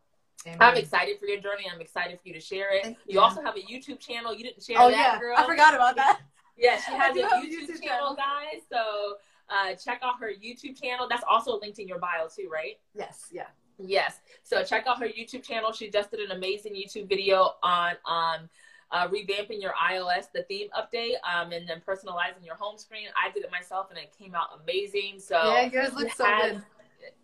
Amen. 0.46 0.58
I'm 0.60 0.76
excited 0.76 1.18
for 1.18 1.26
your 1.26 1.40
journey. 1.40 1.64
I'm 1.72 1.80
excited 1.80 2.20
for 2.20 2.28
you 2.28 2.34
to 2.34 2.40
share 2.40 2.76
it. 2.76 2.86
You. 2.86 2.94
you. 3.06 3.20
also 3.20 3.42
have 3.42 3.56
a 3.56 3.60
YouTube 3.60 3.98
channel. 3.98 4.34
You 4.34 4.44
didn't 4.44 4.62
share 4.62 4.76
oh, 4.78 4.90
that, 4.90 4.96
yeah. 4.96 5.18
girl. 5.18 5.34
I 5.36 5.46
forgot 5.46 5.74
about 5.74 5.96
that. 5.96 6.20
Yeah, 6.56 6.76
she 6.86 6.92
has 6.92 7.16
a 7.16 7.20
YouTube, 7.20 7.68
YouTube, 7.68 7.82
channel, 7.82 8.14
guys. 8.16 8.62
So 8.70 9.16
uh, 9.48 9.74
check 9.74 10.00
out 10.02 10.20
her 10.20 10.30
YouTube 10.30 10.80
channel. 10.80 11.06
That's 11.08 11.24
also 11.28 11.58
linked 11.60 11.78
in 11.78 11.88
your 11.88 11.98
bio 11.98 12.28
too, 12.34 12.48
right? 12.52 12.78
Yes. 12.94 13.26
Yeah. 13.32 13.46
Yes. 13.78 14.20
So 14.42 14.62
check 14.64 14.86
out 14.86 14.98
her 15.00 15.06
YouTube 15.06 15.42
channel. 15.42 15.72
She 15.72 15.90
just 15.90 16.10
did 16.10 16.20
an 16.20 16.30
amazing 16.30 16.74
YouTube 16.74 17.08
video 17.08 17.54
on 17.62 17.94
um, 18.06 18.48
uh, 18.90 19.08
revamping 19.08 19.60
your 19.60 19.72
iOS, 19.72 20.30
the 20.32 20.44
theme 20.44 20.68
update, 20.76 21.14
um, 21.24 21.52
and 21.52 21.68
then 21.68 21.82
personalizing 21.86 22.44
your 22.44 22.54
home 22.56 22.78
screen. 22.78 23.08
I 23.16 23.30
did 23.32 23.44
it 23.44 23.50
myself, 23.50 23.88
and 23.90 23.98
it 23.98 24.14
came 24.16 24.34
out 24.34 24.60
amazing. 24.62 25.18
So 25.18 25.36
yeah, 25.52 25.70
yours 25.70 25.92
looks 25.94 26.16
so 26.16 26.24
good. 26.42 26.62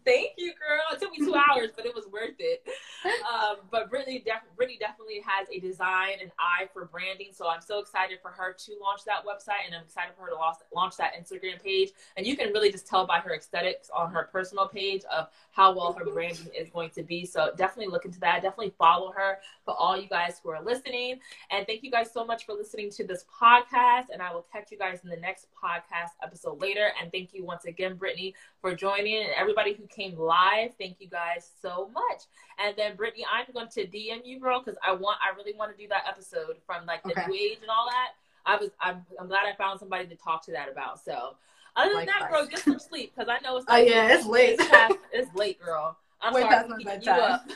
Thank 0.05 0.32
you, 0.36 0.53
girl. 0.53 0.82
It 0.92 1.00
took 1.00 1.12
me 1.12 1.18
two 1.18 1.34
hours, 1.34 1.70
but 1.74 1.86
it 1.86 1.94
was 1.94 2.07
worth 2.07 2.34
it. 2.38 2.66
Um, 3.05 3.57
but 3.70 3.90
Brittany, 3.90 4.22
def- 4.24 4.42
Brittany 4.57 4.78
definitely 4.78 5.22
has 5.24 5.48
a 5.53 5.61
design 5.61 6.18
and 6.20 6.30
eye 6.38 6.68
for 6.72 6.86
branding. 6.86 7.28
So 7.32 7.48
I'm 7.48 7.61
so 7.61 7.78
excited 7.78 8.18
for 8.20 8.30
her 8.30 8.53
to 8.53 8.72
launch 8.80 9.05
that 9.05 9.24
website, 9.24 9.66
and 9.66 9.74
I'm 9.74 9.82
excited 9.82 10.14
for 10.16 10.24
her 10.24 10.30
to 10.30 10.36
launch, 10.36 10.59
launch 10.74 10.96
that 10.96 11.12
Instagram 11.14 11.62
page. 11.62 11.90
And 12.16 12.26
you 12.26 12.36
can 12.36 12.53
really 12.53 12.70
just 12.72 12.86
tell 12.86 13.07
by 13.07 13.18
her 13.18 13.34
aesthetics 13.34 13.90
on 13.90 14.11
her 14.12 14.28
personal 14.32 14.68
page 14.68 15.03
of 15.05 15.28
how 15.50 15.74
well 15.74 15.92
her 15.92 16.05
branding 16.05 16.48
is 16.59 16.68
going 16.70 16.90
to 16.90 17.03
be. 17.03 17.24
So 17.24 17.53
definitely 17.57 17.92
look 17.92 18.05
into 18.05 18.20
that. 18.20 18.42
Definitely 18.42 18.74
follow 18.78 19.12
her 19.12 19.38
for 19.64 19.74
all 19.74 19.96
you 19.96 20.09
guys 20.09 20.40
who 20.42 20.50
are 20.50 20.62
listening. 20.62 21.20
And 21.50 21.66
thank 21.66 21.82
you 21.82 21.90
guys 21.90 22.12
so 22.12 22.24
much 22.24 22.46
for 22.46 22.55
listening 22.55 22.90
to 22.90 23.07
this 23.07 23.24
podcast. 23.40 24.07
And 24.12 24.20
I 24.20 24.32
will 24.32 24.46
catch 24.53 24.70
you 24.70 24.78
guys 24.78 25.00
in 25.05 25.11
the 25.11 25.16
next 25.16 25.46
podcast 25.62 26.11
episode 26.22 26.61
later. 26.61 26.90
And 27.00 27.12
thank 27.12 27.34
you 27.34 27.44
once 27.44 27.64
again, 27.64 27.96
Brittany, 27.96 28.34
for 28.61 28.74
joining 28.74 29.22
and 29.22 29.32
everybody 29.36 29.74
who 29.74 29.86
came 29.95 30.16
live. 30.16 30.72
Thank 30.78 30.97
you 31.01 31.09
guys 31.09 31.51
so 31.61 31.90
much. 31.93 32.22
And 32.59 32.74
then 32.76 32.97
Brittany, 32.97 33.24
I'm 33.32 33.47
going 33.53 33.68
to 33.68 33.86
DM 33.86 34.20
you, 34.24 34.40
girl, 34.40 34.62
because 34.62 34.78
I 34.86 34.93
want 34.93 35.18
I 35.22 35.36
really 35.36 35.55
want 35.55 35.76
to 35.76 35.82
do 35.82 35.88
that 35.88 36.05
episode 36.09 36.57
from 36.66 36.86
like 36.86 37.03
the 37.03 37.12
okay. 37.12 37.26
new 37.28 37.34
age 37.34 37.59
and 37.61 37.70
all 37.70 37.86
that. 37.88 38.11
I 38.45 38.57
was 38.57 38.70
I'm, 38.80 39.05
I'm 39.20 39.28
glad 39.28 39.47
I 39.47 39.55
found 39.57 39.78
somebody 39.78 40.07
to 40.07 40.16
talk 40.16 40.45
to 40.47 40.53
that 40.53 40.68
about. 40.70 41.03
So 41.03 41.36
other 41.76 41.95
than 41.95 42.07
that, 42.07 42.30
girl, 42.30 42.47
get 42.47 42.61
some 42.61 42.78
sleep 42.78 43.12
because 43.14 43.28
I 43.28 43.38
know 43.43 43.57
it's. 43.57 43.66
Oh 43.68 43.72
like, 43.72 43.88
oh 43.88 43.90
yeah, 43.90 44.14
it's 44.14 44.26
late. 44.26 44.59
It's, 44.59 44.68
past, 44.68 44.95
it's 45.12 45.34
late, 45.34 45.61
girl. 45.61 45.97
I'm 46.20 46.34
Way 46.34 46.43
sorry 46.43 46.68
keeping 46.78 47.03
you 47.03 47.11
up. 47.11 47.45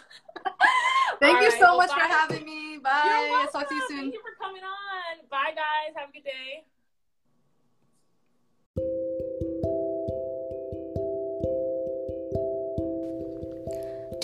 Thank 1.20 1.36
All 1.36 1.42
you 1.42 1.48
right, 1.48 1.58
so 1.58 1.66
well, 1.66 1.76
much 1.78 1.90
bye. 1.90 1.96
for 1.96 2.02
having 2.02 2.44
me. 2.44 2.78
Bye. 2.78 3.46
Talk 3.52 3.68
to 3.68 3.74
you 3.74 3.82
soon. 3.88 3.98
Thank 3.98 4.14
you 4.14 4.20
for 4.20 4.44
coming 4.44 4.62
on. 4.62 5.26
Bye, 5.30 5.54
guys. 5.54 5.94
Have 5.96 6.10
a 6.10 6.12
good 6.12 6.24
day. 6.24 6.64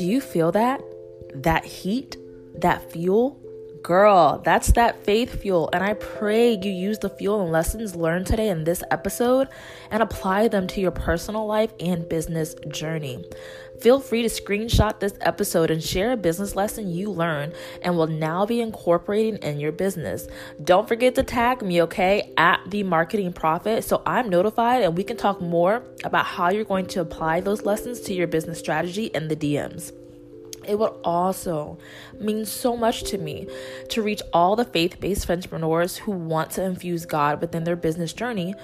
Do 0.03 0.09
you 0.09 0.21
feel 0.21 0.51
that? 0.51 0.83
That 1.33 1.65
heat? 1.65 2.17
That 2.57 2.91
fuel? 2.91 3.41
Girl, 3.83 4.41
that's 4.45 4.71
that 4.73 5.05
faith 5.05 5.43
fuel. 5.43 5.69
And 5.73 5.83
I 5.83 5.95
pray 5.95 6.53
you 6.53 6.71
use 6.71 7.01
the 7.01 7.11
fuel 7.11 7.43
and 7.43 7.51
lessons 7.51 7.97
learned 7.97 8.29
today 8.29 8.49
in 8.49 8.63
this 8.63 8.85
episode 8.93 9.49
and 9.91 10.03
apply 10.03 10.47
them 10.49 10.69
to 10.69 10.81
your 10.81 10.93
personal 10.93 11.47
life 11.47 11.73
and 11.81 12.09
business 12.09 12.55
journey. 12.69 13.25
Feel 13.81 13.99
free 13.99 14.23
to 14.23 14.29
screenshot 14.29 15.01
this 15.01 15.15
episode 15.23 15.73
and 15.73 15.83
share 15.83 16.13
a 16.13 16.17
business 16.17 16.55
lesson 16.55 16.93
you 16.93 17.11
learned 17.11 17.55
and 17.83 17.97
will 17.97 18.07
now 18.07 18.47
be 18.47 18.61
incorporating 18.61 19.39
in 19.39 19.59
your 19.59 19.73
business. 19.73 20.29
Don't 20.63 20.87
forget 20.87 21.17
to 21.17 21.25
tag 21.25 21.63
me, 21.63 21.83
okay, 21.83 22.33
at 22.37 22.61
the 22.69 22.85
Marketing 22.85 23.33
Prophet 23.33 23.83
so 23.83 24.01
I'm 24.07 24.31
notified 24.31 24.83
and 24.85 24.97
we 24.97 25.03
can 25.03 25.17
talk 25.17 25.41
more 25.41 25.83
about 26.05 26.27
how 26.27 26.51
you're 26.51 26.65
going 26.65 26.87
to 26.87 27.01
apply 27.01 27.41
those 27.41 27.63
lessons 27.63 28.01
to 28.03 28.15
your 28.15 28.29
business 28.29 28.61
strategy 28.61 29.07
in 29.07 29.27
the 29.27 29.35
DMs. 29.35 29.93
It 30.67 30.79
would 30.79 30.93
also 31.05 31.79
mean 32.19 32.45
so 32.45 32.77
much 32.77 33.05
to 33.05 33.19
me 33.19 33.49
to 33.91 34.03
reach 34.03 34.23
all 34.33 34.57
the 34.57 34.65
faith 34.65 35.01
based 35.01 35.31
entrepreneurs 35.31 35.97
who 35.97 36.13
want 36.13 36.51
to 36.53 36.65
infuse 36.65 37.07
God 37.07 37.41
within 37.41 37.65
their 37.65 37.77
business 37.77 38.13
journey. 38.13 38.55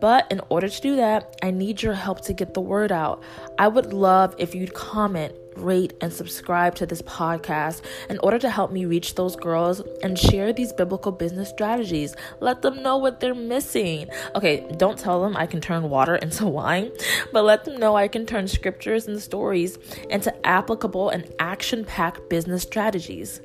But 0.00 0.30
in 0.30 0.40
order 0.48 0.68
to 0.68 0.80
do 0.80 0.96
that, 0.96 1.36
I 1.42 1.50
need 1.50 1.82
your 1.82 1.94
help 1.94 2.20
to 2.22 2.32
get 2.32 2.54
the 2.54 2.60
word 2.60 2.92
out. 2.92 3.22
I 3.58 3.68
would 3.68 3.92
love 3.92 4.34
if 4.38 4.54
you'd 4.54 4.74
comment 4.74 5.34
rate, 5.60 5.94
and 6.00 6.12
subscribe 6.12 6.74
to 6.76 6.86
this 6.86 7.02
podcast 7.02 7.82
in 8.08 8.18
order 8.20 8.38
to 8.38 8.50
help 8.50 8.70
me 8.70 8.84
reach 8.84 9.14
those 9.14 9.36
girls 9.36 9.80
and 10.02 10.18
share 10.18 10.52
these 10.52 10.72
biblical 10.72 11.12
business 11.12 11.48
strategies. 11.48 12.14
Let 12.40 12.62
them 12.62 12.82
know 12.82 12.96
what 12.96 13.20
they're 13.20 13.34
missing. 13.34 14.08
Okay, 14.34 14.66
don't 14.76 14.98
tell 14.98 15.22
them 15.22 15.36
I 15.36 15.46
can 15.46 15.60
turn 15.60 15.90
water 15.90 16.16
into 16.24 16.46
wine, 16.46 16.90
but 17.32 17.44
let 17.44 17.64
them 17.64 17.76
know 17.76 17.96
I 17.96 18.08
can 18.08 18.26
turn 18.26 18.48
scriptures 18.48 19.06
and 19.06 19.20
stories 19.20 19.78
into 20.10 20.34
applicable 20.46 21.10
and 21.10 21.30
action 21.38 21.84
packed 21.84 22.28
business 22.28 22.62
strategies. 22.62 23.40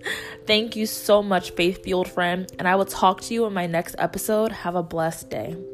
Thank 0.46 0.76
you 0.76 0.86
so 0.86 1.24
much, 1.24 1.52
faith 1.52 1.84
fueled 1.84 2.10
friend, 2.10 2.52
and 2.60 2.68
I 2.68 2.76
will 2.76 2.86
talk 2.86 3.22
to 3.22 3.34
you 3.34 3.46
in 3.46 3.54
my 3.54 3.68
next 3.68 3.96
episode. 3.98 4.52
Have 4.52 4.76
a 4.76 4.84
blessed 4.84 5.30
day. 5.30 5.73